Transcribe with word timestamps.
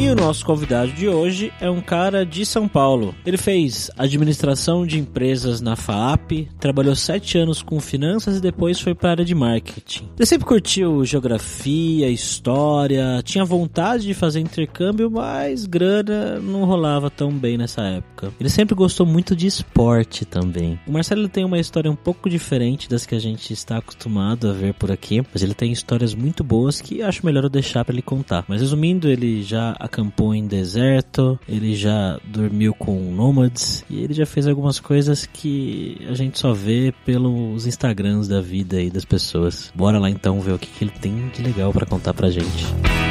E 0.00 0.08
o 0.08 0.14
nosso 0.14 0.46
convidado 0.46 0.90
de 0.92 1.10
hoje 1.10 1.52
é 1.60 1.68
um 1.68 1.82
cara 1.82 2.24
de 2.24 2.46
São 2.46 2.66
Paulo. 2.66 3.14
Ele 3.26 3.36
fez 3.36 3.90
administração 3.98 4.86
de 4.86 4.98
empresas 4.98 5.60
na 5.60 5.76
FAAP, 5.76 6.48
trabalhou 6.58 6.96
sete 6.96 7.36
anos 7.36 7.60
com 7.60 7.78
finanças 7.78 8.38
e 8.38 8.40
depois 8.40 8.80
foi 8.80 8.94
para 8.94 9.10
a 9.10 9.12
área 9.12 9.24
de 9.26 9.34
marketing. 9.34 10.08
Ele 10.16 10.24
sempre 10.24 10.46
curtiu 10.46 11.04
geografia, 11.04 12.08
história, 12.08 13.20
tinha 13.22 13.44
vontade 13.44 14.04
de 14.04 14.14
fazer 14.14 14.40
intercâmbio, 14.40 15.10
mas 15.10 15.66
grana 15.66 16.40
não 16.40 16.64
rolava 16.64 17.10
tão 17.10 17.30
bem 17.30 17.58
nessa 17.58 17.82
época. 17.82 18.32
Ele 18.40 18.48
sempre 18.48 18.74
gostou 18.74 19.04
muito 19.04 19.36
de 19.36 19.46
esporte 19.46 20.24
também. 20.24 20.80
O 20.86 20.92
Marcelo 20.92 21.28
tem 21.28 21.44
uma 21.44 21.58
história 21.58 21.90
um 21.90 21.96
pouco 21.96 22.30
diferente 22.30 22.88
das 22.88 23.04
que 23.04 23.14
a 23.14 23.20
gente 23.20 23.52
está 23.52 23.76
acostumado 23.76 24.48
a 24.48 24.52
ver 24.54 24.72
por 24.72 24.90
aqui, 24.90 25.22
mas 25.30 25.42
ele 25.42 25.52
tem 25.52 25.70
histórias 25.70 26.14
muito 26.14 26.42
boas 26.42 26.80
que 26.80 27.02
acho 27.02 27.26
melhor 27.26 27.44
eu 27.44 27.50
deixar 27.50 27.84
para 27.84 27.94
ele 27.94 28.00
contar. 28.00 28.46
Mas 28.48 28.62
resumindo, 28.62 29.06
ele 29.06 29.42
já 29.42 29.76
acampou 29.90 30.32
em 30.32 30.46
deserto, 30.46 31.38
ele 31.48 31.74
já 31.74 32.18
dormiu 32.24 32.72
com 32.72 32.94
nômades 33.12 33.84
e 33.90 34.02
ele 34.02 34.14
já 34.14 34.24
fez 34.24 34.46
algumas 34.46 34.78
coisas 34.78 35.26
que 35.26 36.06
a 36.08 36.14
gente 36.14 36.38
só 36.38 36.52
vê 36.52 36.94
pelos 37.04 37.66
Instagrams 37.66 38.28
da 38.28 38.40
vida 38.40 38.80
e 38.80 38.88
das 38.88 39.04
pessoas. 39.04 39.72
Bora 39.74 39.98
lá 39.98 40.08
então 40.08 40.40
ver 40.40 40.52
o 40.52 40.58
que, 40.58 40.68
que 40.68 40.84
ele 40.84 40.92
tem 40.92 41.28
de 41.28 41.42
legal 41.42 41.72
para 41.72 41.84
contar 41.84 42.14
pra 42.14 42.30
gente. 42.30 43.09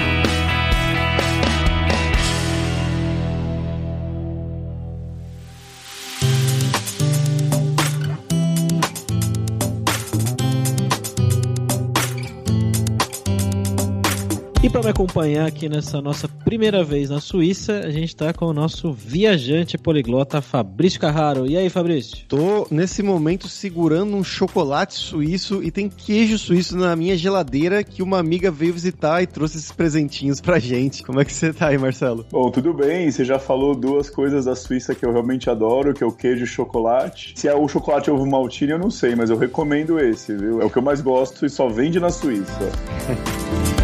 E 14.70 14.72
para 14.72 14.84
me 14.84 14.90
acompanhar 14.90 15.48
aqui 15.48 15.68
nessa 15.68 16.00
nossa 16.00 16.28
primeira 16.28 16.84
vez 16.84 17.10
na 17.10 17.20
Suíça, 17.20 17.80
a 17.80 17.90
gente 17.90 18.16
tá 18.16 18.32
com 18.32 18.46
o 18.46 18.54
nosso 18.54 18.94
viajante 18.94 19.80
poliglota 19.80 20.44
Fabrício 20.44 21.00
Carraro. 21.00 21.48
E 21.48 21.58
aí, 21.58 21.72
Fabrício? 21.72 22.20
Tô 22.28 22.68
nesse 22.70 23.02
momento 23.02 23.48
segurando 23.48 24.16
um 24.16 24.24
chocolate 24.24 24.94
suíço 24.94 25.64
e 25.64 25.72
tem 25.72 25.90
queijo 25.90 26.38
suíço 26.38 26.78
na 26.78 26.96
minha 26.96 27.18
geladeira 27.18 27.84
que 27.84 28.04
uma 28.04 28.20
amiga 28.20 28.52
veio 28.52 28.72
visitar 28.72 29.24
e 29.24 29.26
trouxe 29.26 29.58
esses 29.58 29.72
presentinhos 29.72 30.40
pra 30.40 30.60
gente. 30.60 31.02
Como 31.02 31.20
é 31.20 31.26
que 31.26 31.34
você 31.34 31.52
tá 31.52 31.70
aí, 31.70 31.78
Marcelo? 31.80 32.24
Bom, 32.32 32.52
tudo 32.52 32.72
bem. 32.72 33.10
Você 33.10 33.26
já 33.26 33.40
falou 33.40 33.74
duas 33.74 34.08
coisas 34.08 34.46
da 34.46 34.56
Suíça 34.56 34.94
que 34.94 35.04
eu 35.04 35.12
realmente 35.12 35.50
adoro, 35.50 35.96
que 35.96 36.04
é 36.04 36.08
o 36.08 36.12
queijo 36.12 36.44
e 36.44 36.48
chocolate. 36.48 37.34
Se 37.36 37.48
é 37.48 37.56
o 37.56 37.68
chocolate 37.68 38.12
ovo 38.12 38.24
maltine, 38.24 38.74
eu 38.74 38.80
não 38.80 38.92
sei, 38.92 39.16
mas 39.16 39.32
eu 39.32 39.38
recomendo 39.38 40.00
esse, 40.00 40.38
viu? 40.38 40.62
É 40.62 40.66
o 40.66 40.70
que 40.70 40.78
eu 40.78 40.84
mais 40.84 41.02
gosto 41.02 41.44
e 41.44 41.50
só 41.50 41.68
vende 41.68 42.00
na 42.00 42.12
Suíça. 42.12 42.70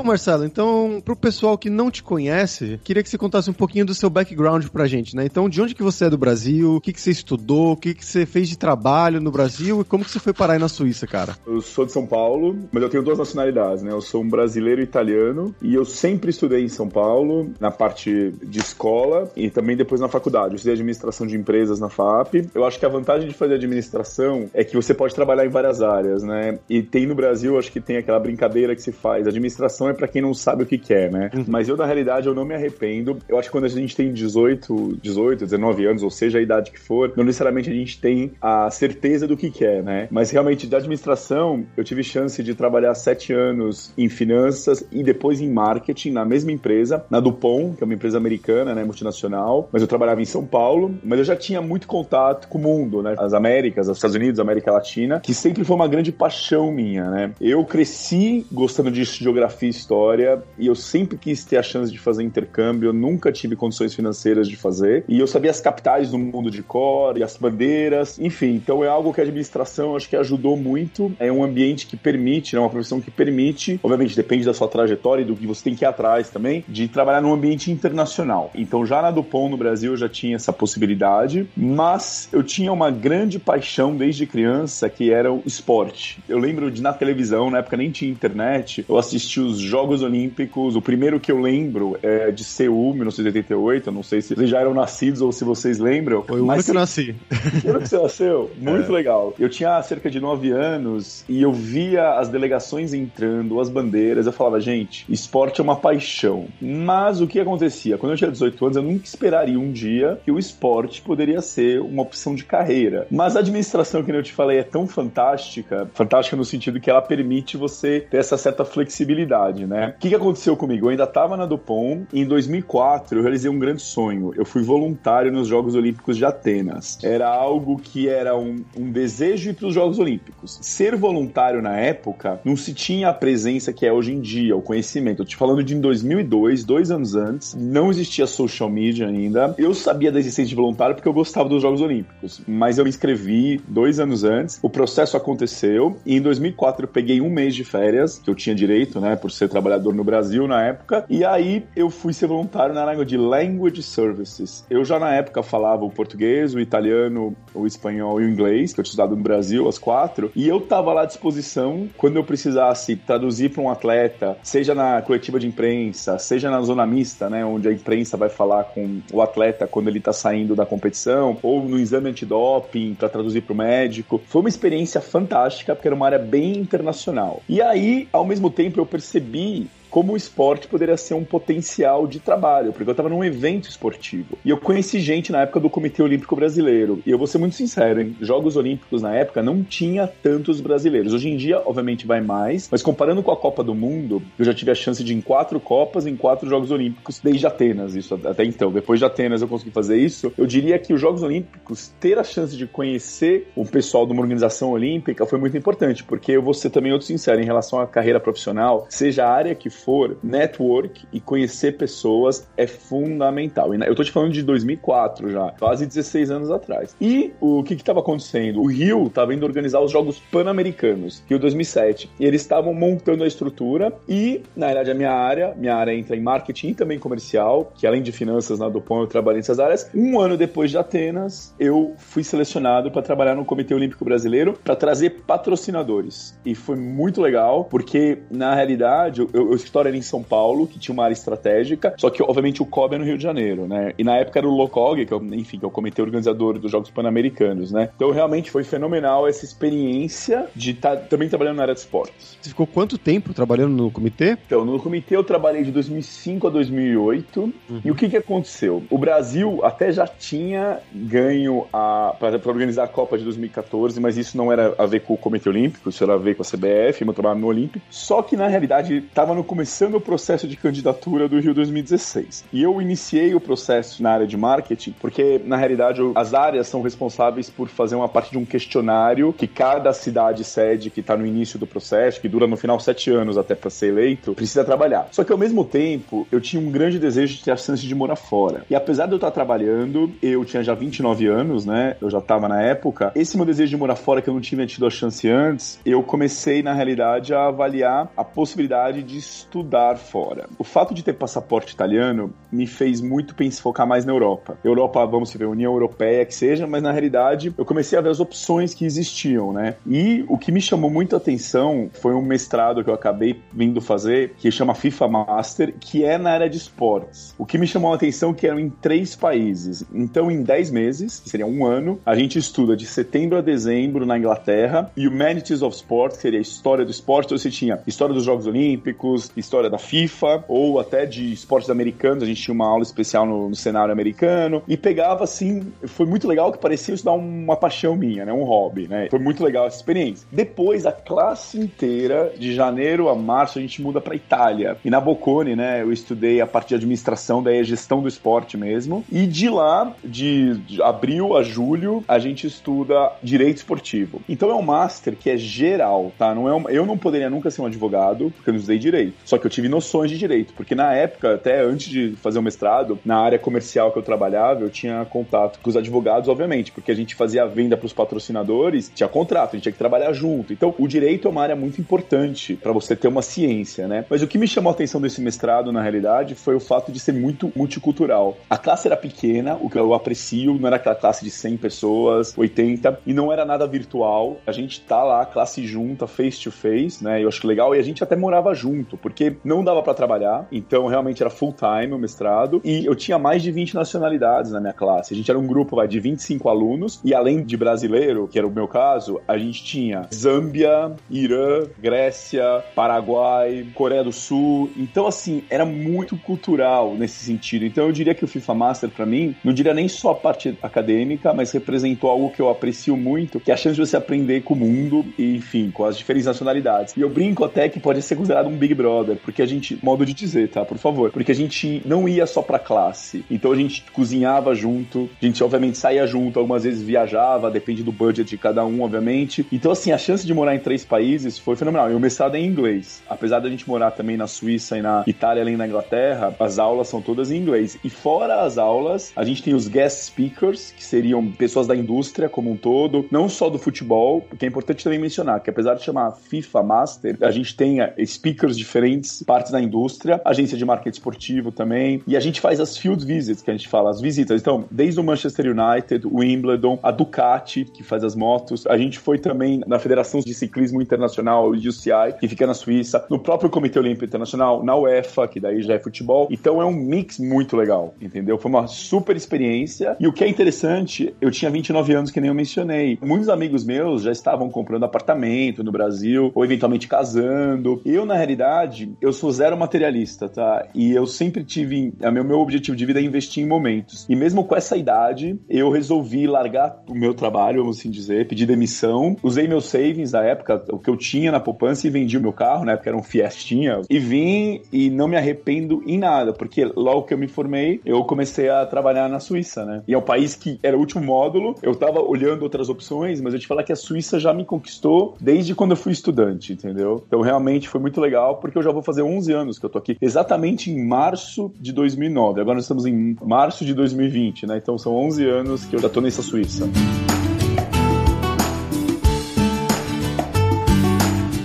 Bom, 0.00 0.06
Marcelo, 0.06 0.46
então, 0.46 1.02
pro 1.04 1.14
pessoal 1.14 1.58
que 1.58 1.68
não 1.68 1.90
te 1.90 2.02
conhece, 2.02 2.80
queria 2.82 3.02
que 3.02 3.08
você 3.10 3.18
contasse 3.18 3.50
um 3.50 3.52
pouquinho 3.52 3.84
do 3.84 3.94
seu 3.94 4.08
background 4.08 4.66
pra 4.68 4.86
gente, 4.86 5.14
né? 5.14 5.26
Então, 5.26 5.46
de 5.46 5.60
onde 5.60 5.74
que 5.74 5.82
você 5.82 6.06
é 6.06 6.10
do 6.10 6.16
Brasil, 6.16 6.76
o 6.76 6.80
que 6.80 6.90
que 6.90 7.00
você 7.02 7.10
estudou, 7.10 7.72
o 7.72 7.76
que 7.76 7.92
que 7.92 8.02
você 8.02 8.24
fez 8.24 8.48
de 8.48 8.56
trabalho 8.56 9.20
no 9.20 9.30
Brasil 9.30 9.82
e 9.82 9.84
como 9.84 10.02
que 10.02 10.10
você 10.10 10.18
foi 10.18 10.32
parar 10.32 10.54
aí 10.54 10.58
na 10.58 10.68
Suíça, 10.68 11.06
cara? 11.06 11.36
Eu 11.46 11.60
sou 11.60 11.84
de 11.84 11.92
São 11.92 12.06
Paulo, 12.06 12.56
mas 12.72 12.82
eu 12.82 12.88
tenho 12.88 13.02
duas 13.02 13.18
nacionalidades, 13.18 13.82
né? 13.82 13.92
Eu 13.92 14.00
sou 14.00 14.22
um 14.22 14.28
brasileiro 14.30 14.80
e 14.80 14.84
italiano 14.84 15.54
e 15.60 15.74
eu 15.74 15.84
sempre 15.84 16.30
estudei 16.30 16.64
em 16.64 16.68
São 16.70 16.88
Paulo, 16.88 17.50
na 17.60 17.70
parte 17.70 18.32
de 18.42 18.58
escola 18.58 19.30
e 19.36 19.50
também 19.50 19.76
depois 19.76 20.00
na 20.00 20.08
faculdade. 20.08 20.54
Eu 20.54 20.56
estudei 20.56 20.76
administração 20.76 21.26
de 21.26 21.36
empresas 21.36 21.78
na 21.78 21.90
FAP. 21.90 22.48
Eu 22.54 22.64
acho 22.64 22.78
que 22.78 22.86
a 22.86 22.88
vantagem 22.88 23.28
de 23.28 23.34
fazer 23.34 23.56
administração 23.56 24.48
é 24.54 24.64
que 24.64 24.74
você 24.74 24.94
pode 24.94 25.14
trabalhar 25.14 25.44
em 25.44 25.50
várias 25.50 25.82
áreas, 25.82 26.22
né? 26.22 26.58
E 26.70 26.82
tem 26.82 27.04
no 27.04 27.14
Brasil, 27.14 27.58
acho 27.58 27.70
que 27.70 27.82
tem 27.82 27.98
aquela 27.98 28.18
brincadeira 28.18 28.74
que 28.74 28.80
se 28.80 28.92
faz. 28.92 29.26
Administração 29.26 29.89
é 29.90 29.94
para 29.94 30.08
quem 30.08 30.22
não 30.22 30.34
sabe 30.34 30.62
o 30.62 30.66
que 30.66 30.78
quer, 30.78 31.10
né? 31.10 31.30
Uhum. 31.34 31.44
Mas 31.48 31.68
eu, 31.68 31.76
na 31.76 31.86
realidade, 31.86 32.26
eu 32.26 32.34
não 32.34 32.44
me 32.44 32.54
arrependo. 32.54 33.18
Eu 33.28 33.38
acho 33.38 33.48
que 33.48 33.52
quando 33.52 33.64
a 33.64 33.68
gente 33.68 33.94
tem 33.94 34.12
18, 34.12 34.98
18, 35.02 35.44
19 35.44 35.86
anos, 35.86 36.02
ou 36.02 36.10
seja, 36.10 36.38
a 36.38 36.42
idade 36.42 36.70
que 36.70 36.78
for, 36.78 37.12
não 37.16 37.24
necessariamente 37.24 37.70
a 37.70 37.72
gente 37.72 38.00
tem 38.00 38.32
a 38.40 38.70
certeza 38.70 39.26
do 39.26 39.36
que 39.36 39.50
quer, 39.50 39.82
né? 39.82 40.08
Mas 40.10 40.30
realmente, 40.30 40.66
da 40.66 40.78
administração, 40.78 41.64
eu 41.76 41.84
tive 41.84 42.02
chance 42.02 42.42
de 42.42 42.54
trabalhar 42.54 42.94
sete 42.94 43.32
anos 43.32 43.92
em 43.96 44.08
finanças 44.08 44.84
e 44.90 45.02
depois 45.02 45.40
em 45.40 45.50
marketing 45.50 46.12
na 46.12 46.24
mesma 46.24 46.52
empresa, 46.52 47.04
na 47.10 47.20
Dupont, 47.20 47.76
que 47.76 47.82
é 47.82 47.86
uma 47.86 47.94
empresa 47.94 48.18
americana, 48.18 48.74
né, 48.74 48.84
multinacional. 48.84 49.68
Mas 49.72 49.82
eu 49.82 49.88
trabalhava 49.88 50.20
em 50.20 50.24
São 50.24 50.44
Paulo, 50.44 50.94
mas 51.04 51.18
eu 51.18 51.24
já 51.24 51.36
tinha 51.36 51.60
muito 51.60 51.86
contato 51.86 52.48
com 52.48 52.58
o 52.58 52.60
mundo, 52.60 53.02
né? 53.02 53.14
As 53.18 53.32
Américas, 53.32 53.88
os 53.88 53.96
Estados 53.96 54.16
Unidos, 54.16 54.40
América 54.40 54.72
Latina, 54.72 55.20
que 55.20 55.34
sempre 55.34 55.64
foi 55.64 55.76
uma 55.76 55.88
grande 55.88 56.12
paixão 56.12 56.72
minha, 56.72 57.10
né? 57.10 57.32
Eu 57.40 57.64
cresci 57.64 58.46
gostando 58.52 58.90
de 58.90 59.04
geografia 59.04 59.68
história 59.80 60.42
e 60.58 60.66
eu 60.66 60.74
sempre 60.74 61.16
quis 61.16 61.44
ter 61.44 61.56
a 61.56 61.62
chance 61.62 61.90
de 61.90 61.98
fazer 61.98 62.22
intercâmbio, 62.22 62.88
eu 62.88 62.92
nunca 62.92 63.32
tive 63.32 63.56
condições 63.56 63.94
financeiras 63.94 64.48
de 64.48 64.56
fazer 64.56 65.04
e 65.08 65.18
eu 65.18 65.26
sabia 65.26 65.50
as 65.50 65.60
capitais 65.60 66.10
do 66.10 66.18
mundo 66.18 66.50
de 66.50 66.62
cor 66.62 67.16
e 67.16 67.22
as 67.22 67.36
bandeiras, 67.36 68.18
enfim, 68.18 68.54
então 68.54 68.84
é 68.84 68.88
algo 68.88 69.12
que 69.12 69.20
a 69.20 69.24
administração 69.24 69.96
acho 69.96 70.08
que 70.08 70.16
ajudou 70.16 70.56
muito, 70.56 71.12
é 71.18 71.32
um 71.32 71.42
ambiente 71.42 71.86
que 71.86 71.96
permite, 71.96 72.56
é 72.56 72.60
uma 72.60 72.70
profissão 72.70 73.00
que 73.00 73.10
permite, 73.10 73.80
obviamente 73.82 74.14
depende 74.14 74.44
da 74.44 74.54
sua 74.54 74.68
trajetória 74.68 75.22
e 75.22 75.24
do 75.24 75.34
que 75.34 75.46
você 75.46 75.64
tem 75.64 75.74
que 75.74 75.84
ir 75.84 75.86
atrás 75.86 76.28
também, 76.30 76.64
de 76.68 76.88
trabalhar 76.88 77.20
num 77.20 77.32
ambiente 77.32 77.70
internacional. 77.70 78.50
Então 78.54 78.84
já 78.84 79.00
na 79.00 79.10
Dupont 79.10 79.50
no 79.50 79.56
Brasil 79.56 79.92
eu 79.92 79.96
já 79.96 80.08
tinha 80.08 80.36
essa 80.36 80.52
possibilidade, 80.52 81.48
mas 81.56 82.28
eu 82.32 82.42
tinha 82.42 82.72
uma 82.72 82.90
grande 82.90 83.38
paixão 83.38 83.96
desde 83.96 84.26
criança 84.26 84.88
que 84.88 85.10
era 85.10 85.32
o 85.32 85.42
esporte. 85.46 86.22
Eu 86.28 86.38
lembro 86.38 86.70
de 86.70 86.82
na 86.82 86.92
televisão, 86.92 87.50
na 87.50 87.58
época 87.58 87.76
nem 87.76 87.90
tinha 87.90 88.10
internet, 88.10 88.84
eu 88.88 88.98
assisti 88.98 89.40
os 89.40 89.58
Jogos 89.70 90.02
Olímpicos. 90.02 90.76
O 90.76 90.82
primeiro 90.82 91.20
que 91.20 91.30
eu 91.30 91.40
lembro 91.40 91.98
é 92.02 92.30
de 92.30 92.44
Seul, 92.44 92.94
1988. 92.94 93.88
Eu 93.88 93.92
não 93.92 94.02
sei 94.02 94.20
se 94.20 94.34
vocês 94.34 94.50
já 94.50 94.60
eram 94.60 94.74
nascidos 94.74 95.20
ou 95.20 95.32
se 95.32 95.44
vocês 95.44 95.78
lembram. 95.78 96.22
Foi 96.22 96.40
o 96.40 96.50
ano 96.50 96.62
que 96.62 96.70
eu 96.70 96.74
nasci. 96.74 97.14
O 97.64 97.70
ano 97.70 97.80
que 97.80 97.88
você 97.88 97.98
nasceu? 97.98 98.50
Muito 98.58 98.90
é. 98.90 98.94
legal. 98.94 99.34
Eu 99.38 99.48
tinha 99.48 99.82
cerca 99.82 100.10
de 100.10 100.20
9 100.20 100.50
anos 100.50 101.24
e 101.28 101.42
eu 101.42 101.52
via 101.52 102.14
as 102.14 102.28
delegações 102.28 102.92
entrando, 102.92 103.60
as 103.60 103.68
bandeiras. 103.68 104.26
Eu 104.26 104.32
falava, 104.32 104.60
gente, 104.60 105.04
esporte 105.08 105.60
é 105.60 105.64
uma 105.64 105.76
paixão. 105.76 106.46
Mas 106.60 107.20
o 107.20 107.26
que 107.26 107.38
acontecia? 107.38 107.98
Quando 107.98 108.12
eu 108.12 108.18
tinha 108.18 108.30
18 108.30 108.64
anos, 108.64 108.76
eu 108.76 108.82
nunca 108.82 109.04
esperaria 109.04 109.58
um 109.58 109.70
dia 109.70 110.18
que 110.24 110.30
o 110.30 110.38
esporte 110.38 111.02
poderia 111.02 111.40
ser 111.40 111.80
uma 111.80 112.02
opção 112.02 112.34
de 112.34 112.44
carreira. 112.44 113.06
Mas 113.10 113.36
a 113.36 113.40
administração, 113.40 114.02
que 114.02 114.10
eu 114.10 114.22
te 114.22 114.32
falei, 114.32 114.58
é 114.58 114.62
tão 114.62 114.86
fantástica 114.86 115.88
fantástica 115.94 116.36
no 116.36 116.44
sentido 116.44 116.80
que 116.80 116.90
ela 116.90 117.02
permite 117.02 117.56
você 117.56 118.00
ter 118.00 118.18
essa 118.18 118.36
certa 118.36 118.64
flexibilidade 118.64 119.59
né? 119.66 119.94
O 119.96 120.00
que, 120.00 120.08
que 120.08 120.14
aconteceu 120.14 120.56
comigo? 120.56 120.86
Eu 120.86 120.90
ainda 120.90 121.04
estava 121.04 121.36
na 121.36 121.46
Dupont 121.46 122.06
e 122.12 122.20
em 122.20 122.26
2004 122.26 123.18
eu 123.18 123.22
realizei 123.22 123.50
um 123.50 123.58
grande 123.58 123.82
sonho. 123.82 124.32
Eu 124.36 124.44
fui 124.44 124.62
voluntário 124.62 125.32
nos 125.32 125.48
Jogos 125.48 125.74
Olímpicos 125.74 126.16
de 126.16 126.24
Atenas. 126.24 126.98
Era 127.02 127.28
algo 127.28 127.78
que 127.78 128.08
era 128.08 128.36
um, 128.36 128.64
um 128.76 128.90
desejo 128.90 129.50
ir 129.50 129.54
para 129.54 129.66
os 129.66 129.74
Jogos 129.74 129.98
Olímpicos. 129.98 130.58
Ser 130.60 130.96
voluntário 130.96 131.62
na 131.62 131.76
época 131.76 132.40
não 132.44 132.56
se 132.56 132.72
tinha 132.72 133.08
a 133.08 133.14
presença 133.14 133.72
que 133.72 133.86
é 133.86 133.92
hoje 133.92 134.12
em 134.12 134.20
dia, 134.20 134.56
o 134.56 134.62
conhecimento. 134.62 135.22
Eu 135.22 135.26
te 135.26 135.36
falando 135.36 135.62
de 135.62 135.74
em 135.74 135.80
2002, 135.80 136.64
dois 136.64 136.90
anos 136.90 137.14
antes, 137.14 137.54
não 137.54 137.90
existia 137.90 138.26
social 138.26 138.68
media 138.68 139.06
ainda. 139.06 139.54
Eu 139.58 139.74
sabia 139.74 140.10
da 140.10 140.18
existência 140.18 140.48
de 140.48 140.54
voluntário 140.54 140.94
porque 140.94 141.08
eu 141.08 141.12
gostava 141.12 141.48
dos 141.48 141.62
Jogos 141.62 141.80
Olímpicos, 141.80 142.40
mas 142.46 142.78
eu 142.78 142.84
me 142.84 142.90
inscrevi 142.90 143.60
dois 143.68 144.00
anos 144.00 144.24
antes. 144.24 144.58
O 144.62 144.70
processo 144.70 145.16
aconteceu 145.16 145.96
e 146.04 146.16
em 146.16 146.20
2004 146.20 146.84
eu 146.84 146.88
peguei 146.88 147.20
um 147.20 147.30
mês 147.30 147.54
de 147.54 147.64
férias 147.64 148.18
que 148.18 148.30
eu 148.30 148.34
tinha 148.34 148.54
direito, 148.54 149.00
né, 149.00 149.16
por 149.16 149.30
ser 149.30 149.48
trabalhador 149.50 149.94
no 149.94 150.04
Brasil 150.04 150.46
na 150.46 150.64
época. 150.64 151.04
E 151.10 151.24
aí 151.24 151.66
eu 151.76 151.90
fui 151.90 152.12
ser 152.12 152.26
voluntário 152.26 152.74
na 152.74 152.84
área 152.84 153.04
de 153.04 153.16
Language 153.16 153.82
Services. 153.82 154.64
Eu 154.70 154.84
já 154.84 154.98
na 154.98 155.12
época 155.14 155.42
falava 155.42 155.84
o 155.84 155.90
português, 155.90 156.54
o 156.54 156.60
italiano, 156.60 157.36
o 157.54 157.66
espanhol 157.66 158.20
e 158.20 158.24
o 158.24 158.30
inglês, 158.30 158.72
que 158.72 158.80
eu 158.80 158.84
tinha 158.84 158.92
estudado 158.92 159.16
no 159.16 159.22
Brasil, 159.22 159.68
as 159.68 159.78
quatro. 159.78 160.30
E 160.34 160.48
eu 160.48 160.60
tava 160.60 160.92
lá 160.92 161.02
à 161.02 161.06
disposição 161.06 161.88
quando 161.96 162.16
eu 162.16 162.24
precisasse 162.24 162.96
traduzir 162.96 163.50
para 163.50 163.62
um 163.62 163.70
atleta, 163.70 164.36
seja 164.42 164.74
na 164.74 165.02
coletiva 165.02 165.38
de 165.38 165.46
imprensa, 165.46 166.18
seja 166.18 166.50
na 166.50 166.60
zona 166.62 166.86
mista, 166.86 167.28
né, 167.28 167.44
onde 167.44 167.68
a 167.68 167.72
imprensa 167.72 168.16
vai 168.16 168.28
falar 168.28 168.64
com 168.64 169.00
o 169.12 169.20
atleta 169.20 169.66
quando 169.66 169.88
ele 169.88 170.00
tá 170.00 170.12
saindo 170.12 170.54
da 170.54 170.64
competição, 170.64 171.38
ou 171.42 171.64
no 171.64 171.78
exame 171.78 172.10
antidoping 172.10 172.94
para 172.94 173.08
traduzir 173.08 173.42
para 173.42 173.52
o 173.52 173.56
médico. 173.56 174.20
Foi 174.26 174.40
uma 174.40 174.48
experiência 174.48 175.00
fantástica, 175.00 175.74
porque 175.74 175.88
era 175.88 175.94
uma 175.94 176.06
área 176.06 176.18
bem 176.18 176.58
internacional. 176.58 177.42
E 177.48 177.60
aí, 177.60 178.08
ao 178.12 178.24
mesmo 178.24 178.50
tempo, 178.50 178.80
eu 178.80 178.86
percebi 178.86 179.29
be 179.30 179.68
como 179.90 180.12
o 180.12 180.16
esporte 180.16 180.68
poderia 180.68 180.96
ser 180.96 181.14
um 181.14 181.24
potencial 181.24 182.06
de 182.06 182.20
trabalho, 182.20 182.72
porque 182.72 182.88
eu 182.88 182.92
estava 182.92 183.08
num 183.08 183.24
evento 183.24 183.68
esportivo. 183.68 184.38
E 184.44 184.50
eu 184.50 184.56
conheci 184.56 185.00
gente 185.00 185.32
na 185.32 185.42
época 185.42 185.60
do 185.60 185.68
Comitê 185.68 186.02
Olímpico 186.02 186.36
Brasileiro. 186.36 187.02
E 187.04 187.10
eu 187.10 187.18
vou 187.18 187.26
ser 187.26 187.38
muito 187.38 187.56
sincero, 187.56 188.00
hein? 188.00 188.16
Jogos 188.20 188.56
Olímpicos 188.56 189.02
na 189.02 189.14
época 189.14 189.42
não 189.42 189.62
tinha 189.62 190.06
tantos 190.06 190.60
brasileiros. 190.60 191.12
Hoje 191.12 191.28
em 191.28 191.36
dia, 191.36 191.60
obviamente, 191.64 192.06
vai 192.06 192.20
mais, 192.20 192.68
mas 192.70 192.82
comparando 192.82 193.22
com 193.22 193.30
a 193.30 193.36
Copa 193.36 193.62
do 193.62 193.74
Mundo, 193.74 194.22
eu 194.38 194.44
já 194.44 194.54
tive 194.54 194.70
a 194.70 194.74
chance 194.74 195.02
de 195.02 195.14
em 195.14 195.20
quatro 195.20 195.58
Copas, 195.58 196.06
em 196.06 196.16
quatro 196.16 196.48
Jogos 196.48 196.70
Olímpicos, 196.70 197.20
desde 197.22 197.46
Atenas, 197.46 197.94
isso 197.94 198.14
até 198.14 198.44
então. 198.44 198.70
Depois 198.70 198.98
de 198.98 199.04
Atenas 199.04 199.42
eu 199.42 199.48
consegui 199.48 199.70
fazer 199.70 199.96
isso. 199.96 200.32
Eu 200.38 200.46
diria 200.46 200.78
que 200.78 200.92
os 200.92 201.00
Jogos 201.00 201.22
Olímpicos, 201.22 201.92
ter 202.00 202.18
a 202.18 202.24
chance 202.24 202.56
de 202.56 202.66
conhecer 202.66 203.50
o 203.56 203.64
pessoal 203.64 204.06
de 204.06 204.12
uma 204.12 204.22
organização 204.22 204.70
olímpica 204.70 205.26
foi 205.26 205.38
muito 205.38 205.56
importante, 205.56 206.04
porque 206.04 206.32
eu 206.32 206.42
vou 206.42 206.54
ser 206.54 206.70
também 206.70 206.92
outro 206.92 207.06
sincero 207.06 207.40
em 207.40 207.44
relação 207.44 207.80
à 207.80 207.86
carreira 207.86 208.20
profissional, 208.20 208.86
seja 208.88 209.26
a 209.26 209.32
área 209.32 209.54
que 209.54 209.70
for, 209.80 210.16
network 210.22 211.06
e 211.12 211.20
conhecer 211.20 211.76
pessoas 211.76 212.48
é 212.56 212.66
fundamental. 212.66 213.74
Eu 213.74 213.94
tô 213.94 214.04
te 214.04 214.10
falando 214.10 214.32
de 214.32 214.42
2004 214.42 215.30
já, 215.30 215.54
quase 215.58 215.86
16 215.86 216.30
anos 216.30 216.50
atrás. 216.50 216.94
E 217.00 217.32
o 217.40 217.62
que 217.62 217.76
que 217.76 217.84
tava 217.84 218.00
acontecendo? 218.00 218.60
O 218.60 218.66
Rio 218.66 219.10
tava 219.10 219.34
indo 219.34 219.44
organizar 219.44 219.80
os 219.80 219.90
Jogos 219.90 220.18
Pan-Americanos, 220.30 221.22
Rio 221.28 221.38
2007. 221.38 222.10
E 222.18 222.24
eles 222.24 222.42
estavam 222.42 222.74
montando 222.74 223.24
a 223.24 223.26
estrutura 223.26 223.92
e, 224.08 224.42
na 224.56 224.66
verdade, 224.66 224.90
a 224.90 224.94
minha 224.94 225.12
área, 225.12 225.54
minha 225.56 225.74
área 225.74 225.94
entra 225.94 226.16
em 226.16 226.20
marketing 226.20 226.68
e 226.68 226.74
também 226.74 226.98
comercial, 226.98 227.72
que 227.76 227.86
além 227.86 228.02
de 228.02 228.12
finanças 228.12 228.58
na 228.58 228.68
Dupont 228.68 229.02
eu 229.02 229.06
trabalhei 229.06 229.38
nessas 229.38 229.58
áreas. 229.58 229.90
Um 229.94 230.20
ano 230.20 230.36
depois 230.36 230.70
de 230.70 230.78
Atenas, 230.78 231.54
eu 231.58 231.94
fui 231.98 232.22
selecionado 232.22 232.90
para 232.90 233.02
trabalhar 233.02 233.34
no 233.34 233.44
Comitê 233.44 233.74
Olímpico 233.74 234.04
Brasileiro 234.04 234.58
para 234.62 234.76
trazer 234.76 235.22
patrocinadores. 235.26 236.38
E 236.44 236.54
foi 236.54 236.76
muito 236.76 237.20
legal, 237.20 237.64
porque 237.64 238.18
na 238.30 238.54
realidade, 238.54 239.22
o, 239.22 239.28
o 239.32 239.54
escritório 239.70 239.88
era 239.88 239.96
em 239.96 240.02
São 240.02 240.22
Paulo, 240.22 240.66
que 240.66 240.78
tinha 240.78 240.92
uma 240.92 241.04
área 241.04 241.14
estratégica, 241.14 241.94
só 241.96 242.10
que 242.10 242.22
obviamente 242.22 242.60
o 242.62 242.66
COB 242.66 242.96
é 242.96 242.98
no 242.98 243.04
Rio 243.04 243.16
de 243.16 243.22
Janeiro, 243.22 243.66
né? 243.66 243.92
E 243.96 244.04
na 244.04 244.16
época 244.16 244.38
era 244.38 244.48
o 244.48 244.54
LOCOG, 244.54 245.06
que 245.06 245.14
é, 245.14 245.16
enfim, 245.32 245.58
que 245.58 245.64
é 245.64 245.68
o 245.68 245.70
comitê 245.70 246.02
organizador 246.02 246.58
dos 246.58 246.70
Jogos 246.70 246.90
Pan-Americanos, 246.90 247.70
né? 247.70 247.88
Então 247.94 248.10
realmente 248.10 248.50
foi 248.50 248.64
fenomenal 248.64 249.26
essa 249.26 249.44
experiência 249.44 250.46
de 250.54 250.72
estar 250.72 250.96
tá, 250.96 251.02
também 251.04 251.28
trabalhando 251.28 251.56
na 251.56 251.62
área 251.62 251.74
de 251.74 251.80
esportes. 251.80 252.36
Você 252.40 252.50
ficou 252.50 252.66
quanto 252.66 252.98
tempo 252.98 253.32
trabalhando 253.32 253.74
no 253.74 253.90
comitê? 253.90 254.36
Então, 254.46 254.64
no 254.64 254.80
comitê 254.80 255.16
eu 255.16 255.22
trabalhei 255.22 255.62
de 255.62 255.70
2005 255.70 256.46
a 256.46 256.50
2008. 256.50 257.40
Uhum. 257.40 257.80
E 257.84 257.90
o 257.90 257.94
que 257.94 258.08
que 258.08 258.16
aconteceu? 258.16 258.82
O 258.90 258.98
Brasil 258.98 259.60
até 259.62 259.92
já 259.92 260.06
tinha 260.06 260.78
ganho 260.92 261.66
a 261.72 262.14
para 262.18 262.36
organizar 262.46 262.84
a 262.84 262.88
Copa 262.88 263.16
de 263.16 263.24
2014, 263.24 264.00
mas 264.00 264.16
isso 264.16 264.36
não 264.36 264.52
era 264.52 264.74
a 264.76 264.86
ver 264.86 265.00
com 265.00 265.14
o 265.14 265.16
Comitê 265.16 265.48
Olímpico, 265.48 265.88
isso 265.88 266.02
era 266.02 266.14
a 266.14 266.16
ver 266.16 266.34
com 266.34 266.42
a 266.42 266.44
CBF, 266.44 267.04
eu 267.06 267.12
trabalhava 267.12 267.40
no 267.40 267.46
Olímpico. 267.46 267.84
Só 267.90 268.22
que 268.22 268.36
na 268.36 268.48
realidade 268.48 268.96
estava 268.96 269.34
no 269.34 269.44
começando 269.60 269.96
o 269.96 270.00
processo 270.00 270.48
de 270.48 270.56
candidatura 270.56 271.28
do 271.28 271.38
Rio 271.38 271.52
2016. 271.52 272.46
E 272.50 272.62
eu 272.62 272.80
iniciei 272.80 273.34
o 273.34 273.40
processo 273.40 274.02
na 274.02 274.10
área 274.10 274.26
de 274.26 274.34
marketing, 274.34 274.94
porque 274.98 275.38
na 275.44 275.54
realidade 275.54 276.00
as 276.14 276.32
áreas 276.32 276.66
são 276.66 276.80
responsáveis 276.80 277.50
por 277.50 277.68
fazer 277.68 277.94
uma 277.94 278.08
parte 278.08 278.30
de 278.30 278.38
um 278.38 278.44
questionário 278.46 279.34
que 279.34 279.46
cada 279.46 279.92
cidade 279.92 280.44
sede 280.44 280.88
que 280.88 281.00
está 281.00 281.14
no 281.14 281.26
início 281.26 281.58
do 281.58 281.66
processo, 281.66 282.22
que 282.22 282.26
dura 282.26 282.46
no 282.46 282.56
final 282.56 282.80
sete 282.80 283.10
anos 283.10 283.36
até 283.36 283.54
para 283.54 283.68
ser 283.68 283.88
eleito, 283.88 284.32
precisa 284.32 284.64
trabalhar. 284.64 285.08
Só 285.12 285.24
que 285.24 285.30
ao 285.30 285.36
mesmo 285.36 285.62
tempo 285.62 286.26
eu 286.32 286.40
tinha 286.40 286.62
um 286.62 286.70
grande 286.70 286.98
desejo 286.98 287.36
de 287.36 287.44
ter 287.44 287.50
a 287.50 287.56
chance 287.56 287.86
de 287.86 287.94
morar 287.94 288.16
fora. 288.16 288.64
E 288.70 288.74
apesar 288.74 289.04
de 289.04 289.12
eu 289.12 289.16
estar 289.16 289.30
trabalhando, 289.30 290.10
eu 290.22 290.42
tinha 290.42 290.62
já 290.62 290.72
29 290.72 291.26
anos, 291.26 291.66
né? 291.66 291.98
Eu 292.00 292.08
já 292.08 292.20
estava 292.20 292.48
na 292.48 292.62
época. 292.62 293.12
Esse 293.14 293.36
meu 293.36 293.44
desejo 293.44 293.68
de 293.68 293.76
morar 293.76 293.96
fora 293.96 294.22
que 294.22 294.30
eu 294.30 294.32
não 294.32 294.40
tinha 294.40 294.66
tido 294.66 294.86
a 294.86 294.90
chance 294.90 295.28
antes, 295.28 295.78
eu 295.84 296.02
comecei 296.02 296.62
na 296.62 296.72
realidade 296.72 297.34
a 297.34 297.48
avaliar 297.48 298.10
a 298.16 298.24
possibilidade 298.24 299.02
de 299.02 299.18
estudar 299.50 299.96
fora. 299.96 300.48
O 300.56 300.64
fato 300.64 300.94
de 300.94 301.02
ter 301.02 301.14
passaporte 301.14 301.74
italiano 301.74 302.32
me 302.52 302.66
fez 302.66 303.00
muito 303.00 303.34
pensar 303.34 303.50
focar 303.60 303.86
mais 303.86 304.04
na 304.04 304.12
Europa. 304.12 304.56
Europa, 304.62 305.04
vamos 305.06 305.32
ver, 305.34 305.46
União 305.46 305.72
Europeia 305.72 306.24
que 306.24 306.34
seja, 306.34 306.66
mas 306.66 306.82
na 306.82 306.92
realidade 306.92 307.52
eu 307.58 307.64
comecei 307.64 307.98
a 307.98 308.00
ver 308.00 308.10
as 308.10 308.20
opções 308.20 308.72
que 308.72 308.84
existiam, 308.84 309.52
né? 309.52 309.74
E 309.86 310.24
o 310.28 310.38
que 310.38 310.52
me 310.52 310.60
chamou 310.60 310.90
muito 310.90 311.14
a 311.14 311.18
atenção 311.18 311.90
foi 312.00 312.14
um 312.14 312.22
mestrado 312.22 312.84
que 312.84 312.90
eu 312.90 312.94
acabei 312.94 313.40
vindo 313.52 313.80
fazer, 313.80 314.34
que 314.38 314.50
chama 314.50 314.74
FIFA 314.74 315.08
Master, 315.08 315.74
que 315.78 316.04
é 316.04 316.16
na 316.16 316.30
área 316.30 316.48
de 316.48 316.56
esportes. 316.56 317.34
O 317.36 317.44
que 317.44 317.58
me 317.58 317.66
chamou 317.66 317.92
a 317.92 317.96
atenção 317.96 318.30
é 318.30 318.34
que 318.34 318.46
eram 318.46 318.60
em 318.60 318.70
três 318.70 319.16
países. 319.16 319.84
Então, 319.92 320.30
em 320.30 320.42
dez 320.42 320.70
meses, 320.70 321.18
que 321.18 321.28
seria 321.28 321.46
um 321.46 321.66
ano, 321.66 321.98
a 322.06 322.14
gente 322.14 322.38
estuda 322.38 322.76
de 322.76 322.86
setembro 322.86 323.38
a 323.38 323.40
dezembro 323.40 324.06
na 324.06 324.16
Inglaterra, 324.16 324.90
Humanities 324.96 325.62
of 325.62 325.74
Sport, 325.74 326.12
que 326.12 326.22
seria 326.22 326.38
a 326.38 326.42
história 326.42 326.84
do 326.84 326.90
esporte, 326.90 327.26
então 327.26 327.38
você 327.38 327.50
tinha 327.50 327.80
história 327.86 328.14
dos 328.14 328.24
Jogos 328.24 328.46
Olímpicos, 328.46 329.30
história 329.40 329.70
da 329.70 329.78
FIFA, 329.78 330.44
ou 330.48 330.78
até 330.78 331.06
de 331.06 331.32
esportes 331.32 331.70
americanos, 331.70 332.22
a 332.22 332.26
gente 332.26 332.42
tinha 332.42 332.54
uma 332.54 332.66
aula 332.66 332.82
especial 332.82 333.26
no, 333.26 333.48
no 333.48 333.56
cenário 333.56 333.92
americano, 333.92 334.62
e 334.68 334.76
pegava 334.76 335.24
assim, 335.24 335.72
foi 335.84 336.06
muito 336.06 336.28
legal 336.28 336.52
que 336.52 336.58
parecia 336.58 336.94
estudar 336.94 337.12
uma 337.12 337.56
paixão 337.56 337.96
minha, 337.96 338.24
né, 338.24 338.32
um 338.32 338.44
hobby, 338.44 338.88
né, 338.88 339.08
foi 339.10 339.18
muito 339.18 339.42
legal 339.44 339.66
essa 339.66 339.76
experiência. 339.76 340.26
Depois, 340.30 340.86
a 340.86 340.92
classe 340.92 341.58
inteira, 341.58 342.32
de 342.38 342.54
janeiro 342.54 343.08
a 343.08 343.14
março, 343.14 343.58
a 343.58 343.62
gente 343.62 343.82
muda 343.82 344.00
para 344.00 344.14
Itália, 344.14 344.76
e 344.84 344.90
na 344.90 345.00
Bocconi, 345.00 345.56
né, 345.56 345.82
eu 345.82 345.92
estudei 345.92 346.40
a 346.40 346.46
parte 346.46 346.68
de 346.68 346.74
administração, 346.76 347.42
daí 347.42 347.58
a 347.58 347.62
gestão 347.62 348.02
do 348.02 348.08
esporte 348.08 348.56
mesmo, 348.56 349.04
e 349.10 349.26
de 349.26 349.48
lá, 349.48 349.94
de, 350.04 350.54
de 350.58 350.82
abril 350.82 351.36
a 351.36 351.42
julho, 351.42 352.04
a 352.06 352.18
gente 352.18 352.46
estuda 352.46 353.12
direito 353.22 353.58
esportivo. 353.58 354.20
Então 354.28 354.50
é 354.50 354.54
um 354.54 354.62
master 354.62 355.16
que 355.16 355.30
é 355.30 355.36
geral, 355.36 356.12
tá, 356.18 356.34
não 356.34 356.48
é 356.48 356.76
eu 356.76 356.84
não 356.84 356.98
poderia 356.98 357.30
nunca 357.30 357.50
ser 357.50 357.62
um 357.62 357.66
advogado, 357.66 358.30
porque 358.36 358.50
eu 358.50 358.52
não 358.52 358.58
estudei 358.58 358.78
direito, 358.78 359.14
só 359.30 359.38
que 359.38 359.46
eu 359.46 359.50
tive 359.50 359.68
noções 359.68 360.10
de 360.10 360.18
direito, 360.18 360.52
porque 360.54 360.74
na 360.74 360.92
época, 360.92 361.36
até 361.36 361.62
antes 361.62 361.88
de 361.88 362.16
fazer 362.16 362.40
o 362.40 362.42
mestrado, 362.42 362.98
na 363.04 363.16
área 363.16 363.38
comercial 363.38 363.92
que 363.92 363.98
eu 363.98 364.02
trabalhava, 364.02 364.62
eu 364.62 364.70
tinha 364.70 365.04
contato 365.04 365.60
com 365.60 365.70
os 365.70 365.76
advogados, 365.76 366.28
obviamente, 366.28 366.72
porque 366.72 366.90
a 366.90 366.96
gente 366.96 367.14
fazia 367.14 367.44
a 367.44 367.46
venda 367.46 367.76
para 367.76 367.86
os 367.86 367.92
patrocinadores, 367.92 368.90
tinha 368.92 369.08
contrato, 369.08 369.50
a 369.50 369.52
gente 369.52 369.62
tinha 369.62 369.72
que 369.72 369.78
trabalhar 369.78 370.12
junto. 370.12 370.52
Então, 370.52 370.74
o 370.76 370.88
direito 370.88 371.28
é 371.28 371.30
uma 371.30 371.42
área 371.42 371.54
muito 371.54 371.80
importante 371.80 372.56
para 372.56 372.72
você 372.72 372.96
ter 372.96 373.06
uma 373.06 373.22
ciência, 373.22 373.86
né? 373.86 374.04
Mas 374.10 374.20
o 374.20 374.26
que 374.26 374.36
me 374.36 374.48
chamou 374.48 374.70
a 374.70 374.74
atenção 374.74 375.00
desse 375.00 375.20
mestrado, 375.20 375.70
na 375.70 375.80
realidade, 375.80 376.34
foi 376.34 376.56
o 376.56 376.60
fato 376.60 376.90
de 376.90 376.98
ser 376.98 377.12
muito 377.12 377.52
multicultural. 377.54 378.36
A 378.50 378.58
classe 378.58 378.88
era 378.88 378.96
pequena, 378.96 379.56
o 379.60 379.70
que 379.70 379.78
eu 379.78 379.94
aprecio, 379.94 380.58
não 380.58 380.66
era 380.66 380.74
aquela 380.74 380.96
classe 380.96 381.24
de 381.24 381.30
100 381.30 381.56
pessoas, 381.56 382.36
80, 382.36 382.98
e 383.06 383.14
não 383.14 383.32
era 383.32 383.44
nada 383.44 383.64
virtual. 383.64 384.38
A 384.44 384.50
gente 384.50 384.80
tá 384.80 385.04
lá, 385.04 385.24
classe 385.24 385.64
junta, 385.64 386.08
face 386.08 386.42
to 386.42 386.50
face, 386.50 387.04
né? 387.04 387.22
Eu 387.22 387.28
acho 387.28 387.46
legal, 387.46 387.76
e 387.76 387.78
a 387.78 387.82
gente 387.82 388.02
até 388.02 388.16
morava 388.16 388.52
junto, 388.54 388.96
porque 388.96 389.19
não 389.44 389.64
dava 389.64 389.82
para 389.82 389.94
trabalhar, 389.94 390.46
então 390.52 390.86
realmente 390.86 391.22
era 391.22 391.30
full 391.30 391.52
time 391.52 391.92
o 391.92 391.98
mestrado, 391.98 392.60
e 392.64 392.86
eu 392.86 392.94
tinha 392.94 393.18
mais 393.18 393.42
de 393.42 393.50
20 393.50 393.74
nacionalidades 393.74 394.52
na 394.52 394.60
minha 394.60 394.72
classe. 394.72 395.12
A 395.12 395.16
gente 395.16 395.30
era 395.30 395.38
um 395.38 395.46
grupo 395.46 395.76
vai, 395.76 395.88
de 395.88 395.98
25 395.98 396.48
alunos, 396.48 397.00
e 397.04 397.14
além 397.14 397.42
de 397.42 397.56
brasileiro, 397.56 398.28
que 398.28 398.38
era 398.38 398.46
o 398.46 398.50
meu 398.50 398.68
caso, 398.68 399.20
a 399.26 399.36
gente 399.36 399.64
tinha 399.64 400.06
Zâmbia, 400.12 400.92
Irã, 401.10 401.64
Grécia, 401.78 402.62
Paraguai, 402.74 403.66
Coreia 403.74 404.04
do 404.04 404.12
Sul. 404.12 404.70
Então, 404.76 405.06
assim, 405.06 405.42
era 405.50 405.64
muito 405.64 406.16
cultural 406.16 406.94
nesse 406.94 407.24
sentido. 407.24 407.64
Então, 407.64 407.86
eu 407.86 407.92
diria 407.92 408.14
que 408.14 408.24
o 408.24 408.28
FIFA 408.28 408.54
Master, 408.54 408.90
para 408.90 409.06
mim, 409.06 409.34
não 409.44 409.52
diria 409.52 409.74
nem 409.74 409.88
só 409.88 410.10
a 410.10 410.14
parte 410.14 410.56
acadêmica, 410.62 411.32
mas 411.32 411.52
representou 411.52 412.10
algo 412.10 412.30
que 412.30 412.40
eu 412.40 412.50
aprecio 412.50 412.96
muito, 412.96 413.40
que 413.40 413.50
é 413.50 413.54
a 413.54 413.56
chance 413.56 413.74
de 413.76 413.86
você 413.86 413.96
aprender 413.96 414.42
com 414.42 414.54
o 414.54 414.56
mundo 414.56 415.04
e, 415.18 415.36
enfim, 415.36 415.70
com 415.70 415.84
as 415.84 415.96
diferentes 415.96 416.26
nacionalidades. 416.26 416.96
E 416.96 417.00
eu 417.00 417.08
brinco 417.08 417.44
até 417.44 417.68
que 417.68 417.80
pode 417.80 418.02
ser 418.02 418.16
considerado 418.16 418.48
um 418.48 418.56
Big 418.56 418.74
Brother, 418.74 419.09
porque 419.16 419.42
a 419.42 419.46
gente, 419.46 419.78
modo 419.82 420.04
de 420.04 420.12
dizer, 420.12 420.48
tá? 420.48 420.64
Por 420.64 420.78
favor. 420.78 421.10
Porque 421.10 421.32
a 421.32 421.34
gente 421.34 421.82
não 421.84 422.08
ia 422.08 422.26
só 422.26 422.42
pra 422.42 422.58
classe. 422.58 423.24
Então 423.30 423.52
a 423.52 423.56
gente 423.56 423.84
cozinhava 423.92 424.54
junto, 424.54 425.08
a 425.20 425.24
gente 425.24 425.42
obviamente 425.42 425.78
saía 425.78 426.06
junto, 426.06 426.38
algumas 426.38 426.64
vezes 426.64 426.82
viajava, 426.82 427.50
depende 427.50 427.82
do 427.82 427.92
budget 427.92 428.28
de 428.28 428.38
cada 428.38 428.64
um, 428.64 428.82
obviamente. 428.82 429.46
Então, 429.52 429.72
assim, 429.72 429.92
a 429.92 429.98
chance 429.98 430.26
de 430.26 430.34
morar 430.34 430.54
em 430.54 430.58
três 430.58 430.84
países 430.84 431.38
foi 431.38 431.56
fenomenal. 431.56 431.90
E 431.90 431.94
o 431.94 432.00
mestrado 432.00 432.36
é 432.36 432.40
em 432.40 432.46
inglês. 432.46 433.02
Apesar 433.08 433.40
da 433.40 433.48
gente 433.48 433.68
morar 433.68 433.90
também 433.92 434.16
na 434.16 434.26
Suíça 434.26 434.78
e 434.78 434.82
na 434.82 435.04
Itália, 435.06 435.42
além 435.42 435.56
da 435.56 435.66
Inglaterra, 435.66 436.34
as 436.38 436.58
aulas 436.58 436.88
são 436.88 437.00
todas 437.00 437.30
em 437.30 437.36
inglês. 437.36 437.78
E 437.82 437.90
fora 437.90 438.42
as 438.42 438.58
aulas, 438.58 439.12
a 439.16 439.24
gente 439.24 439.42
tem 439.42 439.54
os 439.54 439.68
guest 439.68 440.04
speakers, 440.04 440.72
que 440.76 440.84
seriam 440.84 441.30
pessoas 441.30 441.66
da 441.66 441.76
indústria 441.76 442.28
como 442.28 442.50
um 442.50 442.56
todo, 442.56 443.06
não 443.10 443.28
só 443.28 443.48
do 443.48 443.58
futebol, 443.58 444.20
porque 444.20 444.44
é 444.44 444.48
importante 444.48 444.84
também 444.84 444.98
mencionar 444.98 445.40
que 445.40 445.50
apesar 445.50 445.74
de 445.74 445.82
chamar 445.82 446.12
FIFA 446.12 446.62
Master, 446.62 447.16
a 447.20 447.30
gente 447.30 447.54
tem 447.56 447.78
speakers 448.04 448.56
diferentes 448.56 448.99
diferentes 449.00 449.22
partes 449.22 449.50
da 449.50 449.60
indústria, 449.60 450.20
agência 450.24 450.56
de 450.56 450.64
marketing 450.64 450.90
esportivo 450.90 451.50
também, 451.50 452.02
e 452.06 452.16
a 452.16 452.20
gente 452.20 452.40
faz 452.40 452.60
as 452.60 452.76
field 452.76 453.04
visits, 453.04 453.42
que 453.42 453.50
a 453.50 453.54
gente 453.54 453.68
fala, 453.68 453.90
as 453.90 454.00
visitas. 454.00 454.40
Então, 454.40 454.64
desde 454.70 455.00
o 455.00 455.04
Manchester 455.04 455.46
United, 455.46 456.06
o 456.06 456.18
Wimbledon, 456.18 456.78
a 456.82 456.90
Ducati, 456.90 457.64
que 457.64 457.82
faz 457.82 458.04
as 458.04 458.14
motos, 458.14 458.66
a 458.66 458.76
gente 458.76 458.98
foi 458.98 459.18
também 459.18 459.62
na 459.66 459.78
Federação 459.78 460.20
de 460.20 460.34
Ciclismo 460.34 460.80
Internacional, 460.80 461.50
o 461.50 461.52
UCI, 461.52 462.14
que 462.18 462.28
fica 462.28 462.46
na 462.46 462.54
Suíça, 462.54 463.04
no 463.10 463.18
próprio 463.18 463.50
Comitê 463.50 463.78
Olímpico 463.78 464.04
Internacional, 464.04 464.62
na 464.62 464.76
UEFA, 464.76 465.26
que 465.26 465.40
daí 465.40 465.62
já 465.62 465.74
é 465.74 465.78
futebol. 465.78 466.28
Então 466.30 466.60
é 466.60 466.64
um 466.64 466.72
mix 466.72 467.18
muito 467.18 467.56
legal, 467.56 467.94
entendeu? 468.00 468.38
Foi 468.38 468.50
uma 468.50 468.66
super 468.66 469.16
experiência. 469.16 469.96
E 469.98 470.06
o 470.06 470.12
que 470.12 470.24
é 470.24 470.28
interessante, 470.28 471.14
eu 471.20 471.30
tinha 471.30 471.50
29 471.50 471.94
anos, 471.94 472.10
que 472.10 472.20
nem 472.20 472.28
eu 472.28 472.34
mencionei. 472.34 472.98
Muitos 473.02 473.28
amigos 473.28 473.64
meus 473.64 474.02
já 474.02 474.12
estavam 474.12 474.50
comprando 474.50 474.84
apartamento 474.84 475.64
no 475.64 475.72
Brasil, 475.72 476.30
ou 476.34 476.44
eventualmente 476.44 476.86
casando. 476.86 477.80
Eu, 477.84 478.04
na 478.04 478.14
realidade, 478.14 478.89
eu 479.00 479.12
sou 479.12 479.30
zero 479.30 479.56
materialista, 479.56 480.28
tá? 480.28 480.66
E 480.74 480.92
eu 480.92 481.06
sempre 481.06 481.44
tive. 481.44 481.92
O 482.00 482.10
meu, 482.10 482.24
meu 482.24 482.38
objetivo 482.40 482.76
de 482.76 482.86
vida 482.86 483.00
é 483.00 483.02
investir 483.02 483.42
em 483.42 483.46
momentos. 483.46 484.06
E 484.08 484.16
mesmo 484.16 484.44
com 484.44 484.56
essa 484.56 484.76
idade, 484.76 485.38
eu 485.48 485.70
resolvi 485.70 486.26
largar 486.26 486.82
o 486.88 486.94
meu 486.94 487.14
trabalho, 487.14 487.62
vamos 487.62 487.78
assim 487.78 487.90
dizer, 487.90 488.26
pedir 488.26 488.46
demissão. 488.46 489.16
Usei 489.22 489.46
meus 489.46 489.66
savings 489.66 490.12
da 490.12 490.22
época, 490.22 490.64
o 490.70 490.78
que 490.78 490.90
eu 490.90 490.96
tinha 490.96 491.32
na 491.32 491.40
poupança, 491.40 491.86
e 491.86 491.90
vendi 491.90 492.16
o 492.16 492.20
meu 492.20 492.32
carro, 492.32 492.64
na 492.64 492.72
época 492.72 492.90
era 492.90 492.96
um 492.96 493.02
Fiestinha. 493.02 493.80
E 493.88 493.98
vim 493.98 494.62
e 494.72 494.90
não 494.90 495.08
me 495.08 495.16
arrependo 495.16 495.82
em 495.86 495.98
nada, 495.98 496.32
porque 496.32 496.64
logo 496.64 497.02
que 497.02 497.14
eu 497.14 497.18
me 497.18 497.28
formei, 497.28 497.80
eu 497.84 498.04
comecei 498.04 498.48
a 498.48 498.64
trabalhar 498.66 499.08
na 499.08 499.20
Suíça, 499.20 499.64
né? 499.64 499.82
E 499.86 499.94
é 499.94 499.98
um 499.98 500.02
país 500.02 500.34
que 500.34 500.58
era 500.62 500.76
o 500.76 500.80
último 500.80 501.04
módulo, 501.04 501.54
eu 501.62 501.74
tava 501.74 502.00
olhando 502.00 502.42
outras 502.42 502.68
opções, 502.68 503.20
mas 503.20 503.34
eu 503.34 503.40
te 503.40 503.46
falar 503.46 503.62
que 503.62 503.72
a 503.72 503.76
Suíça 503.76 504.18
já 504.18 504.32
me 504.32 504.44
conquistou 504.44 505.16
desde 505.20 505.54
quando 505.54 505.72
eu 505.72 505.76
fui 505.76 505.92
estudante, 505.92 506.52
entendeu? 506.52 507.02
Então 507.06 507.20
realmente 507.20 507.68
foi 507.68 507.80
muito 507.80 508.00
legal, 508.00 508.36
porque 508.36 508.58
eu 508.58 508.62
já 508.62 508.70
vou 508.70 508.79
fazer 508.82 509.02
11 509.02 509.32
anos 509.32 509.58
que 509.58 509.66
eu 509.66 509.70
tô 509.70 509.78
aqui, 509.78 509.96
exatamente 510.00 510.70
em 510.70 510.86
março 510.86 511.52
de 511.60 511.72
2009. 511.72 512.40
Agora 512.40 512.56
nós 512.56 512.64
estamos 512.64 512.86
em 512.86 513.16
março 513.22 513.64
de 513.64 513.74
2020, 513.74 514.46
né? 514.46 514.58
Então 514.58 514.78
são 514.78 514.94
11 514.94 515.28
anos 515.28 515.64
que 515.64 515.76
eu 515.76 515.80
já 515.80 515.88
tô 515.88 516.00
nessa 516.00 516.22
Suíça. 516.22 516.68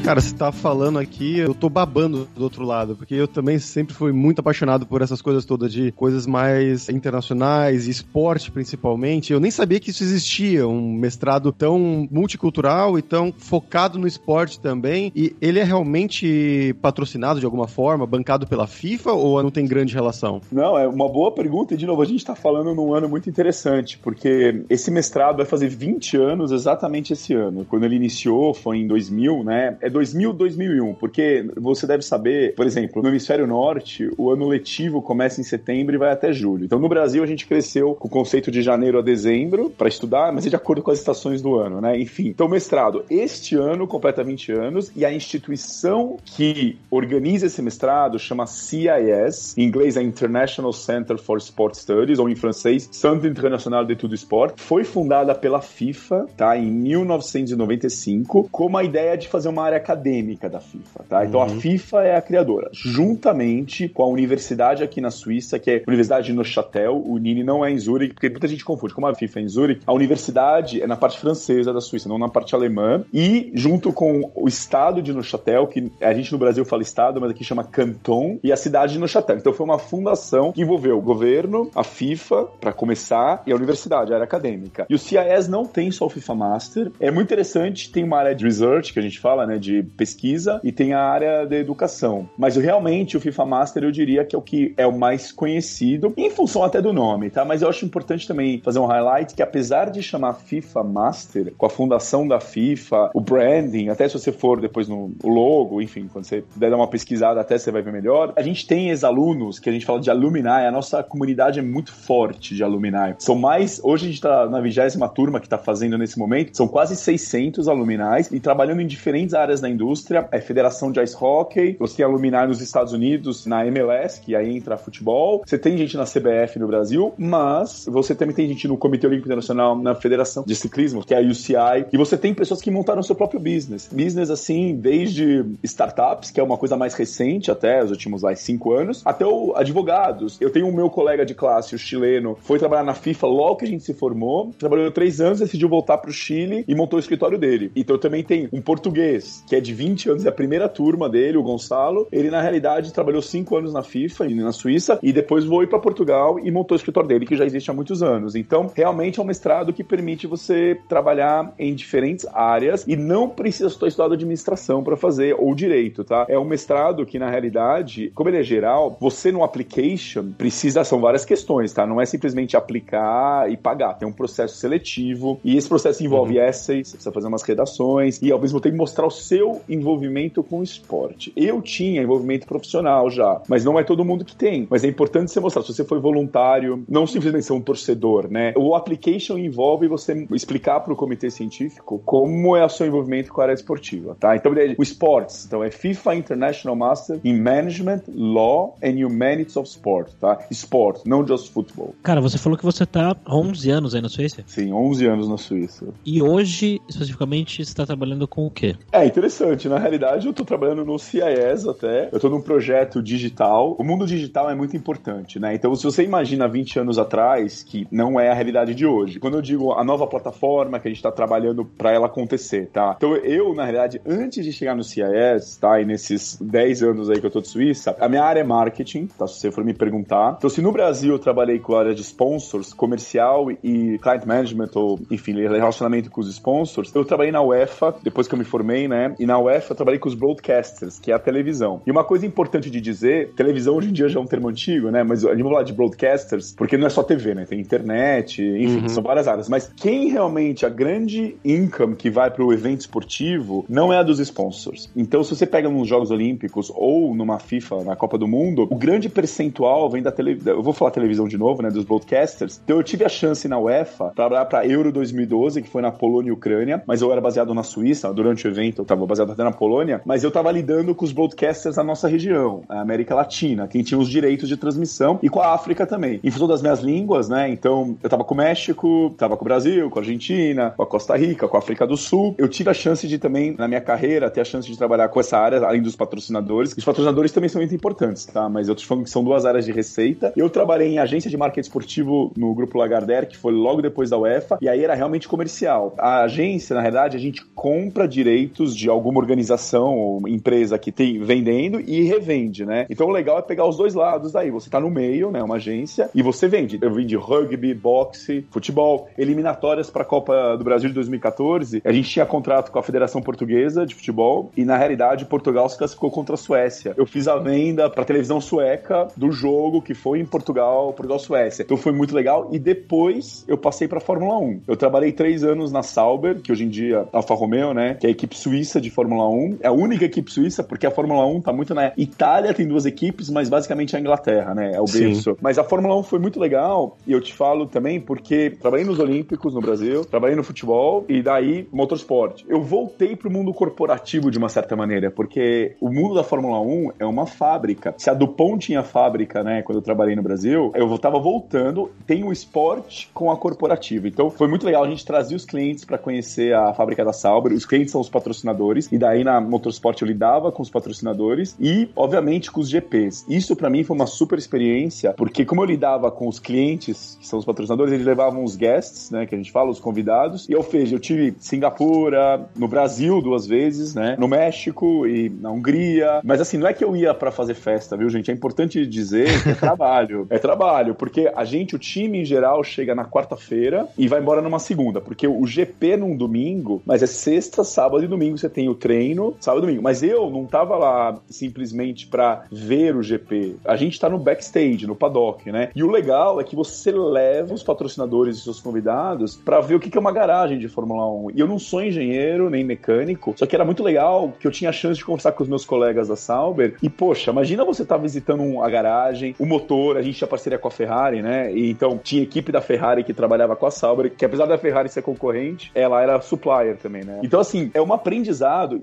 Cara, 0.06 0.22
você 0.22 0.36
tá 0.36 0.52
falando 0.52 1.00
aqui, 1.00 1.40
eu 1.40 1.56
tô 1.56 1.68
babando 1.68 2.30
do 2.36 2.44
outro 2.44 2.64
lado, 2.64 2.96
porque 2.96 3.16
eu 3.16 3.28
também 3.28 3.58
sempre 3.58 3.96
fui 3.96 4.12
muito 4.12 4.38
apaixonado 4.38 4.86
por 4.86 5.02
essas 5.02 5.20
coisas 5.20 5.46
todas 5.46 5.74
de 5.74 5.92
coisas 5.94 6.28
mais 6.28 6.88
internacionais, 6.90 7.88
esporte 7.88 8.52
principalmente. 8.52 9.34
Eu 9.34 9.40
nem 9.40 9.50
sabia 9.50 9.80
que 9.80 9.90
isso 9.90 10.04
existia, 10.04 10.68
um 10.68 10.94
mestrado 10.94 11.52
tão 11.52 12.08
multicultural 12.12 13.00
e 13.00 13.02
tão 13.02 13.34
focado 13.36 13.98
no 13.98 14.06
esporte 14.06 14.60
também. 14.60 15.12
E 15.16 15.36
ele 15.42 15.58
é 15.58 15.64
realmente 15.64 16.76
patrocinado 16.84 17.40
de 17.40 17.46
alguma 17.48 17.68
forma, 17.68 18.06
bancado 18.06 18.46
pela 18.46 18.68
FIFA 18.68 19.14
ou 19.14 19.42
não 19.42 19.50
tem 19.50 19.66
grande 19.66 19.96
relação? 19.96 20.40
Não, 20.52 20.78
é 20.78 20.88
uma 20.88 21.10
boa 21.10 21.32
pergunta 21.32 21.74
e 21.74 21.78
de 21.78 21.88
novo 21.88 22.04
a 22.04 22.06
gente 22.06 22.24
tá 22.24 22.36
falando 22.36 22.76
num 22.76 22.94
ano 22.94 23.10
muito 23.10 23.28
interessante, 23.28 23.98
porque 23.98 24.64
esse 24.70 24.92
mestrado 24.92 25.38
vai 25.38 25.48
fazer 25.48 25.68
20 25.68 26.16
anos 26.16 26.52
exatamente 26.52 27.12
esse 27.12 27.34
ano. 27.34 27.66
Quando 27.68 27.86
ele 27.86 27.96
iniciou, 27.96 28.54
foi 28.54 28.78
em 28.78 28.86
2000, 28.86 29.44
né? 29.44 29.78
É 29.82 29.95
2000, 29.96 30.34
2001, 30.34 30.94
porque 30.96 31.50
você 31.56 31.88
deve 31.88 32.04
saber, 32.04 32.54
por 32.54 32.66
exemplo, 32.66 33.02
no 33.02 33.08
hemisfério 33.08 33.48
norte, 33.48 34.12
o 34.18 34.30
ano 34.30 34.50
letivo 34.50 35.02
começa 35.02 35.40
em 35.40 35.44
setembro 35.44 35.96
e 35.96 35.98
vai 35.98 36.12
até 36.12 36.34
julho. 36.34 36.66
Então 36.66 36.80
no 36.80 36.90
Brasil 36.90 37.24
a 37.24 37.26
gente 37.26 37.48
cresceu 37.48 37.96
com 37.96 38.10
o 38.10 38.12
conceito 38.12 38.52
de 38.52 38.62
janeiro 38.62 39.00
a 39.00 39.02
dezembro 39.02 39.70
para 39.70 39.88
estudar, 39.88 40.34
mas 40.34 40.46
é 40.46 40.50
de 40.50 40.56
acordo 40.56 40.82
com 40.82 40.92
as 40.92 41.00
estações 41.00 41.42
do 41.42 41.56
ano, 41.56 41.80
né? 41.80 41.98
Enfim, 41.98 42.28
então 42.28 42.50
mestrado 42.50 43.06
este 43.10 43.56
ano 43.56 43.88
completa 43.88 44.22
20 44.22 44.52
anos 44.52 44.92
e 44.94 45.06
a 45.06 45.14
instituição 45.14 46.18
que 46.26 46.78
organiza 46.92 47.46
esse 47.46 47.62
mestrado 47.62 48.20
chama 48.20 48.46
CIS, 48.46 49.58
em 49.58 49.64
inglês 49.64 49.96
é 49.96 50.04
International 50.04 50.74
Center 50.74 51.18
for 51.18 51.38
Sport 51.38 51.76
Studies 51.76 52.20
ou 52.20 52.28
em 52.28 52.36
francês 52.36 52.90
Centre 52.92 53.30
International 53.30 53.86
de 53.86 53.96
Tudo 53.96 54.14
Sport, 54.14 54.56
foi 54.58 54.84
fundada 54.84 55.34
pela 55.34 55.62
FIFA, 55.62 56.26
tá, 56.36 56.58
em 56.58 56.70
1995, 56.70 58.50
com 58.52 58.76
a 58.76 58.84
ideia 58.84 59.16
de 59.18 59.30
fazer 59.30 59.48
uma 59.48 59.64
área 59.64 59.85
acadêmica 59.86 60.50
da 60.50 60.60
FIFA, 60.60 61.06
tá? 61.08 61.26
Então 61.26 61.40
uhum. 61.40 61.46
a 61.46 61.50
FIFA 61.50 62.04
é 62.04 62.16
a 62.16 62.22
criadora, 62.22 62.70
juntamente 62.74 63.88
com 63.88 64.04
a 64.04 64.08
universidade 64.08 64.84
aqui 64.84 65.00
na 65.00 65.12
Suíça, 65.12 65.60
que 65.60 65.70
é 65.70 65.76
a 65.78 65.84
Universidade 65.88 66.28
de 66.28 66.34
Neuchâtel, 66.34 67.02
o 67.06 67.18
Nini 67.20 67.44
não 67.44 67.64
é 67.64 67.72
em 67.72 67.78
Zurich, 67.78 68.14
porque 68.14 68.30
muita 68.30 68.48
gente 68.48 68.66
confunde, 68.66 68.94
como 68.94 69.06
a 69.06 69.14
FIFA 69.14 69.40
é 69.40 69.44
em 69.44 69.48
Zurich, 69.48 69.82
a 69.86 69.94
universidade 69.94 70.82
é 70.82 70.88
na 70.88 70.98
parte 70.98 71.20
francesa 71.20 71.72
da 71.72 71.80
Suíça, 71.80 72.10
não 72.10 72.18
na 72.18 72.28
parte 72.28 72.56
alemã, 72.56 73.06
e 73.14 73.52
junto 73.54 73.94
com 73.94 74.32
o 74.36 74.48
estado 74.48 75.02
de 75.02 75.14
Neuchâtel, 75.14 75.68
que 75.68 75.92
a 76.02 76.14
gente 76.14 76.32
no 76.32 76.40
Brasil 76.40 76.66
fala 76.66 76.82
estado, 76.82 77.22
mas 77.22 77.30
aqui 77.30 77.44
chama 77.44 77.64
canton, 77.64 78.40
e 78.44 78.52
a 78.52 78.58
cidade 78.58 78.94
de 78.94 79.00
Neuchâtel. 79.00 79.38
Então 79.38 79.54
foi 79.54 79.66
uma 79.66 79.78
fundação 79.78 80.52
que 80.52 80.62
envolveu 80.62 80.98
o 80.98 81.02
governo, 81.02 81.70
a 81.76 81.84
FIFA, 81.84 82.48
para 82.60 82.74
começar, 82.74 83.44
e 83.46 83.52
a 83.52 83.56
universidade, 83.56 84.12
a 84.12 84.16
área 84.16 84.26
acadêmica. 84.26 84.86
E 84.90 84.96
o 84.96 85.00
CIS 85.00 85.48
não 85.48 85.66
tem 85.66 85.92
só 85.92 86.06
o 86.06 86.10
FIFA 86.10 86.36
Master, 86.36 86.92
é 87.00 87.12
muito 87.12 87.28
interessante, 87.28 87.92
tem 87.92 88.04
uma 88.04 88.18
área 88.18 88.34
de 88.34 88.44
research, 88.44 88.94
que 88.94 89.00
a 89.00 89.02
gente 89.02 89.20
fala, 89.20 89.46
né, 89.46 89.58
de 89.58 89.75
pesquisa 89.84 90.60
e 90.64 90.72
tem 90.72 90.94
a 90.94 91.02
área 91.02 91.46
da 91.46 91.56
educação. 91.56 92.30
Mas 92.38 92.56
realmente 92.56 93.18
o 93.18 93.22
FIFA 93.22 93.46
Master 93.46 93.84
eu 93.84 93.92
diria 93.92 94.26
que 94.26 94.36
é 94.36 94.40
o 94.40 94.42
que 94.42 94.74
é 94.78 94.86
o 94.86 94.98
mais 94.98 95.32
conhecido, 95.32 96.14
em 96.18 96.30
função 96.30 96.64
até 96.64 96.82
do 96.82 96.94
nome, 96.94 97.30
tá? 97.30 97.44
Mas 97.46 97.62
eu 97.62 97.70
acho 97.70 97.86
importante 97.86 98.28
também 98.28 98.62
fazer 98.64 98.80
um 98.80 98.86
highlight 98.86 99.34
que 99.34 99.42
apesar 99.42 99.90
de 99.90 100.02
chamar 100.02 100.34
FIFA 100.34 100.84
Master, 100.84 101.54
com 101.58 101.66
a 101.66 101.70
fundação 101.70 102.28
da 102.28 102.40
FIFA, 102.40 103.12
o 103.14 103.22
branding, 103.22 103.90
até 103.90 104.08
se 104.08 104.18
você 104.18 104.32
for 104.32 104.60
depois 104.60 104.88
no 104.88 105.14
logo, 105.24 105.82
enfim, 105.82 106.08
quando 106.12 106.26
você 106.26 106.42
puder 106.42 106.70
dar 106.70 106.78
uma 106.78 106.88
pesquisada 106.88 107.40
até 107.42 107.58
você 107.58 107.72
vai 107.72 107.82
ver 107.82 107.92
melhor. 107.92 108.34
A 108.36 108.42
gente 108.42 108.66
tem 108.68 108.90
ex-alunos, 108.90 109.60
que 109.60 109.70
a 109.70 109.74
gente 109.74 109.86
fala 109.86 110.00
de 110.00 110.10
alumni, 110.10 110.48
a 110.48 110.72
nossa 110.72 111.04
comunidade 111.04 111.60
é 111.60 111.62
muito 111.62 111.94
forte 111.94 112.56
de 112.56 112.64
alumni. 112.64 112.86
São 113.20 113.36
mais, 113.36 113.82
hoje 113.84 114.06
a 114.06 114.08
gente 114.08 114.16
está 114.16 114.50
na 114.50 114.62
vigésima 114.62 115.10
turma 115.10 115.40
que 115.40 115.48
está 115.48 115.58
fazendo 115.58 115.98
nesse 115.98 116.18
momento, 116.20 116.56
são 116.56 116.68
quase 116.68 116.96
600 116.96 117.68
alumni 117.68 117.96
e 118.32 118.40
trabalhando 118.40 118.82
em 118.82 118.88
diferentes 118.88 119.34
áreas 119.34 119.62
da 119.66 119.70
indústria, 119.70 120.28
é 120.32 120.40
Federação 120.40 120.92
de 120.92 121.02
Ice 121.02 121.16
Hockey, 121.20 121.76
você 121.80 121.98
tem 121.98 122.06
alumni 122.06 122.26
nos 122.48 122.62
Estados 122.62 122.94
Unidos, 122.94 123.46
na 123.46 123.66
MLS, 123.66 124.20
que 124.20 124.36
aí 124.36 124.56
entra 124.56 124.78
futebol, 124.78 125.44
você 125.46 125.58
tem 125.58 125.78
gente 125.78 125.96
na 125.98 126.04
CBF 126.04 126.60
no 126.60 126.68
Brasil, 126.68 127.14
mas 127.18 127.86
você 127.88 128.14
também 128.14 128.36
tem 128.36 128.48
gente 128.48 128.68
no 128.68 128.78
Comitê 128.78 129.08
Olímpico 129.08 129.28
Internacional, 129.28 129.78
na 129.78 129.96
Federação 129.96 130.44
de 130.46 130.56
Ciclismo, 130.56 131.04
que 131.04 131.14
é 131.14 131.18
a 131.18 131.22
UCI, 131.22 131.88
e 131.92 131.98
você 131.98 132.18
tem 132.18 132.34
pessoas 132.34 132.62
que 132.62 132.70
montaram 132.70 133.02
seu 133.02 133.16
próprio 133.16 133.40
business. 133.40 133.90
Business, 133.92 134.30
assim, 134.30 134.76
desde 134.76 135.46
startups, 135.64 136.32
que 136.32 136.40
é 136.40 136.44
uma 136.44 136.58
coisa 136.58 136.76
mais 136.76 136.94
recente, 136.94 137.52
até 137.52 137.84
os 137.84 137.92
últimos 137.92 138.22
lá, 138.22 138.36
cinco 138.36 138.74
anos, 138.74 139.02
até 139.06 139.26
o 139.26 139.54
advogados. 139.56 140.38
Eu 140.42 140.50
tenho 140.50 140.68
o 140.68 140.74
meu 140.74 140.90
colega 140.90 141.26
de 141.26 141.34
classe, 141.34 141.76
o 141.76 141.78
chileno, 141.78 142.38
foi 142.42 142.60
trabalhar 142.60 142.84
na 142.84 142.94
FIFA 142.94 143.28
logo 143.28 143.58
que 143.58 143.66
a 143.66 143.68
gente 143.68 143.84
se 143.84 143.94
formou, 143.94 144.54
trabalhou 144.58 144.92
três 144.92 145.22
anos, 145.22 145.40
decidiu 145.40 145.70
voltar 145.70 145.98
para 145.98 146.10
o 146.10 146.14
Chile 146.14 146.66
e 146.68 146.76
montou 146.76 146.98
o 146.98 147.00
escritório 147.00 147.38
dele. 147.38 147.72
Então 147.76 147.96
eu 147.96 148.00
também 148.00 148.24
tenho 148.24 148.50
um 148.52 148.62
português, 148.62 149.44
que 149.48 149.55
é 149.58 149.62
de 149.62 149.74
20 149.74 150.10
anos, 150.10 150.26
é 150.26 150.30
a 150.30 150.32
primeira 150.32 150.68
turma 150.68 151.10
dele, 151.10 151.38
o 151.38 151.44
Gonçalo. 151.44 152.08
Ele, 152.12 152.30
na 152.30 152.42
realidade, 152.42 152.94
trabalhou 152.94 153.22
5 153.22 153.56
anos 153.56 153.74
na 153.74 153.84
FIFA, 153.84 154.30
na 154.30 154.52
Suíça, 154.52 155.00
e 155.02 155.12
depois 155.12 155.46
foi 155.46 155.68
para 155.68 155.80
Portugal 155.80 156.40
e 156.40 156.52
montou 156.52 156.76
o 156.76 156.78
escritório 156.78 157.08
dele, 157.08 157.26
que 157.26 157.36
já 157.36 157.46
existe 157.46 157.70
há 157.72 157.74
muitos 157.74 158.04
anos. 158.04 158.36
Então, 158.36 158.72
realmente 158.74 159.20
é 159.20 159.24
um 159.24 159.26
mestrado 159.26 159.74
que 159.74 159.84
permite 159.84 160.28
você 160.28 160.80
trabalhar 160.88 161.54
em 161.58 161.74
diferentes 161.74 162.26
áreas 162.34 162.86
e 162.88 162.96
não 162.96 163.30
precisa 163.30 163.70
ter 163.70 163.88
estudado 163.88 164.14
administração 164.14 164.84
para 164.84 164.96
fazer, 164.96 165.36
ou 165.38 165.54
direito, 165.56 166.04
tá? 166.04 166.26
É 166.30 166.38
um 166.38 166.46
mestrado 166.46 167.06
que, 167.06 167.20
na 167.20 167.30
realidade, 167.30 168.12
como 168.14 168.30
ele 168.30 168.38
é 168.38 168.44
geral, 168.44 168.98
você 169.00 169.32
no 169.32 169.44
application 169.44 170.32
precisa, 170.38 170.84
são 170.84 171.00
várias 171.00 171.26
questões, 171.26 171.74
tá? 171.74 171.86
Não 171.86 172.00
é 172.00 172.06
simplesmente 172.06 172.58
aplicar 172.58 173.52
e 173.52 173.58
pagar. 173.58 173.94
Tem 173.96 174.08
um 174.08 174.14
processo 174.14 174.56
seletivo 174.56 175.40
e 175.44 175.58
esse 175.58 175.68
processo 175.68 176.04
envolve 176.04 176.38
uhum. 176.38 176.46
essays, 176.46 176.88
você 176.88 176.94
precisa 176.94 177.12
fazer 177.12 177.28
umas 177.28 177.44
redações 177.44 178.22
e 178.22 178.32
ao 178.32 178.40
mesmo 178.40 178.60
tempo 178.60 178.78
mostrar 178.78 179.06
o 179.06 179.12
seu 179.12 179.35
envolvimento 179.68 180.44
com 180.44 180.60
o 180.60 180.64
esporte. 180.64 181.32
Eu 181.36 181.62
tinha 181.62 182.02
envolvimento 182.02 182.48
profissional 182.48 183.10
já, 183.10 183.42
mas 183.48 183.64
não 183.64 183.80
é 183.80 183.84
todo 183.84 184.06
mundo 184.06 184.26
que 184.26 184.36
tem. 184.36 184.68
Mas 184.70 184.84
é 184.84 184.88
importante 184.88 185.32
você 185.32 185.40
mostrar, 185.40 185.64
se 185.64 185.74
você 185.74 185.84
foi 185.84 186.00
voluntário, 186.00 186.84
não 186.88 187.08
simplesmente 187.08 187.46
ser 187.46 187.54
um 187.54 187.62
torcedor, 187.62 188.30
né? 188.30 188.54
O 188.56 188.76
application 188.76 189.38
envolve 189.38 189.88
você 189.88 190.28
explicar 190.32 190.80
para 190.80 190.94
o 190.94 190.96
comitê 190.96 191.30
científico 191.30 192.02
como 192.06 192.56
é 192.56 192.66
o 192.66 192.70
seu 192.70 192.88
envolvimento 192.88 193.32
com 193.32 193.42
a 193.42 193.46
área 193.46 193.54
esportiva, 193.54 194.16
tá? 194.20 194.36
Então, 194.36 194.54
o 194.78 194.84
esportes, 194.84 195.46
então 195.46 195.64
é 195.64 195.72
FIFA 195.72 196.16
International 196.16 196.76
Master 196.76 197.20
in 197.24 197.40
Management, 197.40 198.04
Law 198.14 198.76
and 198.84 199.06
Humanities 199.06 199.58
of 199.58 199.70
Sport, 199.70 200.12
tá? 200.20 200.40
Sport, 200.52 201.02
não 201.06 201.26
just 201.26 201.52
futebol. 201.52 201.94
Cara, 202.04 202.22
você 202.22 202.38
falou 202.38 202.58
que 202.58 202.64
você 202.64 202.86
tá 202.86 203.16
há 203.26 203.36
11 203.36 203.70
anos 203.70 203.96
aí 203.96 204.02
na 204.02 204.10
Suíça? 204.10 204.44
Sim, 204.46 204.72
11 204.72 205.06
anos 205.06 205.30
na 205.30 205.38
Suíça. 205.38 205.88
E 206.06 206.22
hoje, 206.22 206.82
especificamente, 206.88 207.58
você 207.58 207.72
está 207.72 207.86
trabalhando 207.86 208.28
com 208.28 208.46
o 208.46 208.52
quê? 208.52 208.76
É 208.92 209.06
interessante 209.06 209.25
interessante. 209.26 209.68
Na 209.68 209.78
realidade, 209.78 210.28
eu 210.28 210.34
tô 210.34 210.46
trabalhando 210.46 210.86
no 210.86 210.98
CIS 211.00 211.68
até. 211.68 212.10
Eu 212.12 212.20
tô 212.20 212.30
num 212.30 212.42
projeto 212.42 213.02
digital. 213.02 213.76
O 213.78 213.84
mundo 213.84 214.06
digital 214.06 214.50
é 214.50 214.56
muito 214.56 214.78
importante, 214.78 215.40
né? 215.40 215.56
Então, 215.56 215.74
se 215.76 215.84
você 215.84 216.04
imagina 216.04 216.48
20 216.48 216.80
anos 216.80 217.00
atrás, 217.00 217.64
que 217.64 217.88
não 217.92 218.20
é 218.20 218.30
a 218.30 218.34
realidade 218.34 218.76
de 218.76 218.86
hoje. 218.86 219.20
Quando 219.20 219.36
eu 219.36 219.42
digo 219.42 219.74
a 219.74 219.84
nova 219.84 220.06
plataforma 220.06 220.80
que 220.80 220.88
a 220.88 220.92
gente 220.92 221.02
tá 221.02 221.12
trabalhando 221.12 221.66
para 221.66 221.92
ela 221.92 222.06
acontecer, 222.06 222.70
tá? 222.72 222.94
Então, 222.98 223.16
eu, 223.16 223.54
na 223.54 223.64
realidade, 223.64 224.00
antes 224.06 224.46
de 224.46 224.54
chegar 224.54 224.76
no 224.76 224.84
CIS, 224.84 225.58
tá? 225.60 225.82
E 225.82 225.86
nesses 225.86 226.38
10 226.40 226.84
anos 226.84 227.10
aí 227.10 227.20
que 227.20 227.26
eu 227.26 227.32
tô 227.32 227.42
de 227.42 227.48
Suíça, 227.48 227.96
a 228.00 228.08
minha 228.08 228.24
área 228.24 228.42
é 228.42 228.44
marketing, 228.44 229.08
tá? 229.08 229.28
Se 229.28 229.40
você 229.40 229.52
for 229.52 229.64
me 229.64 229.74
perguntar. 229.74 230.36
Então, 230.38 230.50
se 230.50 230.62
no 230.62 230.72
Brasil 230.72 231.14
eu 231.14 231.20
trabalhei 231.20 231.60
com 231.60 231.76
a 231.76 231.80
área 231.80 231.96
de 231.96 232.02
sponsors, 232.02 232.74
comercial 232.74 233.52
e 233.52 233.98
client 234.00 234.26
management, 234.26 234.70
ou 234.76 235.00
enfim, 235.10 235.34
relacionamento 235.34 236.12
com 236.12 236.22
os 236.22 236.30
sponsors, 236.30 236.94
eu 236.94 237.04
trabalhei 237.04 237.32
na 237.32 237.42
UEFA, 237.42 237.96
depois 238.04 238.28
que 238.28 238.34
eu 238.34 238.40
me 238.40 238.46
formei, 238.46 238.88
né? 238.88 239.15
E 239.20 239.26
na 239.26 239.40
UEFA 239.40 239.74
eu 239.74 239.76
trabalhei 239.76 240.00
com 240.00 240.10
os 240.10 240.16
broadcasters, 240.16 241.00
que 241.00 241.12
é 241.12 241.16
a 241.16 241.20
televisão. 241.20 241.82
E 241.86 241.92
uma 241.92 242.04
coisa 242.04 242.26
importante 242.26 242.70
de 242.70 242.82
dizer, 242.82 243.34
televisão 243.36 243.76
hoje 243.76 243.90
em 243.90 243.94
dia 243.94 244.10
já 244.10 244.20
é 244.20 244.24
um 244.24 244.26
termo 244.26 244.50
antigo, 244.50 244.90
né? 244.90 245.04
Mas 245.04 245.26
a 245.26 245.32
gente 245.32 245.44
vai 245.44 245.52
falar 245.52 245.64
de 245.64 245.74
broadcasters, 245.74 246.54
porque 246.54 246.78
não 246.78 246.88
é 246.88 246.90
só 246.90 247.04
TV, 247.04 247.34
né? 247.34 247.46
Tem 247.46 247.60
internet, 247.60 248.42
enfim, 248.42 248.82
uhum. 248.82 248.90
são 248.90 249.04
várias 249.04 249.28
áreas. 249.28 249.50
Mas 249.50 249.72
quem 249.76 250.10
realmente, 250.10 250.66
a 250.66 250.70
grande 250.70 251.36
income 251.44 251.96
que 251.96 252.10
vai 252.10 252.32
para 252.32 252.44
o 252.44 252.52
evento 252.52 252.82
esportivo, 252.82 253.66
não 253.70 253.92
é 253.92 253.98
a 253.98 254.04
dos 254.04 254.20
sponsors. 254.20 254.90
Então, 254.96 255.24
se 255.24 255.36
você 255.36 255.46
pega 255.46 255.70
nos 255.70 255.88
Jogos 255.88 256.12
Olímpicos 256.12 256.72
ou 256.74 257.14
numa 257.16 257.40
FIFA, 257.40 257.84
na 257.84 257.96
Copa 257.96 258.18
do 258.18 258.28
Mundo, 258.28 258.68
o 258.70 258.76
grande 258.76 259.10
percentual 259.10 259.90
vem 259.90 260.02
da 260.02 260.12
televisão. 260.12 260.54
Eu 260.54 260.64
vou 260.64 260.74
falar 260.74 260.92
televisão 260.92 261.28
de 261.28 261.38
novo, 261.38 261.62
né? 261.62 261.70
Dos 261.70 261.86
broadcasters. 261.86 262.62
Então, 262.64 262.78
eu 262.78 262.84
tive 262.84 263.06
a 263.06 263.10
chance 263.10 263.48
na 263.48 263.60
UEFA 263.60 264.12
trabalhar 264.16 264.46
para 264.46 264.66
Euro 264.68 264.92
2012, 264.92 265.62
que 265.62 265.70
foi 265.70 265.82
na 265.82 265.92
Polônia 265.92 266.30
e 266.30 266.32
Ucrânia, 266.32 266.84
mas 266.88 267.02
eu 267.02 267.12
era 267.12 267.22
baseado 267.22 267.54
na 267.54 267.64
Suíça. 267.64 268.14
Durante 268.14 268.48
o 268.48 268.50
evento, 268.50 268.80
eu 268.80 268.84
estava 268.84 269.05
baseado 269.08 269.32
até 269.32 269.44
na 269.44 269.52
Polônia, 269.52 270.02
mas 270.06 270.24
eu 270.24 270.30
estava 270.30 270.52
lidando 270.52 270.94
com 270.94 271.06
os 271.06 271.12
broadcasters 271.12 271.76
da 271.76 271.84
nossa 271.84 272.08
região, 272.08 272.64
a 272.68 272.82
América 272.82 273.16
Latina, 273.16 273.68
quem 273.68 273.84
tinha 273.84 274.00
os 274.00 274.10
direitos 274.10 274.48
de 274.50 274.58
transmissão, 274.58 275.20
e 275.22 275.30
com 275.30 275.40
a 275.40 275.54
África 275.54 275.86
também. 275.86 276.20
Em 276.24 276.32
função 276.32 276.48
das 276.48 276.62
minhas 276.62 276.80
línguas, 276.80 277.30
né? 277.30 277.50
Então, 277.50 277.98
eu 278.02 278.08
estava 278.08 278.24
com 278.24 278.34
o 278.34 278.38
México, 278.38 279.10
estava 279.12 279.38
com 279.38 279.44
o 279.44 279.48
Brasil, 279.48 279.90
com 279.90 280.00
a 280.00 280.02
Argentina, 280.02 280.74
com 280.76 280.84
a 280.84 280.88
Costa 280.88 281.16
Rica, 281.16 281.48
com 281.48 281.56
a 281.56 281.60
África 281.60 281.86
do 281.86 281.98
Sul. 281.98 282.36
Eu 282.38 282.48
tive 282.48 282.70
a 282.70 282.74
chance 282.74 283.08
de 283.08 283.18
também, 283.18 283.56
na 283.58 283.68
minha 283.68 283.82
carreira, 283.82 284.30
ter 284.30 284.42
a 284.42 284.46
chance 284.46 284.68
de 284.68 284.78
trabalhar 284.78 285.10
com 285.10 285.20
essa 285.20 285.38
área, 285.38 285.60
além 285.66 285.82
dos 285.82 285.96
patrocinadores. 285.96 286.74
Os 286.78 286.86
patrocinadores 286.86 287.32
também 287.32 287.50
são 287.50 287.62
muito 287.62 287.76
importantes, 287.76 288.26
tá? 288.26 288.50
Mas 288.50 288.68
eu 288.68 288.76
tô 288.76 288.84
falando 288.84 289.04
que 289.04 289.10
são 289.10 289.24
duas 289.24 289.46
áreas 289.46 289.66
de 289.66 289.72
receita. 289.72 290.34
Eu 290.36 290.50
trabalhei 290.50 290.90
em 290.90 291.00
agência 291.00 291.30
de 291.30 291.38
marketing 291.38 291.68
esportivo 291.68 292.32
no 292.38 292.54
grupo 292.54 292.78
Lagardère, 292.78 293.28
que 293.28 293.38
foi 293.38 293.54
logo 293.54 293.82
depois 293.82 294.10
da 294.10 294.18
UEFA, 294.18 294.58
e 294.62 294.70
aí 294.70 294.84
era 294.84 294.96
realmente 294.96 295.28
comercial. 295.28 295.94
A 295.98 296.22
agência, 296.22 296.76
na 296.76 296.82
realidade, 296.82 297.18
a 297.18 297.20
gente 297.20 297.44
compra 297.54 298.08
direitos 298.08 298.76
de 298.76 298.90
alguma 298.96 299.20
organização 299.20 299.98
ou 299.98 300.28
empresa 300.28 300.78
que 300.78 300.92
tem 300.92 301.20
vendendo 301.20 301.80
e 301.80 302.04
revende, 302.04 302.66
né? 302.66 302.86
Então 302.90 303.08
o 303.08 303.12
legal 303.12 303.40
é 303.40 303.42
pegar 303.42 303.68
os 303.68 303.78
dois 303.78 303.94
lados 303.94 304.32
daí. 304.32 304.50
Você 304.52 304.70
tá 304.70 304.80
no 304.80 304.90
meio, 304.90 305.32
né? 305.32 305.42
Uma 305.44 305.56
agência, 305.56 306.10
e 306.14 306.22
você 306.22 306.48
vende. 306.48 306.80
Eu 306.82 306.94
vendi 306.94 307.16
rugby, 307.16 307.74
boxe, 307.74 308.46
futebol, 308.50 309.08
eliminatórias 309.18 309.90
para 309.90 310.04
a 310.04 310.06
Copa 310.06 310.56
do 310.58 310.64
Brasil 310.64 310.90
de 310.90 310.96
2014. 310.96 311.82
A 311.84 311.92
gente 311.92 312.10
tinha 312.10 312.26
contrato 312.26 312.72
com 312.72 312.80
a 312.80 312.84
Federação 312.84 313.22
Portuguesa 313.22 313.86
de 313.86 313.96
Futebol 313.96 314.52
e 314.56 314.66
na 314.66 314.78
realidade 314.78 315.26
Portugal 315.26 315.68
se 315.70 315.78
classificou 315.78 316.12
contra 316.12 316.36
a 316.36 316.38
Suécia. 316.38 316.94
Eu 316.98 317.06
fiz 317.06 317.28
a 317.28 317.38
venda 317.38 317.90
para 317.90 318.06
televisão 318.06 318.40
sueca 318.42 319.08
do 319.16 319.32
jogo 319.32 319.82
que 319.82 319.94
foi 319.94 320.20
em 320.20 320.26
Portugal, 320.26 320.94
Portugal-Suécia. 320.94 321.64
Então 321.64 321.78
foi 321.78 321.92
muito 321.92 322.16
legal 322.16 322.50
e 322.52 322.60
depois 322.60 323.46
eu 323.48 323.58
passei 323.58 323.88
para 323.88 324.00
Fórmula 324.00 324.38
1. 324.40 324.62
Eu 324.68 324.76
trabalhei 324.76 325.12
três 325.12 325.44
anos 325.44 325.72
na 325.72 325.84
Sauber, 325.84 326.42
que 326.42 326.52
hoje 326.52 326.64
em 326.64 326.70
dia 326.70 327.08
é 327.12 327.18
Alfa 327.18 327.34
Romeo, 327.34 327.74
né? 327.74 327.96
Que 327.96 328.08
é 328.08 328.10
a 328.10 328.12
equipe 328.12 328.38
suíça 328.38 328.80
de 328.80 328.85
Fórmula 328.90 329.28
1. 329.30 329.58
É 329.62 329.68
a 329.68 329.72
única 329.72 330.06
equipe 330.06 330.32
suíça 330.32 330.64
porque 330.64 330.86
a 330.86 330.92
Fórmula 330.92 331.26
1 331.26 331.42
tá 331.42 331.54
muito 331.54 331.74
na 331.74 331.92
Itália, 331.98 332.54
tem 332.54 332.68
duas 332.68 332.86
equipes, 332.86 333.30
mas 333.30 333.50
basicamente 333.50 333.96
é 333.96 333.98
a 333.98 334.02
Inglaterra, 334.02 334.54
né? 334.54 334.72
É 334.74 334.82
o 334.82 334.86
berço. 334.86 335.38
Mas 335.42 335.58
a 335.58 335.64
Fórmula 335.64 335.98
1 336.00 336.04
foi 336.04 336.20
muito 336.20 336.40
legal 336.40 336.98
e 337.06 337.12
eu 337.12 337.22
te 337.22 337.34
falo 337.34 337.66
também 337.66 338.00
porque 338.00 338.52
trabalhei 338.60 338.86
nos 338.86 339.00
Olímpicos 339.00 339.54
no 339.54 339.62
Brasil, 339.62 340.04
trabalhei 340.06 340.36
no 340.36 340.44
futebol 340.44 341.06
e 341.08 341.22
daí 341.22 341.68
motorsport. 341.72 342.44
Eu 342.48 342.62
voltei 342.62 343.16
pro 343.16 343.32
mundo 343.32 343.54
corporativo 343.54 344.30
de 344.30 344.38
uma 344.38 344.50
certa 344.50 344.76
maneira, 344.76 345.10
porque 345.12 345.76
o 345.80 345.90
mundo 345.90 346.16
da 346.16 346.24
Fórmula 346.24 346.60
1 346.60 346.92
é 347.00 347.06
uma 347.06 347.26
fábrica. 347.26 347.94
Se 347.98 348.10
a 348.10 348.14
Dupont 348.14 348.66
tinha 348.66 348.84
fábrica, 348.84 349.44
né, 349.44 349.62
quando 349.62 349.78
eu 349.78 349.82
trabalhei 349.82 350.16
no 350.16 350.24
Brasil, 350.24 350.72
eu 350.76 350.98
tava 350.98 351.20
voltando, 351.20 351.92
tem 352.06 352.24
o 352.24 352.32
esporte 352.32 353.10
com 353.14 353.32
a 353.32 353.38
corporativa. 353.38 354.08
Então 354.08 354.30
foi 354.30 354.48
muito 354.48 354.66
legal 354.66 354.84
a 354.84 354.90
gente 354.90 355.06
trazer 355.06 355.36
os 355.36 355.46
clientes 355.46 355.86
para 355.86 355.98
conhecer 355.98 356.54
a 356.54 356.74
fábrica 356.74 357.04
da 357.04 357.14
Sauber. 357.14 357.54
Os 357.54 357.66
clientes 357.66 357.92
são 357.92 358.02
os 358.02 358.10
patrocinadores 358.10 358.75
e 358.92 358.98
daí 358.98 359.24
na 359.24 359.40
motorsport 359.42 360.02
eu 360.02 360.08
lidava 360.08 360.52
com 360.52 360.62
os 360.62 360.70
patrocinadores 360.70 361.56
e, 361.60 361.90
obviamente, 361.96 362.52
com 362.52 362.62
os 362.62 362.70
GPs. 362.70 363.26
Isso 363.30 363.56
para 363.56 363.70
mim 363.70 363.84
foi 363.84 363.96
uma 363.96 364.08
super 364.08 364.38
experiência, 364.38 365.14
porque 365.14 365.46
como 365.46 365.62
eu 365.62 365.66
lidava 365.66 366.12
com 366.12 366.28
os 366.28 366.40
clientes, 366.40 367.18
que 367.20 367.28
são 367.28 367.40
os 367.40 367.46
patrocinadores, 367.46 367.94
eles 367.94 368.06
levavam 368.06 368.44
os 368.44 368.56
guests, 368.56 369.12
né, 369.12 369.26
que 369.26 369.36
a 369.36 369.38
gente 369.38 369.52
fala, 369.52 369.70
os 369.70 369.80
convidados. 369.80 370.48
E 370.50 370.54
eu 370.54 370.64
fiz, 370.64 370.92
eu 370.92 371.00
tive 371.00 371.36
Singapura, 371.40 372.48
no 372.56 372.68
Brasil 372.68 373.22
duas 373.22 373.46
vezes, 373.46 373.96
né, 373.96 374.16
no 374.20 374.28
México 374.28 375.08
e 375.08 375.30
na 375.30 375.52
Hungria. 375.52 376.22
Mas 376.24 376.42
assim, 376.42 376.58
não 376.58 376.68
é 376.68 376.74
que 376.74 376.84
eu 376.84 376.96
ia 376.96 377.14
para 377.14 377.32
fazer 377.32 377.54
festa, 377.54 377.96
viu, 377.96 378.10
gente? 378.10 378.32
É 378.32 378.34
importante 378.34 378.86
dizer 378.86 379.44
que 379.44 379.50
é 379.50 379.56
trabalho. 379.56 380.28
é 380.30 380.38
trabalho, 380.38 380.96
porque 380.96 381.32
a 381.36 381.46
gente, 381.46 381.76
o 381.76 381.80
time 381.80 382.22
em 382.22 382.26
geral, 382.26 382.64
chega 382.64 382.96
na 382.96 383.06
quarta-feira 383.06 383.88
e 383.98 384.08
vai 384.08 384.22
embora 384.22 384.42
numa 384.42 384.60
segunda, 384.60 385.02
porque 385.02 385.28
o 385.28 385.46
GP 385.46 385.98
num 385.98 386.16
domingo, 386.16 386.82
mas 386.86 387.04
é 387.04 387.08
sexta, 387.08 387.64
sábado 387.64 388.04
e 388.04 388.08
domingo 388.08 388.38
você 388.38 388.50
tem 388.50 388.65
o 388.70 388.76
treino, 388.76 389.36
sábado 389.40 389.64
e 389.64 389.68
domingo. 389.68 389.84
Mas 389.84 390.04
eu 390.04 390.30
não 390.30 390.46
tava 390.46 390.78
lá 390.78 391.20
simplesmente 391.30 392.08
para 392.08 392.46
ver 392.52 392.96
o 392.96 393.04
GP. 393.04 393.58
A 393.66 393.76
gente 393.76 394.00
tá 394.00 394.10
no 394.10 394.18
backstage, 394.18 394.88
no 394.88 394.96
paddock, 394.96 395.52
né? 395.52 395.70
E 395.76 395.84
o 395.84 395.90
legal 395.90 396.40
é 396.40 396.44
que 396.44 396.56
você 396.56 396.92
leva 396.92 397.54
os 397.54 397.64
patrocinadores 397.64 398.38
e 398.38 398.42
seus 398.42 398.60
convidados 398.60 399.36
para 399.36 399.62
ver 399.62 399.76
o 399.76 399.80
que 399.80 399.96
é 399.96 400.02
uma 400.02 400.12
garagem 400.12 400.58
de 400.58 400.68
Fórmula 400.68 401.08
1. 401.08 401.32
E 401.36 401.40
eu 401.40 401.48
não 401.48 401.60
sou 401.60 401.84
engenheiro 401.84 402.50
nem 402.50 402.64
mecânico, 402.64 403.34
só 403.38 403.46
que 403.46 403.56
era 403.56 403.66
muito 403.66 403.84
legal 403.84 404.34
que 404.40 404.48
eu 404.48 404.52
tinha 404.52 404.70
a 404.70 404.74
chance 404.74 404.98
de 404.98 405.06
conversar 405.06 405.32
com 405.32 405.44
os 405.44 405.50
meus 405.50 405.66
colegas 405.66 406.08
da 406.08 406.16
Sauber. 406.16 406.76
E, 406.82 406.90
poxa, 406.90 407.32
imagina 407.32 407.64
você 407.64 407.84
estar 407.84 407.96
tá 407.96 408.02
visitando 408.02 408.62
a 408.62 408.70
garagem, 408.70 409.36
o 409.40 409.46
motor, 409.46 409.98
a 409.98 410.02
gente 410.02 410.18
tinha 410.18 410.28
parceria 410.28 410.58
com 410.58 410.68
a 410.68 410.72
Ferrari, 410.72 411.22
né? 411.22 411.52
E 411.54 411.72
então 411.72 411.98
tinha 411.98 412.24
equipe 412.24 412.52
da 412.52 412.62
Ferrari 412.62 413.04
que 413.04 413.14
trabalhava 413.14 413.56
com 413.56 413.66
a 413.66 413.72
Sauber, 413.72 414.12
que 414.12 414.26
apesar 414.26 414.46
da 414.46 414.58
Ferrari 414.58 414.90
ser 414.90 415.02
concorrente, 415.02 415.72
ela 415.74 416.02
era 416.02 416.20
supplier 416.22 416.78
também, 416.78 417.04
né? 417.04 417.20
Então, 417.24 417.40
assim, 417.40 417.72
é 417.74 417.82
um 417.82 417.94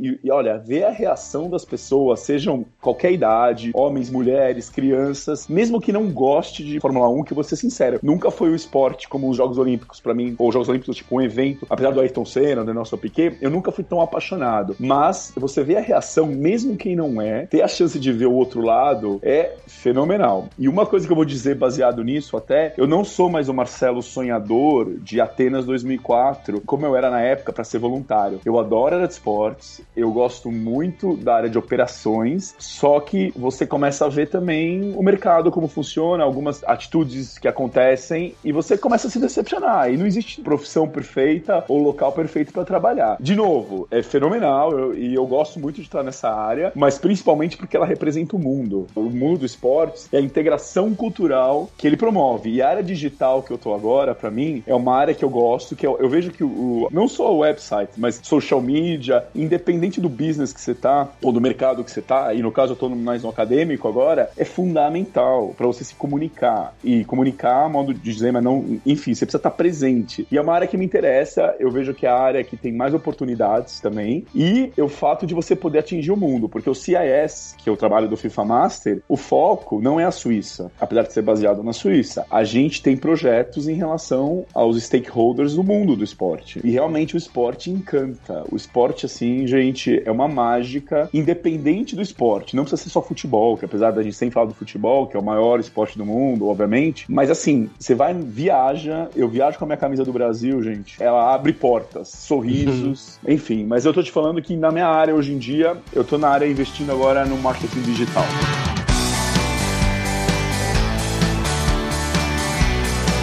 e, 0.00 0.18
e 0.22 0.30
olha, 0.30 0.58
ver 0.58 0.84
a 0.84 0.90
reação 0.90 1.48
das 1.48 1.64
pessoas, 1.64 2.20
sejam 2.20 2.64
qualquer 2.80 3.12
idade, 3.12 3.70
homens, 3.74 4.10
mulheres, 4.10 4.68
crianças, 4.68 5.48
mesmo 5.48 5.80
que 5.80 5.92
não 5.92 6.10
goste 6.10 6.64
de 6.64 6.80
Fórmula 6.80 7.08
1, 7.08 7.24
que 7.24 7.34
ser 7.42 7.56
sincero, 7.56 7.98
nunca 8.02 8.30
foi 8.30 8.50
o 8.50 8.54
esporte 8.54 9.08
como 9.08 9.28
os 9.28 9.36
Jogos 9.36 9.58
Olímpicos 9.58 10.00
para 10.00 10.14
mim, 10.14 10.34
ou 10.38 10.48
os 10.48 10.52
Jogos 10.52 10.68
Olímpicos 10.68 10.96
tipo 10.96 11.16
um 11.16 11.20
evento, 11.20 11.66
apesar 11.68 11.90
do 11.90 12.00
Ayrton 12.00 12.24
Senna, 12.24 12.64
do 12.64 12.72
Nelson 12.72 12.96
Piquet, 12.96 13.36
eu 13.40 13.50
nunca 13.50 13.72
fui 13.72 13.84
tão 13.84 14.00
apaixonado. 14.00 14.76
Mas 14.78 15.32
você 15.36 15.62
vê 15.62 15.76
a 15.76 15.80
reação, 15.80 16.26
mesmo 16.26 16.76
quem 16.76 16.94
não 16.94 17.20
é, 17.20 17.46
ter 17.46 17.62
a 17.62 17.68
chance 17.68 17.98
de 17.98 18.12
ver 18.12 18.26
o 18.26 18.32
outro 18.32 18.60
lado 18.60 19.18
é 19.22 19.56
fenomenal. 19.66 20.48
E 20.58 20.68
uma 20.68 20.86
coisa 20.86 21.06
que 21.06 21.12
eu 21.12 21.16
vou 21.16 21.24
dizer 21.24 21.56
baseado 21.56 22.02
nisso 22.04 22.36
até, 22.36 22.74
eu 22.76 22.86
não 22.86 23.04
sou 23.04 23.28
mais 23.28 23.48
o 23.48 23.54
Marcelo 23.54 24.02
sonhador 24.02 24.94
de 24.98 25.20
Atenas 25.20 25.64
2004, 25.64 26.60
como 26.64 26.86
eu 26.86 26.96
era 26.96 27.10
na 27.10 27.20
época 27.20 27.52
para 27.52 27.64
ser 27.64 27.78
voluntário. 27.78 28.40
Eu 28.44 28.58
adoro 28.58 28.94
a 28.94 28.98
área 28.98 29.08
de 29.08 29.14
esportes, 29.52 29.82
eu 29.96 30.10
gosto 30.10 30.50
muito 30.50 31.16
da 31.16 31.36
área 31.36 31.50
de 31.50 31.58
operações, 31.58 32.54
só 32.58 33.00
que 33.00 33.32
você 33.36 33.66
começa 33.66 34.06
a 34.06 34.08
ver 34.08 34.28
também 34.28 34.94
o 34.96 35.02
mercado 35.02 35.50
como 35.50 35.68
funciona, 35.68 36.24
algumas 36.24 36.62
atitudes 36.64 37.38
que 37.38 37.48
acontecem 37.48 38.34
e 38.44 38.52
você 38.52 38.76
começa 38.76 39.08
a 39.08 39.10
se 39.10 39.18
decepcionar. 39.18 39.92
E 39.92 39.96
não 39.96 40.06
existe 40.06 40.40
profissão 40.40 40.88
perfeita 40.88 41.64
ou 41.68 41.82
local 41.82 42.12
perfeito 42.12 42.52
para 42.52 42.64
trabalhar. 42.64 43.16
De 43.20 43.34
novo, 43.34 43.86
é 43.90 44.02
fenomenal 44.02 44.72
eu, 44.72 44.94
e 44.94 45.14
eu 45.14 45.26
gosto 45.26 45.60
muito 45.60 45.76
de 45.76 45.82
estar 45.82 46.02
nessa 46.02 46.30
área, 46.30 46.72
mas 46.74 46.98
principalmente 46.98 47.56
porque 47.56 47.76
ela 47.76 47.86
representa 47.86 48.36
o 48.36 48.38
mundo. 48.38 48.86
O 48.94 49.02
mundo 49.02 49.40
do 49.40 49.46
esportes 49.46 50.08
é 50.12 50.18
a 50.18 50.20
integração 50.20 50.94
cultural 50.94 51.70
que 51.76 51.86
ele 51.86 51.96
promove. 51.96 52.50
E 52.50 52.62
a 52.62 52.68
área 52.68 52.82
digital 52.82 53.42
que 53.42 53.50
eu 53.50 53.58
tô 53.58 53.74
agora, 53.74 54.14
para 54.14 54.30
mim, 54.30 54.62
é 54.66 54.74
uma 54.74 54.96
área 54.96 55.14
que 55.14 55.24
eu 55.24 55.30
gosto, 55.30 55.76
que 55.76 55.86
eu, 55.86 55.98
eu 55.98 56.08
vejo 56.08 56.30
que 56.30 56.44
o, 56.44 56.88
não 56.90 57.08
só 57.08 57.32
o 57.32 57.38
website, 57.38 57.92
mas 57.96 58.20
social 58.22 58.60
media, 58.60 59.24
independente 59.42 60.00
do 60.00 60.08
business 60.08 60.52
que 60.52 60.60
você 60.60 60.74
tá, 60.74 61.08
ou 61.22 61.32
do 61.32 61.40
mercado 61.40 61.84
que 61.84 61.90
você 61.90 62.02
tá, 62.02 62.32
e 62.34 62.42
no 62.42 62.52
caso 62.52 62.72
eu 62.72 62.76
tô 62.76 62.88
mais 62.88 63.22
no 63.22 63.28
acadêmico 63.28 63.88
agora, 63.88 64.30
é 64.36 64.44
fundamental 64.44 65.54
para 65.56 65.66
você 65.66 65.84
se 65.84 65.94
comunicar. 65.94 66.74
E 66.82 67.04
comunicar, 67.04 67.68
modo 67.68 67.92
de 67.92 68.00
dizer, 68.00 68.32
mas 68.32 68.42
não, 68.42 68.80
enfim, 68.86 69.14
você 69.14 69.24
precisa 69.24 69.38
estar 69.38 69.50
presente. 69.50 70.26
E 70.30 70.36
é 70.36 70.40
uma 70.40 70.54
área 70.54 70.66
que 70.66 70.76
me 70.76 70.84
interessa, 70.84 71.54
eu 71.58 71.70
vejo 71.70 71.94
que 71.94 72.06
é 72.06 72.08
a 72.08 72.18
área 72.18 72.44
que 72.44 72.56
tem 72.56 72.72
mais 72.72 72.94
oportunidades 72.94 73.80
também, 73.80 74.24
e 74.34 74.72
o 74.78 74.88
fato 74.88 75.26
de 75.26 75.34
você 75.34 75.54
poder 75.54 75.80
atingir 75.80 76.10
o 76.10 76.16
mundo, 76.16 76.48
porque 76.48 76.70
o 76.70 76.74
CIS, 76.74 77.54
que 77.58 77.68
é 77.68 77.72
o 77.72 77.76
trabalho 77.76 78.08
do 78.08 78.16
FIFA 78.16 78.44
Master, 78.44 79.02
o 79.08 79.16
foco 79.16 79.80
não 79.80 79.98
é 79.98 80.04
a 80.04 80.10
Suíça, 80.10 80.70
apesar 80.80 81.02
de 81.02 81.12
ser 81.12 81.22
baseado 81.22 81.62
na 81.62 81.72
Suíça. 81.72 82.26
A 82.30 82.44
gente 82.44 82.82
tem 82.82 82.96
projetos 82.96 83.68
em 83.68 83.74
relação 83.74 84.44
aos 84.54 84.82
stakeholders 84.82 85.54
do 85.54 85.62
mundo 85.62 85.96
do 85.96 86.04
esporte. 86.04 86.60
E 86.62 86.70
realmente 86.70 87.14
o 87.14 87.18
esporte 87.18 87.70
encanta. 87.70 88.44
O 88.50 88.56
esporte, 88.56 89.06
assim, 89.06 89.31
mim, 89.32 89.46
gente, 89.46 90.02
é 90.04 90.10
uma 90.10 90.28
mágica 90.28 91.08
independente 91.12 91.96
do 91.96 92.02
esporte. 92.02 92.54
Não 92.54 92.64
precisa 92.64 92.82
ser 92.82 92.90
só 92.90 93.02
futebol, 93.02 93.56
que 93.56 93.64
apesar 93.64 93.90
da 93.90 94.02
gente 94.02 94.16
sempre 94.16 94.34
falar 94.34 94.46
do 94.46 94.54
futebol, 94.54 95.06
que 95.06 95.16
é 95.16 95.20
o 95.20 95.22
maior 95.22 95.58
esporte 95.58 95.96
do 95.96 96.04
mundo, 96.04 96.48
obviamente, 96.48 97.06
mas 97.08 97.30
assim, 97.30 97.68
você 97.78 97.94
vai, 97.94 98.14
viaja, 98.14 99.08
eu 99.16 99.28
viajo 99.28 99.58
com 99.58 99.64
a 99.64 99.66
minha 99.66 99.76
camisa 99.76 100.04
do 100.04 100.12
Brasil, 100.12 100.62
gente, 100.62 101.02
ela 101.02 101.34
abre 101.34 101.52
portas, 101.52 102.08
sorrisos, 102.08 103.18
enfim. 103.26 103.64
Mas 103.64 103.84
eu 103.84 103.92
tô 103.92 104.02
te 104.02 104.10
falando 104.10 104.40
que 104.42 104.56
na 104.56 104.70
minha 104.70 104.88
área 104.88 105.14
hoje 105.14 105.32
em 105.32 105.38
dia, 105.38 105.76
eu 105.92 106.04
tô 106.04 106.18
na 106.18 106.28
área 106.28 106.46
investindo 106.46 106.90
agora 106.92 107.24
no 107.24 107.36
marketing 107.38 107.82
digital. 107.82 108.24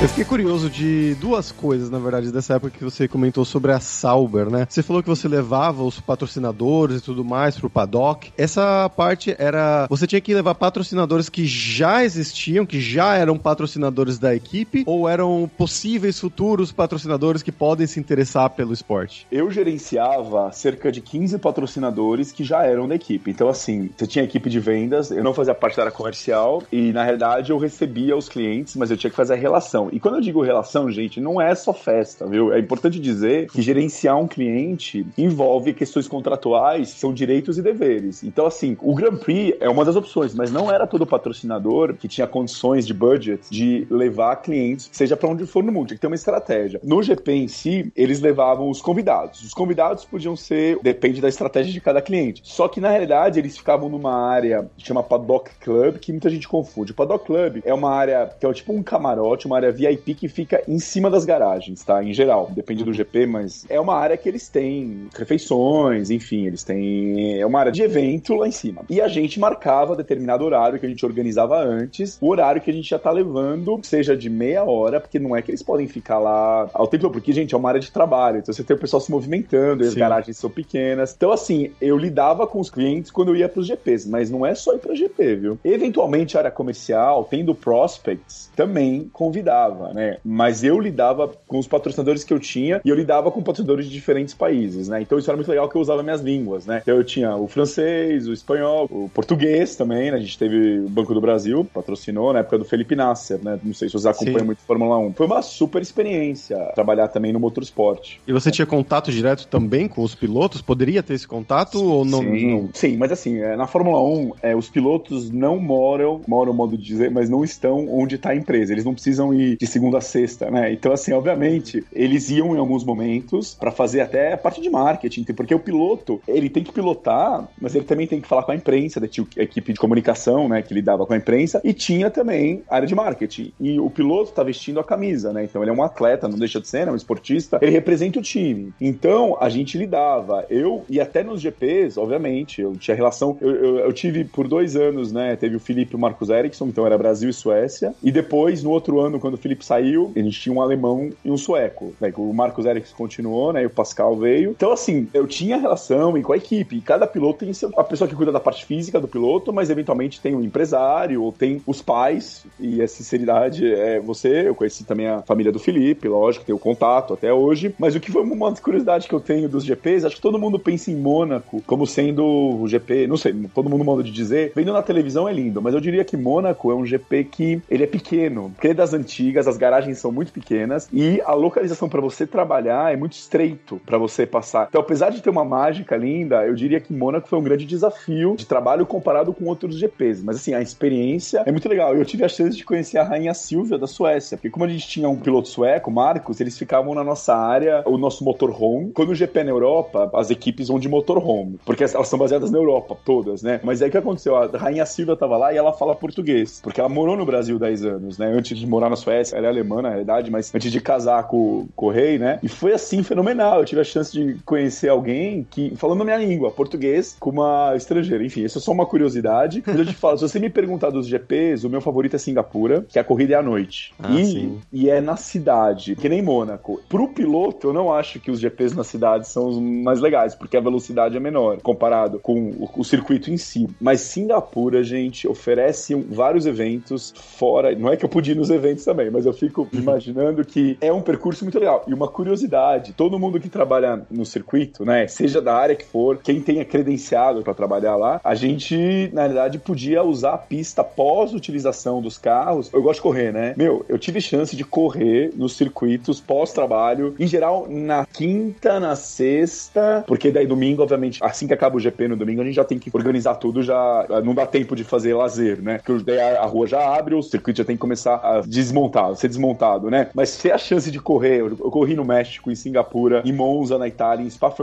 Eu 0.02 0.08
fiquei 0.08 0.24
curioso 0.24 0.70
de 0.70 1.14
duas 1.16 1.52
coisas, 1.52 1.90
na 1.90 2.00
verdade, 2.00 2.32
dessa 2.32 2.54
época 2.54 2.72
que 2.78 2.86
você 2.86 3.06
comentou 3.06 3.44
sobre 3.44 3.74
a 3.74 3.82
Sauber, 3.82 4.50
né? 4.50 4.66
Você 4.70 4.82
falou 4.82 5.04
que 5.04 5.10
você 5.10 5.28
levava 5.28 5.84
os 5.84 6.00
patrocinadores 6.00 7.00
e 7.00 7.04
tudo 7.04 7.26
mais 7.26 7.60
pro 7.60 7.70
paddock. 7.70 8.32
Essa 8.38 8.90
parte 8.96 9.36
era. 9.38 9.88
Você 9.90 10.08
tinha 10.08 10.22
que 10.22 10.34
levar 10.34 10.56
patrocinadores 10.56 11.28
que 11.28 11.46
já 11.46 12.02
existiam, 12.02 12.66
que 12.66 12.80
já 12.80 13.18
eram 13.18 13.38
patrocinadores 13.38 14.18
da 14.18 14.34
equipe, 14.34 14.86
ou 14.86 15.10
eram 15.10 15.52
possíveis 15.58 16.18
futuros 16.18 16.72
patrocinadores 16.72 17.44
que 17.44 17.52
podem 17.52 17.86
se 17.86 18.00
interessar 18.00 18.52
pelo 18.52 18.72
esporte? 18.72 19.28
Eu 19.30 19.52
gerenciava 19.52 20.50
cerca 20.54 20.94
de 20.94 21.02
15 21.02 21.38
patrocinadores 21.40 22.32
que 22.32 22.46
já 22.46 22.64
eram 22.64 22.88
da 22.88 22.96
equipe. 22.96 23.32
Então, 23.32 23.50
assim, 23.50 23.90
você 23.98 24.08
tinha 24.08 24.24
equipe 24.24 24.50
de 24.50 24.62
vendas, 24.62 25.12
eu 25.12 25.26
não 25.26 25.34
fazia 25.34 25.54
parte 25.54 25.76
da 25.76 25.84
área 25.84 25.94
comercial, 25.94 26.64
e 26.72 26.94
na 26.94 27.04
realidade 27.04 27.52
eu 27.52 27.58
recebia 27.58 28.16
os 28.16 28.30
clientes, 28.30 28.78
mas 28.78 28.90
eu 28.90 28.96
tinha 28.96 29.10
que 29.10 29.18
fazer 29.18 29.34
a 29.34 29.38
relação. 29.38 29.89
E 29.92 30.00
quando 30.00 30.16
eu 30.16 30.22
digo 30.22 30.42
relação, 30.42 30.92
gente, 30.92 31.20
não 31.20 31.40
é 31.40 31.54
só 31.56 31.74
festa, 31.74 32.26
viu? 32.26 32.54
É 32.54 32.60
importante 32.60 33.00
dizer 33.00 33.50
que 33.50 33.62
gerenciar 33.62 34.18
um 34.18 34.28
cliente 34.28 35.06
envolve 35.18 35.74
questões 35.74 36.08
contratuais, 36.08 36.90
são 36.90 37.14
direitos 37.14 37.58
e 37.58 37.62
deveres. 37.62 38.24
Então, 38.24 38.46
assim, 38.46 38.78
o 38.82 38.94
Grand 38.94 39.18
Prix 39.18 39.58
é 39.60 39.70
uma 39.70 39.86
das 39.86 39.96
opções, 39.96 40.34
mas 40.34 40.52
não 40.52 40.72
era 40.72 40.88
todo 40.88 41.06
patrocinador 41.06 41.94
que 41.96 42.08
tinha 42.08 42.28
condições 42.28 42.86
de 42.86 42.94
budget 42.94 43.50
de 43.50 43.88
levar 43.90 44.38
clientes, 44.38 44.90
seja 44.92 45.16
para 45.16 45.30
onde 45.30 45.46
for 45.46 45.64
no 45.64 45.72
mundo, 45.72 45.88
tinha 45.88 45.98
que 45.98 46.02
ter 46.02 46.08
uma 46.08 46.16
estratégia. 46.16 46.80
No 46.84 47.02
GP 47.02 47.32
em 47.32 47.48
si, 47.48 47.92
eles 47.96 48.20
levavam 48.20 48.70
os 48.70 48.82
convidados. 48.82 49.42
Os 49.42 49.54
convidados 49.54 50.06
podiam 50.06 50.36
ser, 50.36 50.80
depende 50.82 51.22
da 51.22 51.30
estratégia 51.30 51.72
de 51.72 51.82
cada 51.82 52.02
cliente. 52.02 52.42
Só 52.44 52.68
que 52.68 52.80
na 52.80 52.90
realidade 52.90 53.40
eles 53.40 53.58
ficavam 53.58 53.90
numa 53.90 54.14
área 54.14 54.70
que 54.78 54.86
chama 54.86 55.04
Paddock 55.04 55.52
Club, 55.60 55.98
que 55.98 56.12
muita 56.12 56.30
gente 56.30 56.48
confunde. 56.48 56.92
O 56.92 56.96
Paddock 56.96 57.26
Club 57.26 57.62
é 57.64 57.74
uma 57.74 57.92
área 57.92 58.30
que 58.40 58.46
é 58.46 58.54
tipo 58.54 58.74
um 58.74 58.84
camarote, 58.84 59.46
uma 59.46 59.56
área 59.56 59.72
VIP 59.80 60.14
que 60.14 60.28
fica 60.28 60.62
em 60.68 60.78
cima 60.80 61.10
das 61.10 61.24
garagens, 61.24 61.84
tá? 61.84 62.04
Em 62.04 62.14
geral, 62.14 62.52
depende 62.54 62.84
do 62.84 62.94
GP, 62.94 63.26
mas 63.26 63.66
é 63.70 63.80
uma 63.80 63.96
área 63.96 64.18
que 64.18 64.28
eles 64.28 64.50
têm 64.50 65.08
refeições, 65.16 66.10
enfim, 66.10 66.46
eles 66.46 66.64
têm. 66.64 67.40
É 67.40 67.46
uma 67.46 67.60
área 67.60 67.72
de 67.72 67.82
evento 67.82 68.36
lá 68.36 68.48
em 68.48 68.52
cima. 68.52 68.84
E 68.90 69.00
a 69.00 69.08
gente 69.08 69.40
marcava 69.40 69.96
determinado 69.96 70.44
horário 70.44 70.80
que 70.80 70.86
a 70.86 70.90
gente 70.90 71.06
organizava 71.06 71.58
antes, 71.58 72.18
o 72.22 72.28
horário 72.28 72.62
que 72.62 72.70
a 72.70 72.74
gente 72.74 72.90
já 72.90 73.00
tá 73.00 73.12
levando, 73.12 73.80
seja 73.84 74.16
de 74.16 74.30
meia 74.30 74.64
hora, 74.64 75.00
porque 75.00 75.20
não 75.20 75.36
é 75.36 75.42
que 75.42 75.52
eles 75.52 75.64
podem 75.64 75.88
ficar 75.88 76.20
lá 76.20 76.70
ao 76.74 76.88
tempo, 76.88 77.10
porque, 77.10 77.32
gente, 77.32 77.54
é 77.54 77.58
uma 77.58 77.70
área 77.70 77.80
de 77.80 77.92
trabalho, 77.92 78.40
então 78.40 78.54
você 78.54 78.64
tem 78.64 78.76
o 78.76 78.80
pessoal 78.80 79.00
se 79.00 79.12
movimentando, 79.12 79.84
e 79.84 79.88
as 79.88 79.94
garagens 79.94 80.38
são 80.38 80.50
pequenas. 80.50 81.14
Então, 81.16 81.32
assim, 81.32 81.72
eu 81.80 81.98
lidava 81.98 82.46
com 82.46 82.60
os 82.60 82.70
clientes 82.70 83.12
quando 83.12 83.30
eu 83.30 83.36
ia 83.36 83.48
pros 83.48 83.68
GPs, 83.68 84.08
mas 84.08 84.30
não 84.30 84.46
é 84.46 84.54
só 84.56 84.74
ir 84.74 84.80
pra 84.80 84.96
GP, 84.96 85.36
viu? 85.36 85.60
Eventualmente, 85.64 86.36
a 86.36 86.42
área 86.42 86.52
comercial, 86.52 87.24
tendo 87.30 87.56
prospects, 87.56 88.52
também 88.56 89.10
convidava, 89.14 89.69
né? 89.94 90.18
Mas 90.24 90.64
eu 90.64 90.80
lidava 90.80 91.32
com 91.48 91.58
os 91.58 91.68
patrocinadores 91.68 92.24
que 92.24 92.34
eu 92.34 92.40
tinha 92.40 92.82
e 92.84 92.90
eu 92.90 92.96
lidava 92.96 93.32
com 93.32 93.42
patrocinadores 93.42 93.86
de 93.86 93.92
diferentes 93.92 94.34
países, 94.34 94.88
né? 94.88 95.02
Então 95.02 95.18
isso 95.18 95.30
era 95.30 95.38
muito 95.38 95.50
legal 95.50 95.68
que 95.68 95.76
eu 95.76 95.82
usava 95.82 96.04
minhas 96.04 96.22
línguas, 96.22 96.66
né? 96.66 96.80
Então 96.82 96.96
eu 96.96 97.04
tinha 97.04 97.36
o 97.36 97.48
francês, 97.48 98.28
o 98.28 98.34
espanhol, 98.34 98.88
o 98.90 99.10
português 99.14 99.76
também, 99.76 100.12
né? 100.12 100.18
A 100.18 100.20
gente 100.20 100.38
teve 100.38 100.80
o 100.80 100.90
Banco 100.90 101.14
do 101.14 101.22
Brasil, 101.22 101.68
patrocinou 101.74 102.34
na 102.34 102.40
época 102.40 102.58
do 102.58 102.66
Felipe 102.66 102.96
Nasser, 102.96 103.40
né? 103.44 103.60
Não 103.64 103.74
sei 103.74 103.90
se 103.90 103.94
você 103.94 104.10
acompanha 104.10 104.40
Sim. 104.40 104.46
muito 104.46 104.62
Fórmula 104.62 104.98
1. 104.98 105.14
Foi 105.14 105.26
uma 105.26 105.42
super 105.42 105.82
experiência 105.82 106.58
trabalhar 106.76 107.08
também 107.08 107.34
no 107.34 107.40
motorsport. 107.40 108.18
E 108.28 108.34
você 108.34 108.52
tinha 108.52 108.66
contato 108.66 109.12
direto 109.12 109.48
também 109.48 109.88
com 109.88 110.04
os 110.04 110.14
pilotos? 110.14 110.62
Poderia 110.62 111.02
ter 111.02 111.14
esse 111.14 111.28
contato 111.28 111.84
ou 111.84 112.06
não? 112.06 112.20
Sim, 112.20 112.52
não? 112.52 112.70
Sim 112.74 112.98
mas 112.98 113.12
assim, 113.12 113.40
é, 113.40 113.56
na 113.56 113.66
Fórmula 113.66 114.04
1, 114.04 114.32
é, 114.42 114.56
os 114.56 114.70
pilotos 114.70 115.32
não 115.32 115.58
moram, 115.58 116.22
moram, 116.28 116.54
modo 116.54 116.78
de 116.78 116.84
dizer, 116.84 117.10
mas 117.10 117.30
não 117.30 117.44
estão 117.44 117.88
onde 117.90 118.16
está 118.16 118.32
a 118.32 118.36
empresa. 118.36 118.74
Eles 118.74 118.86
não 118.86 118.94
precisam 118.94 119.34
ir 119.34 119.58
de 119.60 119.68
segunda 119.68 119.98
a 119.98 120.02
sexta, 120.02 120.50
né? 120.50 120.72
Então, 120.72 120.94
assim, 120.94 121.12
obviamente, 121.12 121.84
eles 121.92 122.30
iam 122.30 122.56
em 122.56 122.60
alguns 122.60 122.84
momentos 122.84 123.54
para 123.54 123.72
fazer 123.72 124.00
até 124.00 124.34
a 124.34 124.38
parte 124.38 124.62
de 124.62 124.70
marketing, 124.70 125.26
porque 125.26 125.54
o 125.54 125.60
piloto, 125.60 126.22
ele 126.26 126.50
tem 126.50 126.64
que 126.64 126.72
pilotar, 126.72 127.48
mas 127.62 127.76
ele 127.76 127.84
também 127.84 128.08
tem 128.08 128.22
que 128.22 128.28
falar 128.28 128.44
com 128.44 128.54
a 128.54 128.56
imprensa, 128.56 129.00
da 129.02 129.06
equipe 129.06 129.74
de 129.74 129.80
comunicação, 129.80 130.48
né, 130.48 130.62
que 130.62 130.74
lidava 130.74 131.06
com 131.06 131.14
a 131.14 131.18
imprensa, 131.18 131.60
e 131.64 131.74
tinha 131.74 132.10
também 132.10 132.64
área 132.70 132.88
de 132.88 132.96
marketing. 132.96 133.52
E 133.60 133.80
o 133.80 133.90
piloto 133.90 134.32
tá 134.32 134.44
vestindo 134.44 134.80
a 134.80 134.84
camisa, 134.84 135.34
né? 135.34 135.44
Então 135.44 135.62
ele 135.62 135.72
é 135.72 135.74
um 135.74 135.84
atleta, 135.84 136.28
não 136.28 136.38
deixa 136.40 136.62
de 136.62 136.68
ser, 136.68 136.86
né, 136.86 136.92
um 136.94 136.96
esportista, 136.96 137.60
ele 137.62 137.72
representa 137.72 138.20
o 138.20 138.22
time. 138.22 138.74
Então, 138.80 139.38
a 139.42 139.50
gente 139.50 139.78
lidava. 139.78 140.46
Eu, 140.50 140.86
e 140.90 141.02
até 141.02 141.22
nos 141.22 141.42
GPs, 141.42 141.98
obviamente, 141.98 142.62
eu 142.62 142.78
tinha 142.78 142.96
relação. 142.96 143.38
Eu, 143.42 143.56
eu, 143.56 143.80
eu 143.80 143.94
tive 143.94 144.24
por 144.24 144.48
dois 144.48 144.76
anos, 144.76 145.12
né? 145.12 145.36
Teve 145.36 145.58
o 145.58 145.60
Felipe 145.60 145.94
e 145.94 145.96
o 145.96 146.00
Marcos 146.00 146.30
Ericsson, 146.30 146.68
então 146.68 146.86
era 146.86 146.98
Brasil 146.98 147.30
e 147.30 147.34
Suécia. 147.34 147.94
E 148.02 148.12
depois, 148.12 148.64
no 148.64 148.70
outro 148.70 149.00
ano, 149.00 149.20
quando 149.20 149.34
o 149.34 149.38
Felipe 149.38 149.49
saiu, 149.62 150.12
a 150.16 150.20
gente 150.20 150.40
tinha 150.40 150.54
um 150.54 150.62
alemão 150.62 151.10
e 151.24 151.32
um 151.32 151.38
sueco. 151.38 151.94
Né? 152.00 152.12
O 152.16 152.34
Marcos 152.34 152.66
Ericsson 152.66 152.96
continuou, 152.96 153.54
né? 153.54 153.64
E 153.64 153.66
o 153.66 153.70
Pascal 153.70 154.16
veio. 154.16 154.52
Então, 154.52 154.72
assim, 154.72 155.08
eu 155.14 155.28
tinha 155.28 155.58
relação 155.58 156.20
com 156.22 156.34
a 156.34 156.38
equipe. 156.38 156.78
E 156.78 156.82
cada 156.82 157.08
piloto 157.08 157.40
tem 157.40 157.52
a 157.78 157.84
pessoa 157.84 158.08
que 158.08 158.16
cuida 158.16 158.32
da 158.32 158.40
parte 158.40 158.66
física 158.66 159.00
do 159.00 159.08
piloto, 159.08 159.54
mas 159.54 159.70
eventualmente 159.70 160.22
tem 160.22 160.36
o 160.36 160.44
empresário, 160.44 161.24
ou 161.24 161.32
tem 161.32 161.62
os 161.66 161.82
pais. 161.82 162.46
E 162.60 162.82
a 162.82 162.88
sinceridade 162.88 163.72
é 163.72 164.00
você. 164.00 164.48
Eu 164.48 164.56
conheci 164.56 164.84
também 164.84 165.08
a 165.08 165.22
família 165.22 165.52
do 165.52 165.60
Felipe, 165.60 166.08
lógico, 166.08 166.46
tenho 166.46 166.60
contato 166.60 167.14
até 167.14 167.34
hoje. 167.34 167.74
Mas 167.78 167.96
o 167.96 168.00
que 168.00 168.12
foi 168.12 168.22
uma 168.22 168.54
curiosidade 168.56 169.08
que 169.08 169.14
eu 169.14 169.20
tenho 169.20 169.48
dos 169.48 169.64
GPs, 169.64 170.06
acho 170.06 170.16
que 170.16 170.22
todo 170.22 170.40
mundo 170.40 170.60
pensa 170.60 170.92
em 170.92 170.96
Mônaco 170.96 171.62
como 171.66 171.86
sendo 171.86 172.26
o 172.26 172.68
GP, 172.68 173.08
não 173.08 173.18
sei, 173.18 173.34
todo 173.54 173.70
mundo 173.70 173.84
modo 173.84 174.04
de 174.04 174.12
dizer. 174.12 174.52
Vendo 174.56 174.74
na 174.74 174.82
televisão 174.82 175.28
é 175.28 175.34
lindo, 175.34 175.62
mas 175.62 175.74
eu 175.74 175.80
diria 175.80 176.04
que 176.04 176.18
Mônaco 176.18 176.72
é 176.72 176.76
um 176.76 176.86
GP 176.86 177.24
que 177.26 177.62
ele 177.70 177.84
é 177.84 177.88
pequeno, 177.88 178.52
porque 178.56 178.70
é 178.70 178.74
das 178.74 178.94
antigas, 178.94 179.29
as 179.38 179.58
garagens 179.58 179.98
são 179.98 180.12
muito 180.12 180.32
pequenas 180.32 180.88
e 180.92 181.22
a 181.26 181.34
localização 181.34 181.90
para 181.90 182.02
você 182.02 182.26
trabalhar 182.26 182.94
é 182.94 182.98
muito 182.98 183.14
estreito 183.14 183.80
para 183.86 183.98
você 183.98 184.26
passar. 184.26 184.68
Então, 184.70 184.82
apesar 184.82 185.10
de 185.10 185.22
ter 185.22 185.30
uma 185.30 185.46
mágica 185.46 185.96
linda, 185.96 186.46
eu 186.46 186.56
diria 186.56 186.80
que 186.80 186.94
Mônaco 186.94 187.28
foi 187.28 187.40
um 187.40 187.44
grande 187.44 187.66
desafio 187.66 188.36
de 188.36 188.46
trabalho 188.46 188.86
comparado 188.86 189.34
com 189.34 189.46
outros 189.46 189.78
GPs. 189.78 190.24
Mas 190.24 190.38
assim, 190.38 190.54
a 190.54 190.62
experiência 190.62 191.44
é 191.46 191.52
muito 191.52 191.70
legal. 191.70 191.96
Eu 191.96 192.06
tive 192.06 192.24
a 192.24 192.30
chance 192.30 192.56
de 192.56 192.64
conhecer 192.64 192.98
a 192.98 193.04
rainha 193.04 193.34
Silvia 193.34 193.78
da 193.78 193.88
Suécia, 193.88 194.38
porque 194.38 194.50
como 194.50 194.66
a 194.66 194.70
gente 194.70 194.88
tinha 194.88 195.10
um 195.10 195.16
piloto 195.16 195.48
sueco, 195.48 195.92
Marcos, 195.92 196.40
eles 196.40 196.58
ficavam 196.58 196.94
na 196.94 197.04
nossa 197.04 197.36
área, 197.36 197.84
o 197.86 197.98
nosso 197.98 198.24
motorhome. 198.24 198.92
Quando 198.92 199.10
o 199.10 199.16
GP 199.16 199.40
é 199.40 199.44
na 199.44 199.52
Europa, 199.52 200.10
as 200.14 200.30
equipes 200.30 200.68
vão 200.68 200.80
de 200.80 200.90
motorhome, 200.90 201.60
porque 201.66 201.84
elas 201.84 202.08
são 202.08 202.20
baseadas 202.20 202.52
na 202.52 202.58
Europa, 202.58 202.98
todas, 203.06 203.42
né? 203.42 203.60
Mas 203.64 203.82
aí 203.82 203.90
o 203.90 203.92
que 203.92 203.98
aconteceu? 203.98 204.36
A 204.36 204.48
rainha 204.58 204.86
Silvia 204.86 205.16
tava 205.16 205.38
lá 205.38 205.54
e 205.54 205.58
ela 205.58 205.74
fala 205.74 205.96
português, 205.96 206.60
porque 206.62 206.80
ela 206.80 206.90
morou 206.90 207.16
no 207.16 207.26
Brasil 207.26 207.58
10 207.58 207.86
anos, 207.86 208.18
né? 208.18 208.28
Antes 208.28 208.58
de 208.58 208.68
morar 208.68 208.90
na 208.90 208.96
Suécia, 208.96 209.19
ela 209.34 209.48
é 209.48 209.50
alemã 209.50 209.82
na 209.82 209.90
realidade, 209.90 210.32
mas 210.32 210.54
antes 210.54 210.72
de 210.72 210.82
casar 210.82 211.28
com, 211.28 211.68
com 211.76 211.88
o 211.88 211.92
rei, 211.92 212.18
né? 212.18 212.40
E 212.42 212.48
foi 212.48 212.74
assim 212.74 213.04
fenomenal. 213.04 213.60
Eu 213.60 213.66
tive 213.66 213.82
a 213.82 213.84
chance 213.84 214.12
de 214.12 214.36
conhecer 214.46 214.90
alguém 214.90 215.46
que, 215.50 215.76
falando 215.76 216.02
a 216.02 216.06
minha 216.06 216.18
língua, 216.18 216.52
português, 216.52 217.16
com 217.20 217.30
uma 217.30 217.74
estrangeira. 217.76 218.24
Enfim, 218.24 218.44
isso 218.44 218.58
é 218.58 218.62
só 218.62 218.72
uma 218.72 218.86
curiosidade. 218.86 219.64
Mas 219.68 219.78
eu 219.78 219.86
te 219.86 219.94
falo, 219.94 220.18
se 220.18 220.28
você 220.28 220.40
me 220.40 220.50
perguntar 220.50 220.90
dos 220.90 221.08
GPs, 221.08 221.66
o 221.66 221.70
meu 221.70 221.82
favorito 221.82 222.16
é 222.16 222.20
Singapura, 222.20 222.86
que 222.88 223.00
a 223.00 223.04
corrida 223.04 223.34
é 223.34 223.38
à 223.38 223.44
noite. 223.44 223.94
Ah, 224.02 224.12
e, 224.12 224.26
sim. 224.26 224.60
e 224.72 224.90
é 224.90 225.02
na 225.02 225.16
cidade, 225.16 225.96
que 225.96 226.10
nem 226.10 226.22
Mônaco. 226.22 226.82
Pro 226.90 227.08
piloto, 227.10 227.68
eu 227.68 227.74
não 227.74 227.94
acho 227.94 228.20
que 228.20 228.32
os 228.32 228.40
GPs 228.40 228.76
na 228.76 228.84
cidade 228.84 229.28
são 229.28 229.48
os 229.48 229.60
mais 229.60 230.00
legais, 230.00 230.36
porque 230.36 230.58
a 230.58 230.62
velocidade 230.62 231.16
é 231.16 231.20
menor 231.20 231.60
comparado 231.62 232.20
com 232.20 232.50
o, 232.52 232.70
o 232.78 232.84
circuito 232.84 233.32
em 233.32 233.38
si. 233.38 233.68
Mas 233.80 234.02
Singapura, 234.02 234.84
gente, 234.84 235.28
oferece 235.28 235.96
vários 235.96 236.46
eventos 236.46 237.14
fora. 237.16 237.76
Não 237.76 237.90
é 237.92 237.98
que 237.98 238.06
eu 238.06 238.10
pude 238.10 238.32
ir 238.32 238.36
nos 238.36 238.50
eventos 238.50 238.86
também, 238.86 239.09
mas 239.10 239.26
eu 239.26 239.34
fico 239.34 239.68
imaginando 239.74 240.44
que 240.46 240.78
é 240.82 240.92
um 240.92 241.02
percurso 241.02 241.44
muito 241.44 241.60
legal. 241.60 241.84
E 241.88 241.94
uma 241.94 242.08
curiosidade: 242.08 242.94
todo 242.94 243.20
mundo 243.20 243.40
que 243.40 243.50
trabalha 243.50 244.02
no 244.10 244.26
circuito, 244.26 244.86
né, 244.86 245.08
seja 245.08 245.42
da 245.42 245.56
área 245.56 245.76
que 245.76 245.86
for, 245.86 246.18
quem 246.18 246.42
tenha 246.42 246.66
credenciado 246.66 247.42
para 247.42 247.54
trabalhar 247.54 247.96
lá, 247.96 248.20
a 248.24 248.36
gente, 248.36 249.10
na 249.14 249.28
verdade, 249.28 249.60
podia 249.60 250.04
usar 250.04 250.34
a 250.34 250.38
pista 250.38 250.84
pós-utilização 250.84 252.02
dos 252.02 252.18
carros. 252.18 252.70
Eu 252.74 252.82
gosto 252.82 253.00
de 253.00 253.04
correr, 253.04 253.32
né? 253.32 253.54
Meu, 253.58 253.86
eu 253.88 253.98
tive 253.98 254.22
chance 254.22 254.56
de 254.56 254.64
correr 254.64 255.32
nos 255.36 255.56
circuitos 255.56 256.20
pós-trabalho, 256.20 257.16
em 257.20 257.28
geral 257.28 257.68
na 257.70 258.06
quinta, 258.06 258.80
na 258.80 258.96
sexta, 258.96 260.04
porque 260.08 260.32
daí 260.32 260.46
domingo, 260.46 260.82
obviamente, 260.82 261.20
assim 261.24 261.48
que 261.48 261.54
acaba 261.54 261.78
o 261.78 261.80
GP 261.80 262.08
no 262.10 262.16
domingo, 262.16 262.42
a 262.42 262.46
gente 262.46 262.56
já 262.56 262.64
tem 262.64 262.78
que 262.80 262.90
organizar 262.94 263.36
tudo, 263.36 263.62
já 263.64 264.06
não 264.24 264.34
dá 264.34 264.46
tempo 264.46 264.76
de 264.76 264.84
fazer 264.84 265.14
lazer, 265.14 265.62
né? 265.62 265.80
Porque 265.84 266.04
daí 266.04 266.20
a 266.20 266.46
rua 266.46 266.68
já 266.68 266.96
abre, 266.96 267.16
o 267.16 267.22
circuito 267.22 267.58
já 267.58 267.66
tem 267.66 267.76
que 267.76 267.82
começar 267.82 268.16
a 268.16 268.42
desmontar, 268.42 268.99
ser 269.16 269.28
desmontado, 269.28 269.90
né? 269.90 270.10
Mas 270.14 270.38
ter 270.38 270.52
a 270.52 270.58
chance 270.58 270.90
de 270.92 271.00
correr, 271.00 271.40
eu, 271.42 271.56
corri 271.58 271.96
no 271.96 272.06
México, 272.06 272.52
em 272.52 272.56
Singapura, 272.56 273.22
em 273.26 273.34
Monza, 273.34 273.78
na 273.78 273.88
Itália, 273.88 274.26
em 274.26 274.30
Spa 274.30 274.54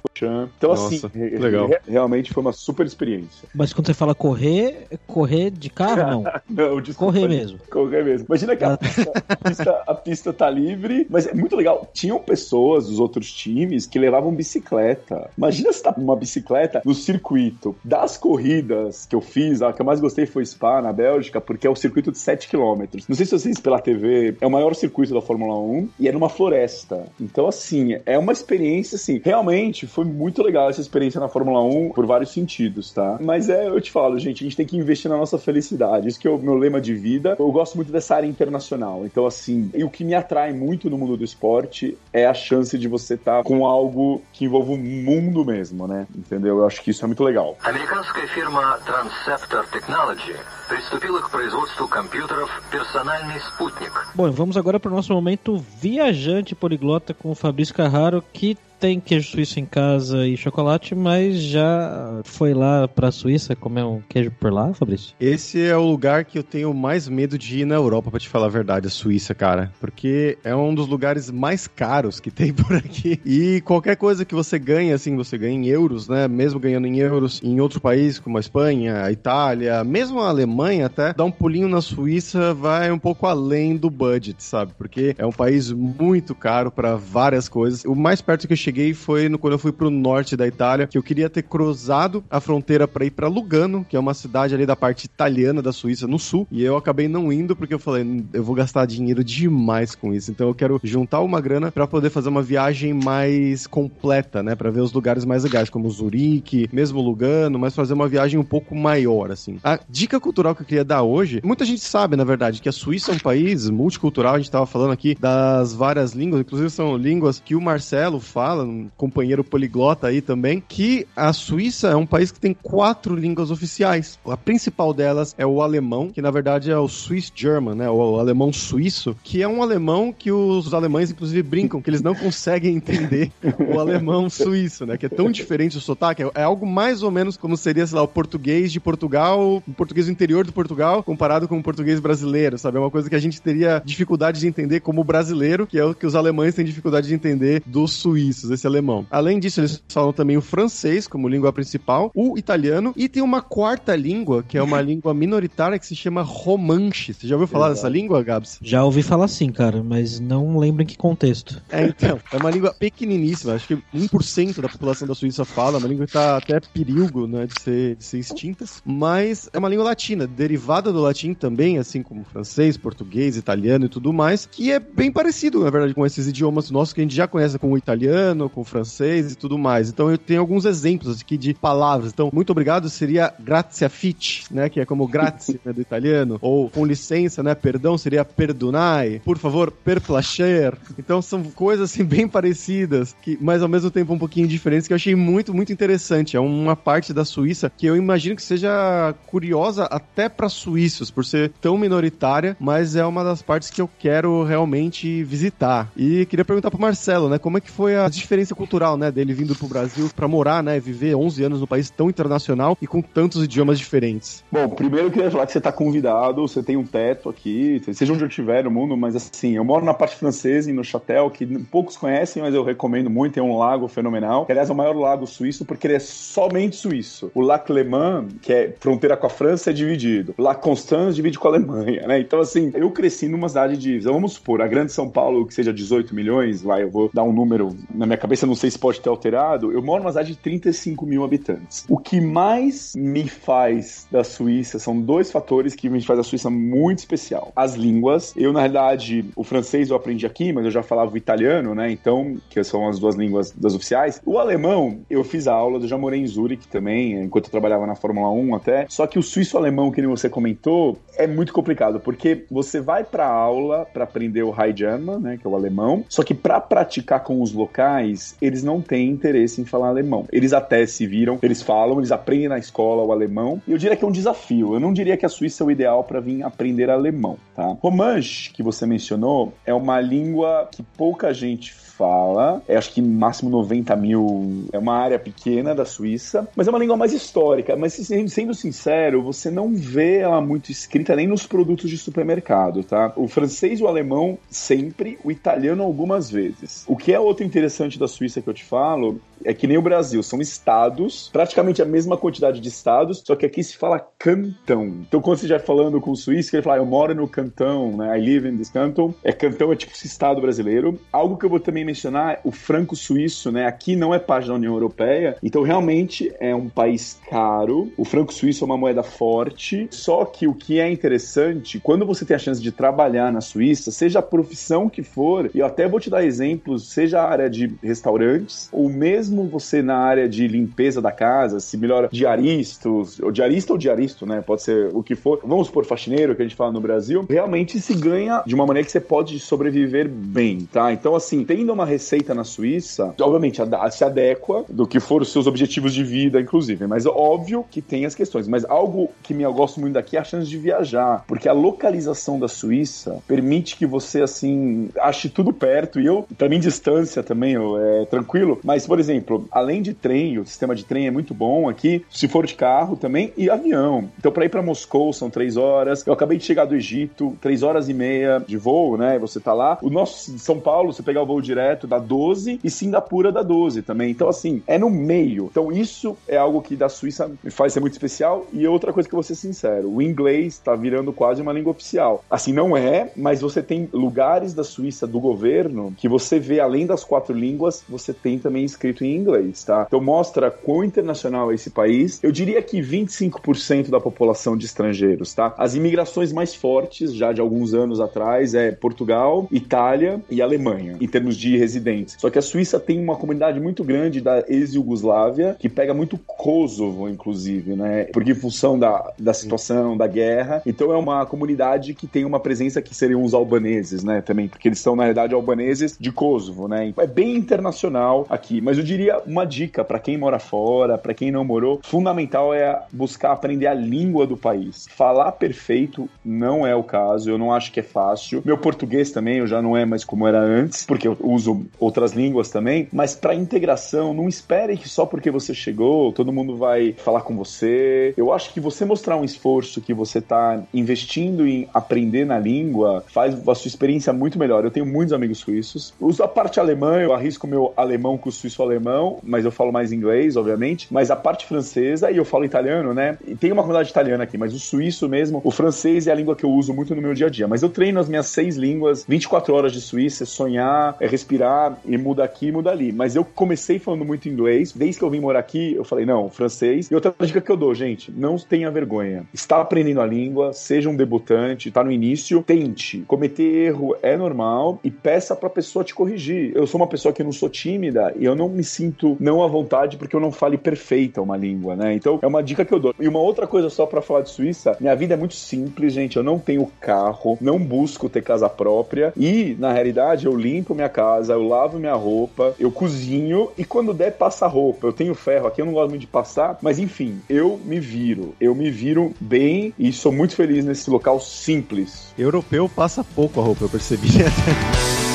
Então, 0.58 0.72
assim, 0.72 1.00
Nossa, 1.02 1.10
legal. 1.14 1.66
re- 1.68 1.80
realmente 1.88 2.32
foi 2.32 2.40
uma 2.42 2.52
super 2.52 2.86
experiência. 2.86 3.48
Mas 3.54 3.72
quando 3.72 3.86
você 3.86 3.94
fala 3.94 4.14
correr, 4.14 4.86
é 4.90 4.98
correr 5.06 5.50
de 5.50 5.70
carro, 5.70 6.10
não. 6.10 6.24
Não, 6.48 6.80
desculpa, 6.80 7.12
Correr 7.14 7.28
mesmo. 7.28 7.58
Correr 7.70 8.04
mesmo. 8.04 8.26
Imagina 8.28 8.56
que 8.56 8.64
a 8.64 8.76
pista, 8.76 9.12
a 9.28 9.36
pista- 9.36 9.82
a 9.86 9.94
pista 9.94 10.32
tá 10.32 10.48
livre, 10.48 11.06
mas 11.10 11.26
é 11.26 11.34
muito 11.34 11.54
legal. 11.56 11.88
Tinham 11.92 12.18
pessoas 12.18 12.86
dos 12.86 12.98
outros 12.98 13.30
times 13.32 13.86
que 13.86 13.98
levavam 13.98 14.32
bicicleta. 14.34 15.28
Imagina 15.36 15.72
se 15.72 15.82
tá 15.82 15.94
uma 15.96 16.16
bicicleta 16.16 16.80
no 16.84 16.94
circuito. 16.94 17.76
Das 17.84 18.16
corridas 18.16 19.06
que 19.06 19.14
eu 19.14 19.20
fiz, 19.20 19.60
a 19.62 19.72
que 19.72 19.80
eu 19.82 19.86
mais 19.86 20.00
gostei 20.00 20.26
foi 20.26 20.44
Spa, 20.46 20.80
na 20.80 20.92
Bélgica, 20.92 21.40
porque 21.40 21.66
é 21.66 21.70
o 21.70 21.76
circuito 21.76 22.10
de 22.12 22.18
7 22.18 22.48
km. 22.48 22.84
Não 23.08 23.16
sei 23.16 23.26
se 23.26 23.32
vocês 23.32 23.58
pela 23.60 23.78
TV, 23.80 24.25
é 24.39 24.45
o 24.45 24.51
maior 24.51 24.73
circuito 24.75 25.13
da 25.13 25.21
Fórmula 25.21 25.57
1 25.59 25.89
e 25.99 26.07
é 26.07 26.11
numa 26.11 26.29
floresta. 26.29 27.05
Então, 27.19 27.47
assim, 27.47 27.99
é 28.05 28.17
uma 28.17 28.31
experiência, 28.31 28.95
assim, 28.95 29.21
realmente 29.23 29.87
foi 29.87 30.05
muito 30.05 30.41
legal 30.41 30.69
essa 30.69 30.81
experiência 30.81 31.19
na 31.19 31.27
Fórmula 31.27 31.61
1 31.61 31.91
por 31.91 32.05
vários 32.05 32.31
sentidos, 32.31 32.91
tá? 32.91 33.17
Mas 33.21 33.49
é, 33.49 33.67
eu 33.67 33.79
te 33.79 33.91
falo, 33.91 34.17
gente, 34.19 34.43
a 34.43 34.45
gente 34.45 34.57
tem 34.57 34.65
que 34.65 34.77
investir 34.77 35.09
na 35.09 35.17
nossa 35.17 35.37
felicidade. 35.37 36.07
Isso 36.07 36.19
que 36.19 36.27
é 36.27 36.31
o 36.31 36.37
meu 36.37 36.55
lema 36.55 36.79
de 36.79 36.93
vida. 36.93 37.35
Eu 37.39 37.51
gosto 37.51 37.75
muito 37.75 37.91
dessa 37.91 38.15
área 38.15 38.27
internacional. 38.27 39.05
Então, 39.05 39.25
assim, 39.25 39.69
e 39.73 39.83
o 39.83 39.89
que 39.89 40.03
me 40.03 40.13
atrai 40.13 40.53
muito 40.53 40.89
no 40.89 40.97
mundo 40.97 41.17
do 41.17 41.23
esporte 41.23 41.97
é 42.13 42.25
a 42.25 42.33
chance 42.33 42.77
de 42.77 42.87
você 42.87 43.15
estar 43.15 43.43
com 43.43 43.65
algo 43.65 44.21
que 44.33 44.45
envolva 44.45 44.71
o 44.71 44.77
mundo 44.77 45.45
mesmo, 45.45 45.87
né? 45.87 46.07
Entendeu? 46.15 46.59
Eu 46.59 46.65
acho 46.65 46.81
que 46.81 46.91
isso 46.91 47.03
é 47.03 47.07
muito 47.07 47.23
legal. 47.23 47.57
Американская 47.63 48.27
фирма 48.27 48.79
Transceptor 48.85 49.65
Technology 49.67 50.35
приступила 50.67 51.21
к 51.21 51.29
производству 51.29 51.87
компьютеров 51.87 52.49
«Персональный 52.71 53.39
спутник». 53.39 53.91
Bom, 54.16 54.30
vamos 54.30 54.56
agora 54.56 54.80
para 54.80 54.90
o 54.90 54.94
nosso 54.94 55.12
momento 55.12 55.58
viajante 55.78 56.54
poliglota 56.54 57.12
com 57.12 57.30
o 57.30 57.34
Fabrício 57.34 57.74
Carraro, 57.74 58.24
que 58.32 58.56
tem 58.78 59.00
queijo 59.00 59.28
suíço 59.28 59.60
em 59.60 59.64
casa 59.64 60.26
e 60.26 60.36
chocolate, 60.36 60.94
mas 60.94 61.40
já 61.40 62.20
foi 62.24 62.54
lá 62.54 62.86
pra 62.86 63.10
Suíça 63.10 63.56
comer 63.56 63.84
um 63.84 64.00
queijo 64.08 64.30
por 64.30 64.52
lá, 64.52 64.72
Fabrício? 64.74 65.14
Esse 65.20 65.62
é 65.62 65.76
o 65.76 65.84
lugar 65.84 66.24
que 66.24 66.38
eu 66.38 66.42
tenho 66.42 66.72
mais 66.74 67.08
medo 67.08 67.38
de 67.38 67.60
ir 67.60 67.64
na 67.64 67.74
Europa, 67.74 68.10
pra 68.10 68.20
te 68.20 68.28
falar 68.28 68.46
a 68.46 68.50
verdade, 68.50 68.86
a 68.86 68.90
Suíça, 68.90 69.34
cara. 69.34 69.72
Porque 69.80 70.38
é 70.44 70.54
um 70.54 70.74
dos 70.74 70.86
lugares 70.86 71.30
mais 71.30 71.66
caros 71.66 72.20
que 72.20 72.30
tem 72.30 72.52
por 72.54 72.76
aqui. 72.76 73.20
E 73.24 73.60
qualquer 73.62 73.96
coisa 73.96 74.24
que 74.24 74.34
você 74.34 74.58
ganha, 74.58 74.94
assim, 74.94 75.16
você 75.16 75.38
ganha 75.38 75.54
em 75.54 75.66
euros, 75.66 76.08
né? 76.08 76.28
Mesmo 76.28 76.60
ganhando 76.60 76.86
em 76.86 76.98
euros 76.98 77.40
em 77.42 77.60
outro 77.60 77.80
país, 77.80 78.18
como 78.18 78.36
a 78.36 78.40
Espanha, 78.40 79.02
a 79.02 79.12
Itália, 79.12 79.82
mesmo 79.84 80.20
a 80.20 80.28
Alemanha 80.28 80.86
até, 80.86 81.12
dar 81.12 81.24
um 81.24 81.30
pulinho 81.30 81.68
na 81.68 81.80
Suíça 81.80 82.52
vai 82.54 82.90
um 82.90 82.98
pouco 82.98 83.26
além 83.26 83.76
do 83.76 83.90
budget, 83.90 84.42
sabe? 84.42 84.72
Porque 84.76 85.14
é 85.16 85.26
um 85.26 85.32
país 85.32 85.70
muito 85.70 86.34
caro 86.34 86.70
pra 86.70 86.96
várias 86.96 87.48
coisas. 87.48 87.84
O 87.84 87.94
mais 87.94 88.20
perto 88.20 88.46
que 88.46 88.52
eu 88.52 88.56
cheguei 88.66 88.92
foi 88.92 89.28
no, 89.28 89.38
quando 89.38 89.52
eu 89.52 89.58
fui 89.60 89.70
pro 89.70 89.90
norte 89.90 90.36
da 90.36 90.44
Itália, 90.44 90.88
que 90.88 90.98
eu 90.98 91.02
queria 91.02 91.30
ter 91.30 91.42
cruzado 91.42 92.24
a 92.28 92.40
fronteira 92.40 92.88
pra 92.88 93.04
ir 93.04 93.12
pra 93.12 93.28
Lugano, 93.28 93.84
que 93.88 93.96
é 93.96 94.00
uma 94.00 94.12
cidade 94.12 94.54
ali 94.56 94.66
da 94.66 94.74
parte 94.74 95.04
italiana 95.04 95.62
da 95.62 95.72
Suíça, 95.72 96.08
no 96.08 96.18
sul, 96.18 96.48
e 96.50 96.64
eu 96.64 96.76
acabei 96.76 97.06
não 97.06 97.32
indo 97.32 97.54
porque 97.54 97.74
eu 97.74 97.78
falei, 97.78 98.02
"Hum, 98.02 98.24
eu 98.32 98.42
vou 98.42 98.56
gastar 98.56 98.84
dinheiro 98.86 99.22
demais 99.22 99.94
com 99.94 100.12
isso. 100.12 100.32
Então 100.32 100.48
eu 100.48 100.54
quero 100.54 100.80
juntar 100.82 101.20
uma 101.20 101.40
grana 101.40 101.70
pra 101.70 101.86
poder 101.86 102.10
fazer 102.10 102.28
uma 102.28 102.42
viagem 102.42 102.92
mais 102.92 103.66
completa, 103.68 104.42
né, 104.42 104.56
Pra 104.56 104.70
ver 104.70 104.80
os 104.80 104.92
lugares 104.92 105.24
mais 105.24 105.44
legais, 105.44 105.68
como 105.70 105.88
Zurique, 105.90 106.68
mesmo 106.72 107.00
Lugano, 107.00 107.58
mas 107.58 107.74
fazer 107.74 107.92
uma 107.94 108.08
viagem 108.08 108.40
um 108.40 108.44
pouco 108.44 108.74
maior, 108.74 109.30
assim. 109.30 109.58
A 109.62 109.78
dica 109.88 110.18
cultural 110.18 110.54
que 110.56 110.62
eu 110.62 110.66
queria 110.66 110.84
dar 110.84 111.02
hoje, 111.02 111.40
muita 111.44 111.64
gente 111.64 111.82
sabe, 111.82 112.16
na 112.16 112.24
verdade, 112.24 112.60
que 112.60 112.68
a 112.68 112.72
Suíça 112.72 113.12
é 113.12 113.14
um 113.14 113.18
país 113.18 113.68
multicultural, 113.70 114.34
a 114.34 114.38
gente 114.38 114.50
tava 114.50 114.66
falando 114.66 114.92
aqui 114.92 115.14
das 115.20 115.74
várias 115.74 116.12
línguas, 116.14 116.40
inclusive 116.40 116.70
são 116.70 116.96
línguas 116.96 117.38
que 117.38 117.54
o 117.54 117.60
Marcelo 117.60 118.18
fala, 118.18 118.55
um 118.64 118.88
companheiro 118.96 119.44
poliglota 119.44 120.08
aí 120.08 120.20
também, 120.20 120.62
que 120.66 121.06
a 121.14 121.32
Suíça 121.32 121.88
é 121.88 121.96
um 121.96 122.06
país 122.06 122.30
que 122.30 122.40
tem 122.40 122.54
quatro 122.54 123.14
línguas 123.14 123.50
oficiais. 123.50 124.18
A 124.26 124.36
principal 124.36 124.92
delas 124.92 125.34
é 125.38 125.46
o 125.46 125.62
alemão, 125.62 126.10
que 126.10 126.22
na 126.22 126.30
verdade 126.30 126.70
é 126.70 126.78
o 126.78 126.88
Swiss 126.88 127.32
German, 127.34 127.74
né, 127.74 127.90
o 127.90 128.18
alemão 128.18 128.52
suíço, 128.52 129.16
que 129.22 129.42
é 129.42 129.48
um 129.48 129.62
alemão 129.62 130.14
que 130.16 130.30
os 130.30 130.72
alemães 130.72 131.10
inclusive 131.10 131.42
brincam 131.42 131.80
que 131.80 131.90
eles 131.90 132.02
não 132.02 132.14
conseguem 132.14 132.74
entender 132.74 133.30
o 133.58 133.78
alemão 133.78 134.28
suíço, 134.30 134.86
né, 134.86 134.96
que 134.96 135.06
é 135.06 135.08
tão 135.08 135.30
diferente 135.30 135.76
o 135.76 135.80
sotaque, 135.80 136.22
é 136.34 136.42
algo 136.42 136.66
mais 136.66 137.02
ou 137.02 137.10
menos 137.10 137.36
como 137.36 137.56
seria, 137.56 137.86
sei 137.86 137.96
lá, 137.96 138.02
o 138.02 138.08
português 138.08 138.72
de 138.72 138.80
Portugal, 138.80 139.62
o 139.66 139.72
português 139.72 140.06
do 140.06 140.12
interior 140.12 140.46
do 140.46 140.52
Portugal, 140.52 141.02
comparado 141.02 141.48
com 141.48 141.58
o 141.58 141.62
português 141.62 142.00
brasileiro, 142.00 142.58
sabe? 142.58 142.76
É 142.76 142.80
uma 142.80 142.90
coisa 142.90 143.08
que 143.08 143.16
a 143.16 143.20
gente 143.20 143.40
teria 143.40 143.82
dificuldade 143.84 144.40
de 144.40 144.46
entender 144.46 144.80
como 144.80 145.04
brasileiro, 145.04 145.66
que 145.66 145.78
é 145.78 145.84
o 145.84 145.94
que 145.94 146.06
os 146.06 146.14
alemães 146.14 146.54
têm 146.54 146.64
dificuldade 146.64 147.08
de 147.08 147.14
entender 147.14 147.62
dos 147.66 147.92
suíços, 147.92 148.45
esse 148.50 148.66
alemão. 148.66 149.06
Além 149.10 149.38
disso, 149.38 149.60
eles 149.60 149.82
falam 149.88 150.12
também 150.12 150.36
o 150.36 150.42
francês 150.42 151.06
como 151.06 151.28
língua 151.28 151.52
principal, 151.52 152.10
o 152.14 152.38
italiano, 152.38 152.92
e 152.96 153.08
tem 153.08 153.22
uma 153.22 153.42
quarta 153.42 153.94
língua, 153.94 154.42
que 154.42 154.58
é 154.58 154.62
uma 154.62 154.80
língua 154.82 155.14
minoritária 155.14 155.78
que 155.78 155.86
se 155.86 155.96
chama 155.96 156.22
romanche. 156.22 157.12
Você 157.12 157.26
já 157.26 157.34
ouviu 157.34 157.48
falar 157.48 157.66
Exato. 157.66 157.76
dessa 157.76 157.88
língua, 157.88 158.22
Gabs? 158.22 158.58
Já 158.62 158.84
ouvi 158.84 159.02
falar 159.02 159.28
sim, 159.28 159.50
cara, 159.50 159.82
mas 159.82 160.20
não 160.20 160.58
lembro 160.58 160.82
em 160.82 160.86
que 160.86 160.96
contexto. 160.96 161.62
É, 161.70 161.84
então, 161.84 162.18
é 162.32 162.36
uma 162.36 162.50
língua 162.50 162.74
pequeniníssima, 162.74 163.54
acho 163.54 163.68
que 163.68 163.76
1% 163.94 164.60
da 164.60 164.68
população 164.68 165.06
da 165.06 165.14
Suíça 165.14 165.44
fala, 165.44 165.78
uma 165.78 165.88
língua 165.88 166.06
que 166.06 166.12
tá 166.12 166.36
até 166.36 166.60
perigo, 166.60 167.26
né, 167.26 167.46
de 167.46 167.60
ser, 167.60 167.96
de 167.96 168.04
ser 168.04 168.18
extinta, 168.18 168.64
mas 168.84 169.48
é 169.52 169.58
uma 169.58 169.68
língua 169.68 169.84
latina, 169.84 170.26
derivada 170.26 170.92
do 170.92 171.00
latim 171.00 171.34
também, 171.34 171.78
assim 171.78 172.02
como 172.02 172.24
francês, 172.24 172.76
português, 172.76 173.36
italiano 173.36 173.86
e 173.86 173.88
tudo 173.88 174.12
mais, 174.12 174.46
que 174.46 174.70
é 174.70 174.78
bem 174.78 175.10
parecido, 175.10 175.62
na 175.62 175.70
verdade, 175.70 175.94
com 175.94 176.04
esses 176.04 176.26
idiomas 176.26 176.70
nossos 176.70 176.92
que 176.92 177.00
a 177.00 177.04
gente 177.04 177.14
já 177.14 177.26
conhece 177.26 177.58
com 177.58 177.72
o 177.72 177.78
italiano, 177.78 178.35
com 178.48 178.60
o 178.60 178.64
francês 178.64 179.32
e 179.32 179.36
tudo 179.36 179.58
mais. 179.58 179.88
Então 179.88 180.10
eu 180.10 180.18
tenho 180.18 180.40
alguns 180.40 180.64
exemplos 180.64 181.20
aqui 181.20 181.36
de 181.36 181.54
palavras. 181.54 182.12
Então, 182.12 182.30
muito 182.32 182.50
obrigado 182.50 182.88
seria 182.88 183.32
grazie 183.38 183.88
fit, 183.88 184.44
né, 184.50 184.68
que 184.68 184.80
é 184.80 184.84
como 184.84 185.06
grazie, 185.06 185.60
né, 185.64 185.72
do 185.72 185.80
italiano, 185.80 186.38
ou 186.40 186.68
com 186.70 186.84
licença, 186.84 187.42
né, 187.42 187.54
perdão 187.54 187.96
seria 187.96 188.24
perdonai, 188.24 189.20
por 189.24 189.38
favor, 189.38 189.70
per 189.70 190.00
placer. 190.00 190.76
Então 190.98 191.20
são 191.22 191.42
coisas 191.44 191.90
assim 191.90 192.04
bem 192.04 192.28
parecidas, 192.28 193.14
que 193.22 193.38
mas 193.40 193.62
ao 193.62 193.68
mesmo 193.68 193.90
tempo 193.90 194.12
um 194.12 194.18
pouquinho 194.18 194.46
diferentes 194.46 194.86
que 194.86 194.92
eu 194.92 194.96
achei 194.96 195.14
muito 195.14 195.54
muito 195.54 195.72
interessante. 195.72 196.36
É 196.36 196.40
uma 196.40 196.76
parte 196.76 197.12
da 197.12 197.24
Suíça 197.24 197.70
que 197.76 197.86
eu 197.86 197.96
imagino 197.96 198.36
que 198.36 198.42
seja 198.42 199.14
curiosa 199.26 199.84
até 199.84 200.28
para 200.28 200.48
suíços 200.48 201.10
por 201.10 201.24
ser 201.24 201.52
tão 201.60 201.78
minoritária, 201.78 202.56
mas 202.60 202.96
é 202.96 203.04
uma 203.04 203.24
das 203.24 203.42
partes 203.42 203.70
que 203.70 203.80
eu 203.80 203.88
quero 203.98 204.44
realmente 204.44 205.22
visitar. 205.24 205.90
E 205.96 206.26
queria 206.26 206.44
perguntar 206.44 206.70
pro 206.70 206.80
Marcelo, 206.80 207.28
né, 207.28 207.38
como 207.38 207.58
é 207.58 207.60
que 207.60 207.70
foi 207.70 207.96
a 207.96 208.08
diferença 208.26 208.54
cultural, 208.54 208.96
né, 208.96 209.10
dele 209.10 209.32
vindo 209.32 209.54
pro 209.54 209.68
Brasil 209.68 210.10
para 210.14 210.26
morar, 210.26 210.62
né, 210.62 210.80
viver 210.80 211.14
11 211.14 211.44
anos 211.44 211.60
no 211.60 211.66
país 211.66 211.88
tão 211.88 212.10
internacional 212.10 212.76
e 212.82 212.86
com 212.86 213.00
tantos 213.00 213.44
idiomas 213.44 213.78
diferentes. 213.78 214.44
Bom, 214.50 214.68
primeiro 214.68 215.06
eu 215.06 215.10
queria 215.12 215.30
falar 215.30 215.46
que 215.46 215.52
você 215.52 215.60
tá 215.60 215.70
convidado, 215.70 216.46
você 216.46 216.62
tem 216.62 216.76
um 216.76 216.84
teto 216.84 217.28
aqui, 217.28 217.80
seja 217.92 218.12
onde 218.12 218.24
eu 218.24 218.28
estiver 218.28 218.64
no 218.64 218.70
mundo, 218.70 218.96
mas 218.96 219.14
assim, 219.14 219.56
eu 219.56 219.64
moro 219.64 219.84
na 219.84 219.94
parte 219.94 220.16
francesa, 220.16 220.70
em 220.70 220.74
Neuchâtel, 220.74 221.30
que 221.30 221.46
poucos 221.64 221.96
conhecem, 221.96 222.42
mas 222.42 222.54
eu 222.54 222.64
recomendo 222.64 223.08
muito, 223.08 223.34
tem 223.34 223.42
um 223.42 223.56
lago 223.56 223.86
fenomenal, 223.86 224.44
aliás 224.48 224.68
é 224.68 224.72
o 224.72 224.76
maior 224.76 224.96
lago 224.96 225.26
suíço, 225.26 225.64
porque 225.64 225.86
ele 225.86 225.94
é 225.94 226.00
somente 226.00 226.76
suíço. 226.76 227.30
O 227.32 227.40
Lac 227.40 227.70
Léman, 227.70 228.26
que 228.42 228.52
é 228.52 228.74
fronteira 228.80 229.16
com 229.16 229.26
a 229.26 229.30
França, 229.30 229.70
é 229.70 229.72
dividido. 229.72 230.34
O 230.36 230.42
Lac 230.42 230.60
Constance 230.60 231.14
divide 231.14 231.38
com 231.38 231.46
a 231.46 231.52
Alemanha, 231.52 232.06
né? 232.08 232.18
Então 232.18 232.40
assim, 232.40 232.72
eu 232.74 232.90
cresci 232.90 233.28
numa 233.28 233.48
cidade 233.48 233.76
de, 233.76 234.00
vamos 234.00 234.32
supor, 234.32 234.60
a 234.60 234.66
grande 234.66 234.92
São 234.92 235.08
Paulo, 235.08 235.46
que 235.46 235.54
seja 235.54 235.72
18 235.72 236.14
milhões, 236.14 236.62
vai, 236.62 236.82
eu 236.82 236.90
vou 236.90 237.10
dar 237.14 237.22
um 237.22 237.32
número, 237.32 237.76
na 237.94 238.06
minha 238.06 238.15
cabeça 238.16 238.46
não 238.46 238.54
sei 238.54 238.70
se 238.70 238.78
pode 238.78 239.00
ter 239.00 239.08
alterado, 239.08 239.72
eu 239.72 239.82
moro 239.82 240.02
numa 240.02 240.10
cidade 240.10 240.32
de 240.32 240.38
35 240.38 241.06
mil 241.06 241.24
habitantes. 241.24 241.84
O 241.88 241.98
que 241.98 242.20
mais 242.20 242.92
me 242.96 243.28
faz 243.28 244.06
da 244.10 244.24
Suíça 244.24 244.78
são 244.78 245.00
dois 245.00 245.30
fatores 245.30 245.74
que 245.74 245.88
me 245.88 246.02
faz 246.02 246.18
a 246.18 246.22
Suíça 246.22 246.50
muito 246.50 246.98
especial. 246.98 247.52
As 247.54 247.74
línguas. 247.74 248.32
Eu, 248.36 248.52
na 248.52 248.60
realidade, 248.60 249.24
o 249.34 249.44
francês 249.44 249.90
eu 249.90 249.96
aprendi 249.96 250.26
aqui, 250.26 250.52
mas 250.52 250.64
eu 250.64 250.70
já 250.70 250.82
falava 250.82 251.12
o 251.12 251.16
italiano, 251.16 251.74
né? 251.74 251.90
Então, 251.90 252.36
que 252.48 252.62
são 252.64 252.88
as 252.88 252.98
duas 252.98 253.14
línguas 253.14 253.50
das 253.52 253.74
oficiais. 253.74 254.20
O 254.24 254.38
alemão, 254.38 255.00
eu 255.08 255.24
fiz 255.24 255.46
aulas, 255.46 255.82
eu 255.82 255.88
já 255.88 255.98
morei 255.98 256.20
em 256.20 256.26
Zurique 256.26 256.68
também, 256.68 257.22
enquanto 257.22 257.46
eu 257.46 257.50
trabalhava 257.50 257.86
na 257.86 257.94
Fórmula 257.94 258.30
1 258.30 258.54
até. 258.54 258.86
Só 258.88 259.06
que 259.06 259.18
o 259.18 259.22
suíço-alemão, 259.22 259.90
que 259.90 260.00
nem 260.00 260.10
você 260.10 260.28
comentou, 260.28 260.98
é 261.16 261.26
muito 261.26 261.52
complicado, 261.52 262.00
porque 262.00 262.44
você 262.50 262.80
vai 262.80 263.04
pra 263.04 263.26
aula 263.26 263.86
para 263.92 264.04
aprender 264.04 264.42
o 264.42 264.50
High 264.50 264.76
German, 264.76 265.18
né? 265.18 265.38
Que 265.40 265.46
é 265.46 265.50
o 265.50 265.54
alemão. 265.54 266.04
Só 266.08 266.22
que 266.22 266.34
para 266.34 266.60
praticar 266.60 267.22
com 267.22 267.40
os 267.40 267.52
locais, 267.52 268.05
eles 268.40 268.62
não 268.62 268.80
têm 268.80 269.08
interesse 269.10 269.60
em 269.60 269.64
falar 269.64 269.88
alemão. 269.88 270.24
Eles 270.32 270.52
até 270.52 270.86
se 270.86 271.06
viram, 271.06 271.38
eles 271.42 271.62
falam, 271.62 271.98
eles 271.98 272.12
aprendem 272.12 272.48
na 272.48 272.58
escola 272.58 273.02
o 273.02 273.12
alemão. 273.12 273.60
E 273.66 273.72
eu 273.72 273.78
diria 273.78 273.96
que 273.96 274.04
é 274.04 274.08
um 274.08 274.12
desafio. 274.12 274.74
Eu 274.74 274.80
não 274.80 274.92
diria 274.92 275.16
que 275.16 275.26
a 275.26 275.28
Suíça 275.28 275.62
é 275.62 275.66
o 275.66 275.70
ideal 275.70 276.04
para 276.04 276.20
vir 276.20 276.42
aprender 276.42 276.90
alemão, 276.90 277.36
tá? 277.54 277.76
Romanche, 277.80 278.50
que 278.52 278.62
você 278.62 278.86
mencionou, 278.86 279.52
é 279.64 279.72
uma 279.74 280.00
língua 280.00 280.68
que 280.70 280.82
pouca 280.82 281.32
gente 281.32 281.72
fala, 281.72 282.62
é 282.68 282.76
acho 282.76 282.92
que 282.92 283.00
máximo 283.00 283.48
90 283.50 283.96
mil, 283.96 284.66
é 284.70 284.78
uma 284.78 284.94
área 284.94 285.18
pequena 285.18 285.74
da 285.74 285.86
Suíça, 285.86 286.46
mas 286.54 286.66
é 286.66 286.70
uma 286.70 286.78
língua 286.78 286.96
mais 286.96 287.12
histórica. 287.12 287.74
Mas 287.74 287.94
se- 287.94 288.28
sendo 288.28 288.52
sincero, 288.54 289.22
você 289.22 289.50
não 289.50 289.74
vê 289.74 290.18
ela 290.18 290.40
muito 290.42 290.70
escrita 290.70 291.16
nem 291.16 291.26
nos 291.26 291.46
produtos 291.46 291.88
de 291.88 291.96
supermercado, 291.96 292.84
tá? 292.84 293.12
O 293.16 293.26
francês 293.26 293.80
e 293.80 293.82
o 293.82 293.86
alemão 293.88 294.38
sempre, 294.50 295.18
o 295.24 295.30
italiano 295.30 295.82
algumas 295.82 296.30
vezes. 296.30 296.84
O 296.86 296.96
que 296.96 297.12
é 297.12 297.18
outro 297.18 297.44
interessante 297.44 297.95
interessante 297.96 297.98
da 297.98 298.08
Suíça 298.08 298.40
que 298.40 298.48
eu 298.48 298.54
te 298.54 298.64
falo 298.64 299.20
é 299.44 299.52
que 299.52 299.66
nem 299.66 299.76
o 299.76 299.82
Brasil, 299.82 300.22
são 300.22 300.40
estados, 300.40 301.28
praticamente 301.32 301.82
a 301.82 301.84
mesma 301.84 302.16
quantidade 302.16 302.60
de 302.60 302.68
estados, 302.68 303.22
só 303.24 303.36
que 303.36 303.46
aqui 303.46 303.62
se 303.62 303.76
fala 303.76 304.00
cantão. 304.18 304.86
Então, 305.06 305.20
quando 305.20 305.38
você 305.38 305.46
estiver 305.46 305.64
falando 305.64 306.00
com 306.00 306.10
o 306.10 306.16
suíço, 306.16 306.54
ele 306.54 306.62
fala, 306.62 306.76
ah, 306.76 306.78
eu 306.78 306.86
moro 306.86 307.14
no 307.14 307.28
cantão, 307.28 307.96
né? 307.96 308.18
I 308.18 308.20
live 308.20 308.48
in 308.48 308.56
this 308.56 308.70
canton. 308.70 309.14
É 309.22 309.32
cantão, 309.32 309.72
é 309.72 309.76
tipo 309.76 309.92
esse 309.92 310.06
estado 310.06 310.40
brasileiro. 310.40 310.98
Algo 311.12 311.36
que 311.36 311.44
eu 311.44 311.50
vou 311.50 311.60
também 311.60 311.84
mencionar, 311.84 312.40
o 312.44 312.50
franco 312.50 312.96
suíço, 312.96 313.52
né? 313.52 313.66
Aqui 313.66 313.94
não 313.94 314.14
é 314.14 314.18
parte 314.18 314.48
da 314.48 314.54
União 314.54 314.72
Europeia, 314.72 315.36
então 315.42 315.62
realmente 315.62 316.32
é 316.40 316.54
um 316.54 316.68
país 316.68 317.20
caro. 317.28 317.92
O 317.96 318.04
franco 318.04 318.32
suíço 318.32 318.64
é 318.64 318.66
uma 318.66 318.78
moeda 318.78 319.02
forte, 319.02 319.86
só 319.90 320.24
que 320.24 320.48
o 320.48 320.54
que 320.54 320.80
é 320.80 320.90
interessante, 320.90 321.78
quando 321.78 322.06
você 322.06 322.24
tem 322.24 322.34
a 322.34 322.38
chance 322.38 322.60
de 322.60 322.72
trabalhar 322.72 323.32
na 323.32 323.40
Suíça, 323.40 323.90
seja 323.90 324.18
a 324.18 324.22
profissão 324.22 324.88
que 324.88 325.02
for, 325.02 325.50
e 325.54 325.58
eu 325.58 325.66
até 325.66 325.86
vou 325.88 326.00
te 326.00 326.10
dar 326.10 326.24
exemplos, 326.24 326.90
seja 326.90 327.20
a 327.20 327.28
área 327.28 327.50
de 327.50 327.72
restaurantes, 327.86 328.68
ou 328.72 328.88
mesmo 328.88 329.44
você 329.48 329.82
na 329.82 329.96
área 329.96 330.28
de 330.28 330.46
limpeza 330.46 331.00
da 331.00 331.12
casa, 331.12 331.60
se 331.60 331.76
melhora 331.76 332.08
diaristas, 332.10 333.20
ou 333.20 333.30
diarista 333.30 333.72
ou 333.72 333.78
diaristo, 333.78 334.26
né? 334.26 334.42
Pode 334.42 334.62
ser 334.62 334.90
o 334.92 335.02
que 335.02 335.14
for. 335.14 335.40
Vamos 335.44 335.70
por 335.70 335.84
faxineiro, 335.84 336.34
que 336.34 336.42
a 336.42 336.44
gente 336.44 336.56
fala 336.56 336.72
no 336.72 336.80
Brasil, 336.80 337.24
realmente 337.28 337.80
se 337.80 337.94
ganha 337.94 338.42
de 338.46 338.54
uma 338.54 338.66
maneira 338.66 338.86
que 338.86 338.92
você 338.92 339.00
pode 339.00 339.38
sobreviver 339.38 340.08
bem, 340.08 340.68
tá? 340.70 340.92
Então, 340.92 341.14
assim, 341.14 341.44
tendo 341.44 341.72
uma 341.72 341.84
receita 341.84 342.34
na 342.34 342.44
Suíça, 342.44 343.14
obviamente 343.20 343.60
se 343.90 344.04
adequa 344.04 344.64
do 344.68 344.86
que 344.86 345.00
for 345.00 345.22
os 345.22 345.32
seus 345.32 345.46
objetivos 345.46 345.94
de 345.94 346.02
vida, 346.02 346.40
inclusive, 346.40 346.86
mas 346.86 347.06
óbvio 347.06 347.64
que 347.70 347.80
tem 347.80 348.04
as 348.04 348.14
questões. 348.14 348.48
Mas 348.48 348.64
algo 348.64 349.10
que 349.22 349.34
me, 349.34 349.42
eu 349.42 349.52
gosto 349.52 349.80
muito 349.80 349.94
daqui 349.94 350.16
é 350.16 350.20
a 350.20 350.24
chance 350.24 350.48
de 350.48 350.58
viajar, 350.58 351.24
porque 351.26 351.48
a 351.48 351.52
localização 351.52 352.38
da 352.38 352.48
Suíça 352.48 353.22
permite 353.26 353.76
que 353.76 353.86
você, 353.86 354.22
assim, 354.22 354.88
ache 355.00 355.28
tudo 355.28 355.52
perto, 355.52 356.00
e 356.00 356.06
eu, 356.06 356.26
mim, 356.48 356.60
distância 356.60 357.22
também 357.22 357.56
é 357.78 358.04
tranquilo, 358.04 358.60
mas, 358.62 358.86
por 358.86 359.00
exemplo, 359.00 359.46
além 359.50 359.82
de 359.82 359.94
trem, 359.94 360.38
o 360.38 360.46
sistema 360.46 360.74
de 360.74 360.84
trem 360.84 361.06
é 361.06 361.10
muito 361.10 361.34
bom 361.34 361.68
aqui, 361.68 362.04
se 362.10 362.28
for 362.28 362.46
de 362.46 362.54
carro 362.54 362.96
também, 362.96 363.32
e 363.36 363.48
avião. 363.48 364.08
Então, 364.18 364.30
para 364.30 364.44
ir 364.44 364.48
para 364.48 364.62
Moscou 364.62 365.12
são 365.12 365.30
três 365.30 365.56
horas. 365.56 366.06
Eu 366.06 366.12
acabei 366.12 366.38
de 366.38 366.44
chegar 366.44 366.64
do 366.64 366.74
Egito, 366.74 367.36
três 367.40 367.62
horas 367.62 367.88
e 367.88 367.94
meia 367.94 368.42
de 368.46 368.56
voo, 368.56 368.96
né? 368.96 369.18
Você 369.18 369.40
tá 369.40 369.52
lá. 369.52 369.78
O 369.82 369.90
nosso 369.90 370.38
São 370.38 370.60
Paulo, 370.60 370.92
você 370.92 371.02
pegar 371.02 371.22
o 371.22 371.26
voo 371.26 371.40
direto, 371.40 371.86
dá 371.86 371.98
12 371.98 372.60
e 372.62 372.70
Singapura 372.70 373.32
dá 373.32 373.42
12 373.42 373.82
também. 373.82 374.10
Então, 374.10 374.28
assim, 374.28 374.62
é 374.66 374.78
no 374.78 374.90
meio. 374.90 375.48
Então, 375.50 375.72
isso 375.72 376.16
é 376.28 376.36
algo 376.36 376.60
que 376.60 376.76
da 376.76 376.88
Suíça 376.88 377.30
me 377.42 377.50
faz 377.50 377.72
ser 377.72 377.80
muito 377.80 377.92
especial. 377.92 378.46
E 378.52 378.66
outra 378.66 378.92
coisa 378.92 379.08
que 379.08 379.14
eu 379.14 379.18
vou 379.18 379.22
ser 379.22 379.34
sincero: 379.34 379.90
o 379.90 380.02
inglês 380.02 380.58
tá 380.58 380.74
virando 380.74 381.12
quase 381.12 381.40
uma 381.42 381.52
língua 381.52 381.70
oficial. 381.70 382.24
Assim, 382.30 382.52
não 382.52 382.76
é, 382.76 383.10
mas 383.16 383.40
você 383.40 383.62
tem 383.62 383.88
lugares 383.92 384.54
da 384.54 384.64
Suíça 384.64 385.06
do 385.06 385.20
governo 385.20 385.94
que 385.96 386.08
você 386.08 386.38
vê, 386.38 386.60
além 386.60 386.86
das 386.86 387.04
quatro 387.04 387.34
línguas, 387.34 387.55
você 387.88 388.12
tem 388.12 388.38
também 388.38 388.64
escrito 388.64 389.04
em 389.04 389.14
inglês, 389.16 389.64
tá? 389.64 389.84
Então, 389.86 390.00
mostra 390.00 390.50
quão 390.50 390.84
internacional 390.84 391.50
é 391.50 391.54
esse 391.54 391.70
país. 391.70 392.20
Eu 392.22 392.32
diria 392.32 392.62
que 392.62 392.80
25% 392.80 393.90
da 393.90 394.00
população 394.00 394.56
de 394.56 394.66
estrangeiros, 394.66 395.34
tá? 395.34 395.54
As 395.56 395.74
imigrações 395.74 396.32
mais 396.32 396.54
fortes, 396.54 397.14
já 397.14 397.32
de 397.32 397.40
alguns 397.40 397.74
anos 397.74 398.00
atrás, 398.00 398.54
é 398.54 398.72
Portugal, 398.72 399.48
Itália 399.50 400.20
e 400.30 400.40
Alemanha, 400.42 400.96
em 401.00 401.08
termos 401.08 401.36
de 401.36 401.56
residentes. 401.56 402.16
Só 402.18 402.30
que 402.30 402.38
a 402.38 402.42
Suíça 402.42 402.78
tem 402.78 403.00
uma 403.00 403.16
comunidade 403.16 403.60
muito 403.60 403.82
grande 403.84 404.20
da 404.20 404.44
ex-Yugoslávia, 404.48 405.56
que 405.58 405.68
pega 405.68 405.94
muito 405.94 406.18
Kosovo, 406.18 407.08
inclusive, 407.08 407.74
né? 407.74 408.04
Porque 408.12 408.32
em 408.32 408.34
função 408.34 408.78
da, 408.78 409.12
da 409.18 409.32
situação, 409.32 409.96
da 409.96 410.06
guerra. 410.06 410.62
Então 410.66 410.92
é 410.92 410.96
uma 410.96 411.24
comunidade 411.26 411.94
que 411.94 412.06
tem 412.06 412.24
uma 412.24 412.40
presença 412.40 412.82
que 412.82 412.94
seriam 412.94 413.22
os 413.22 413.34
albaneses, 413.34 414.04
né? 414.04 414.20
Também, 414.20 414.48
porque 414.48 414.68
eles 414.68 414.78
são, 414.78 414.94
na 414.94 415.04
realidade, 415.04 415.34
albaneses 415.34 415.96
de 415.98 416.12
Kosovo, 416.12 416.68
né? 416.68 416.92
É 416.96 417.06
bem 417.06 417.36
internacional 417.46 418.26
aqui. 418.28 418.60
Mas 418.60 418.76
eu 418.76 418.84
diria 418.84 419.22
uma 419.24 419.46
dica 419.46 419.84
para 419.84 420.00
quem 420.00 420.18
mora 420.18 420.38
fora, 420.38 420.98
para 420.98 421.14
quem 421.14 421.30
não 421.30 421.44
morou, 421.44 421.80
fundamental 421.84 422.52
é 422.52 422.82
buscar 422.92 423.32
aprender 423.32 423.68
a 423.68 423.74
língua 423.74 424.26
do 424.26 424.36
país. 424.36 424.86
Falar 424.90 425.32
perfeito 425.32 426.08
não 426.24 426.66
é 426.66 426.74
o 426.74 426.82
caso, 426.82 427.30
eu 427.30 427.38
não 427.38 427.52
acho 427.52 427.70
que 427.70 427.80
é 427.80 427.82
fácil. 427.82 428.42
Meu 428.44 428.58
português 428.58 429.10
também, 429.10 429.38
eu 429.38 429.46
já 429.46 429.62
não 429.62 429.76
é 429.76 429.84
mais 429.84 430.04
como 430.04 430.26
era 430.26 430.40
antes, 430.40 430.84
porque 430.84 431.06
eu 431.06 431.16
uso 431.20 431.66
outras 431.78 432.12
línguas 432.12 432.50
também, 432.50 432.88
mas 432.92 433.14
para 433.14 433.34
integração, 433.34 434.12
não 434.12 434.28
espere 434.28 434.76
que 434.76 434.88
só 434.88 435.06
porque 435.06 435.30
você 435.30 435.54
chegou, 435.54 436.12
todo 436.12 436.32
mundo 436.32 436.56
vai 436.56 436.92
falar 436.92 437.20
com 437.20 437.36
você. 437.36 438.12
Eu 438.16 438.32
acho 438.32 438.52
que 438.52 438.60
você 438.60 438.84
mostrar 438.84 439.16
um 439.16 439.24
esforço 439.24 439.80
que 439.80 439.94
você 439.94 440.20
tá 440.20 440.62
investindo 440.74 441.46
em 441.46 441.68
aprender 441.72 442.24
na 442.24 442.38
língua 442.38 443.04
faz 443.06 443.36
a 443.46 443.54
sua 443.54 443.68
experiência 443.68 444.12
muito 444.12 444.38
melhor. 444.38 444.64
Eu 444.64 444.70
tenho 444.70 444.86
muitos 444.86 445.12
amigos 445.12 445.38
suíços. 445.38 445.94
Uso 446.00 446.22
a 446.22 446.28
parte 446.28 446.58
alemã, 446.58 446.98
eu 446.98 447.12
arrisco 447.12 447.35
meu 447.44 447.72
alemão 447.76 448.16
com 448.16 448.28
o 448.28 448.32
suíço 448.32 448.62
alemão, 448.62 449.18
mas 449.22 449.44
eu 449.44 449.50
falo 449.50 449.72
mais 449.72 449.92
inglês, 449.92 450.36
obviamente. 450.36 450.86
Mas 450.90 451.10
a 451.10 451.16
parte 451.16 451.46
francesa, 451.46 452.10
e 452.10 452.16
eu 452.16 452.24
falo 452.24 452.44
italiano, 452.44 452.94
né? 452.94 453.18
E 453.26 453.34
tem 453.34 453.52
uma 453.52 453.62
comunidade 453.62 453.90
italiana 453.90 454.24
aqui, 454.24 454.38
mas 454.38 454.54
o 454.54 454.58
suíço 454.58 455.08
mesmo, 455.08 455.40
o 455.44 455.50
francês 455.50 456.06
é 456.06 456.12
a 456.12 456.14
língua 456.14 456.36
que 456.36 456.44
eu 456.44 456.50
uso 456.50 456.72
muito 456.72 456.94
no 456.94 457.02
meu 457.02 457.14
dia 457.14 457.26
a 457.26 457.30
dia. 457.30 457.48
Mas 457.48 457.62
eu 457.62 457.68
treino 457.68 457.98
as 457.98 458.08
minhas 458.08 458.26
seis 458.26 458.56
línguas, 458.56 459.04
24 459.08 459.54
horas 459.54 459.72
de 459.72 459.80
Suíça, 459.80 460.22
é 460.22 460.26
sonhar, 460.26 460.96
é 461.00 461.06
respirar, 461.06 461.78
e 461.84 461.98
muda 461.98 462.24
aqui, 462.24 462.52
muda 462.52 462.70
ali. 462.70 462.92
Mas 462.92 463.16
eu 463.16 463.24
comecei 463.24 463.78
falando 463.78 464.04
muito 464.04 464.28
inglês, 464.28 464.72
desde 464.72 464.98
que 464.98 465.04
eu 465.04 465.10
vim 465.10 465.20
morar 465.20 465.40
aqui, 465.40 465.74
eu 465.74 465.84
falei, 465.84 466.06
não, 466.06 466.30
francês. 466.30 466.90
E 466.90 466.94
outra 466.94 467.14
dica 467.20 467.40
que 467.40 467.50
eu 467.50 467.56
dou, 467.56 467.74
gente, 467.74 468.10
não 468.10 468.36
tenha 468.36 468.70
vergonha. 468.70 469.24
Está 469.32 469.60
aprendendo 469.60 470.00
a 470.00 470.06
língua, 470.06 470.52
seja 470.52 470.88
um 470.88 470.96
debutante, 470.96 471.68
está 471.68 471.82
no 471.82 471.90
início, 471.90 472.42
tente. 472.42 473.04
Cometer 473.06 473.42
erro 473.42 473.96
é 474.02 474.16
normal 474.16 474.80
e 474.82 474.90
peça 474.90 475.34
pra 475.34 475.50
pessoa 475.50 475.84
te 475.84 475.94
corrigir. 475.94 476.52
Eu 476.54 476.66
sou 476.66 476.80
uma 476.80 476.86
pessoa 476.86 477.12
que 477.12 477.22
não 477.26 477.32
sou 477.32 477.48
tímida 477.48 478.14
e 478.18 478.24
eu 478.24 478.34
não 478.34 478.48
me 478.48 478.64
sinto 478.64 479.16
não 479.20 479.42
à 479.42 479.46
vontade 479.46 479.96
porque 479.96 480.16
eu 480.16 480.20
não 480.20 480.32
fale 480.32 480.56
perfeita 480.56 481.20
uma 481.20 481.36
língua, 481.36 481.76
né? 481.76 481.94
Então 481.94 482.18
é 482.22 482.26
uma 482.26 482.42
dica 482.42 482.64
que 482.64 482.72
eu 482.72 482.80
dou. 482.80 482.94
E 482.98 483.06
uma 483.06 483.18
outra 483.18 483.46
coisa 483.46 483.68
só 483.68 483.84
para 483.84 484.00
falar 484.00 484.22
de 484.22 484.30
Suíça, 484.30 484.76
minha 484.80 484.94
vida 484.94 485.14
é 485.14 485.16
muito 485.16 485.34
simples, 485.34 485.92
gente. 485.92 486.16
Eu 486.16 486.22
não 486.22 486.38
tenho 486.38 486.70
carro, 486.80 487.36
não 487.40 487.58
busco 487.58 488.08
ter 488.08 488.22
casa 488.22 488.48
própria 488.48 489.12
e, 489.16 489.56
na 489.58 489.72
realidade, 489.72 490.26
eu 490.26 490.36
limpo 490.36 490.74
minha 490.74 490.88
casa, 490.88 491.34
eu 491.34 491.46
lavo 491.46 491.78
minha 491.78 491.94
roupa, 491.94 492.54
eu 492.58 492.70
cozinho 492.70 493.50
e 493.58 493.64
quando 493.64 493.92
der, 493.92 494.12
passa 494.12 494.46
roupa. 494.46 494.86
Eu 494.86 494.92
tenho 494.92 495.14
ferro 495.14 495.46
aqui, 495.46 495.60
eu 495.60 495.66
não 495.66 495.72
gosto 495.72 495.90
muito 495.90 496.00
de 496.00 496.06
passar, 496.06 496.58
mas 496.62 496.78
enfim, 496.78 497.20
eu 497.28 497.60
me 497.64 497.80
viro. 497.80 498.34
Eu 498.40 498.54
me 498.54 498.70
viro 498.70 499.12
bem 499.20 499.74
e 499.78 499.92
sou 499.92 500.12
muito 500.12 500.34
feliz 500.34 500.64
nesse 500.64 500.88
local 500.90 501.20
simples. 501.20 502.14
Europeu 502.18 502.68
passa 502.68 503.04
pouco 503.04 503.40
a 503.40 503.44
roupa, 503.44 503.64
eu 503.64 503.68
percebi. 503.68 504.08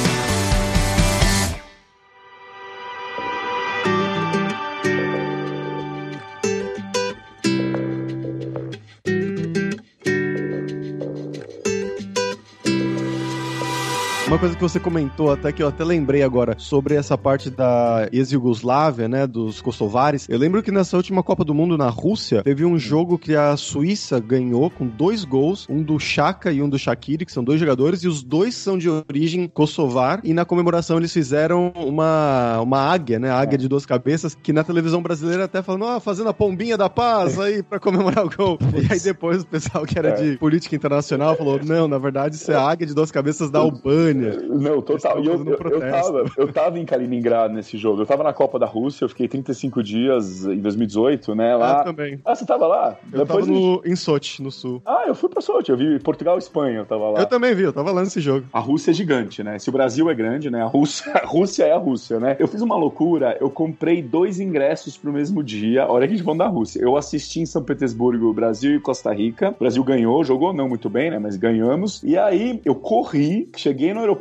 coisa 14.42 14.56
que 14.56 14.62
você 14.64 14.80
comentou, 14.80 15.32
até 15.32 15.52
que 15.52 15.62
eu 15.62 15.68
até 15.68 15.84
lembrei 15.84 16.24
agora, 16.24 16.56
sobre 16.58 16.96
essa 16.96 17.16
parte 17.16 17.52
da 17.52 18.10
ex-Yugoslávia, 18.12 19.08
né, 19.08 19.28
dos 19.28 19.62
kosovares. 19.62 20.26
Eu 20.28 20.40
lembro 20.40 20.64
que 20.64 20.72
nessa 20.72 20.98
última 20.98 21.22
Copa 21.22 21.46
do 21.46 21.54
Mundo 21.54 21.78
na 21.78 21.90
Rússia, 21.90 22.42
teve 22.42 22.66
um 22.66 22.76
jogo 22.76 23.20
que 23.20 23.36
a 23.36 23.56
Suíça 23.56 24.20
ganhou 24.20 24.72
com 24.72 24.88
dois 24.88 25.24
gols, 25.24 25.68
um 25.70 25.84
do 25.84 26.00
Chaka 26.00 26.52
e 26.52 26.60
um 26.60 26.68
do 26.68 26.80
Shaqiri, 26.80 27.24
que 27.24 27.32
são 27.32 27.44
dois 27.44 27.60
jogadores, 27.60 28.02
e 28.02 28.08
os 28.08 28.24
dois 28.24 28.56
são 28.56 28.80
de 28.80 28.90
origem 28.90 29.48
kosovar, 29.48 30.22
e 30.24 30.34
na 30.34 30.44
comemoração 30.44 30.98
eles 30.98 31.14
fizeram 31.14 31.72
uma, 31.76 32.62
uma 32.62 32.80
águia, 32.80 33.20
né, 33.20 33.30
águia 33.30 33.60
de 33.60 33.68
duas 33.68 33.86
cabeças, 33.86 34.34
que 34.34 34.52
na 34.52 34.64
televisão 34.64 35.04
brasileira 35.04 35.44
até 35.44 35.62
falando, 35.62 35.86
ó, 35.86 36.00
fazendo 36.00 36.30
a 36.30 36.34
pombinha 36.34 36.76
da 36.76 36.90
paz 36.90 37.40
aí 37.40 37.62
pra 37.62 37.80
comemorar 37.80 38.26
o 38.26 38.30
gol. 38.36 38.58
E 38.74 38.92
aí 38.92 39.00
depois 39.00 39.44
o 39.44 39.46
pessoal 39.46 39.86
que 39.86 40.00
era 40.00 40.14
de 40.14 40.36
política 40.38 40.76
internacional 40.76 41.36
falou, 41.36 41.60
não, 41.64 41.88
na 41.88 42.00
verdade 42.00 42.38
isso 42.38 42.52
é 42.52 42.56
a 42.56 42.68
águia 42.68 42.88
de 42.88 42.96
duas 42.96 43.12
cabeças 43.12 43.52
da 43.52 43.60
Albânia. 43.60 44.31
Não, 44.38 44.82
total. 44.82 45.24
E 45.24 45.28
eu, 45.28 45.34
eu, 45.46 45.58
eu, 45.72 45.80
tava, 45.80 46.26
eu 46.38 46.54
tava 46.54 46.80
em 46.80 46.86
Kaliningrado 46.86 47.54
nesse 47.54 47.78
jogo. 47.78 48.02
Eu 48.02 48.06
tava 48.06 48.24
na 48.24 48.34
Copa 48.34 48.58
da 48.58 48.66
Rússia, 48.66 49.06
eu 49.06 49.10
fiquei 49.10 49.28
35 49.28 49.84
dias 49.84 50.46
em 50.46 50.60
2018, 50.60 51.36
né? 51.36 51.56
Lá. 51.56 51.82
Ah, 51.82 51.84
também. 51.84 52.20
Ah, 52.26 52.36
você 52.36 52.46
tava 52.46 52.68
lá? 52.68 52.98
Eu 53.12 53.20
Depois 53.20 53.46
tava 53.46 53.58
no, 53.58 53.82
em 53.86 53.96
Sochi, 53.96 54.42
no 54.42 54.52
sul. 54.52 54.82
Ah, 54.86 55.04
eu 55.08 55.16
fui 55.16 55.30
pra 55.30 55.42
Sochi. 55.42 55.72
Eu 55.72 55.78
vi 55.78 56.00
Portugal 56.00 56.36
e 56.36 56.40
Espanha, 56.40 56.80
eu 56.80 56.86
tava 56.86 57.10
lá. 57.10 57.20
Eu 57.20 57.26
também 57.26 57.54
vi, 57.54 57.64
eu 57.64 57.74
tava 57.74 57.92
lá 57.92 58.02
nesse 58.02 58.22
jogo. 58.22 58.46
A 58.54 58.60
Rússia 58.60 58.92
é 58.92 58.94
gigante, 58.94 59.44
né? 59.44 59.60
Se 59.60 59.70
o 59.70 59.72
Brasil 59.72 60.10
é 60.10 60.16
grande, 60.16 60.50
né? 60.50 60.62
A 60.62 60.68
Rússia, 60.68 61.12
a 61.16 61.26
Rússia 61.26 61.66
é 61.66 61.72
a 61.72 61.78
Rússia, 61.78 62.20
né? 62.20 62.36
Eu 62.40 62.48
fiz 62.48 62.62
uma 62.62 62.76
loucura, 62.76 63.38
eu 63.40 63.50
comprei 63.50 64.02
dois 64.02 64.40
ingressos 64.40 64.98
pro 64.98 65.12
mesmo 65.12 65.44
dia. 65.44 65.86
Olha 65.88 66.08
que 66.08 66.14
a 66.14 66.18
gente 66.18 66.26
falando 66.26 66.40
da 66.40 66.48
Rússia. 66.48 66.82
Eu 66.82 66.96
assisti 66.96 67.42
em 67.42 67.46
São 67.46 67.64
Petersburgo, 67.64 68.34
Brasil 68.34 68.76
e 68.76 68.80
Costa 68.80 69.14
Rica. 69.14 69.50
O 69.50 69.60
Brasil 69.60 69.84
ganhou, 69.84 70.24
jogou 70.24 70.54
não 70.54 70.68
muito 70.68 70.90
bem, 70.90 71.12
né? 71.12 71.20
Mas 71.20 71.36
ganhamos. 71.36 72.02
E 72.04 72.18
aí 72.18 72.62
eu 72.66 72.76
corri, 72.76 73.50
cheguei 73.56 73.94
no 73.94 74.00
aeroporto 74.00 74.21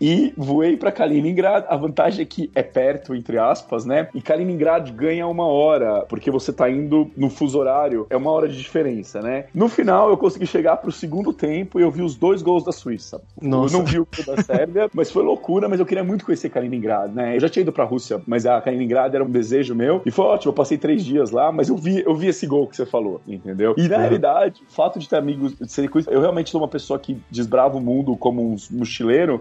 e 0.00 0.32
voei 0.36 0.76
para 0.76 0.92
Kaliningrad. 0.92 1.64
A 1.68 1.76
vantagem 1.76 2.22
é 2.22 2.24
que 2.24 2.50
é 2.54 2.62
perto, 2.62 3.14
entre 3.14 3.38
aspas, 3.38 3.84
né? 3.84 4.08
E 4.14 4.20
Kaliningrad 4.20 4.90
ganha 4.92 5.26
uma 5.26 5.46
hora, 5.46 6.04
porque 6.08 6.30
você 6.30 6.52
tá 6.52 6.70
indo 6.70 7.10
no 7.16 7.30
fuso 7.30 7.58
horário, 7.58 8.06
é 8.10 8.16
uma 8.16 8.30
hora 8.30 8.48
de 8.48 8.56
diferença, 8.56 9.20
né? 9.20 9.46
No 9.54 9.68
final, 9.68 10.10
eu 10.10 10.16
consegui 10.16 10.46
chegar 10.46 10.76
pro 10.76 10.92
segundo 10.92 11.32
tempo 11.32 11.78
e 11.78 11.82
eu 11.82 11.90
vi 11.90 12.02
os 12.02 12.14
dois 12.16 12.42
gols 12.42 12.64
da 12.64 12.72
Suíça. 12.72 13.20
Nossa. 13.40 13.74
Eu 13.74 13.78
não 13.78 13.86
vi 13.86 13.98
o 13.98 14.06
gol 14.16 14.34
da 14.36 14.42
Sérvia, 14.42 14.88
mas 14.94 15.10
foi 15.10 15.22
loucura, 15.22 15.68
mas 15.68 15.80
eu 15.80 15.86
queria 15.86 16.04
muito 16.04 16.24
conhecer 16.24 16.48
Kaliningrad, 16.50 17.12
né? 17.14 17.36
Eu 17.36 17.40
já 17.40 17.48
tinha 17.48 17.62
ido 17.62 17.72
pra 17.72 17.84
Rússia, 17.84 18.20
mas 18.26 18.46
a 18.46 18.60
Kaliningrad 18.60 19.14
era 19.14 19.24
um 19.24 19.30
desejo 19.30 19.74
meu 19.74 20.02
e 20.04 20.10
foi 20.10 20.24
ótimo. 20.24 20.50
Eu 20.50 20.54
passei 20.54 20.78
três 20.78 21.04
dias 21.04 21.30
lá, 21.30 21.50
mas 21.52 21.68
eu 21.68 21.76
vi, 21.76 22.02
eu 22.04 22.14
vi 22.14 22.28
esse 22.28 22.46
gol 22.46 22.66
que 22.66 22.76
você 22.76 22.86
falou, 22.86 23.20
entendeu? 23.26 23.74
E 23.76 23.88
na 23.88 23.96
É. 23.96 23.98
realidade, 24.00 24.62
o 24.68 24.72
fato 24.72 24.98
de 24.98 25.08
ter 25.08 25.16
amigos, 25.16 25.54
de 25.56 25.70
ser 25.70 25.88
eu 26.10 26.20
realmente 26.20 26.50
sou 26.50 26.60
uma 26.60 26.68
pessoa 26.68 26.98
que 26.98 27.16
desbrava 27.30 27.76
o 27.76 27.80
mundo 27.80 28.16
como 28.16 28.52
um 28.72 28.84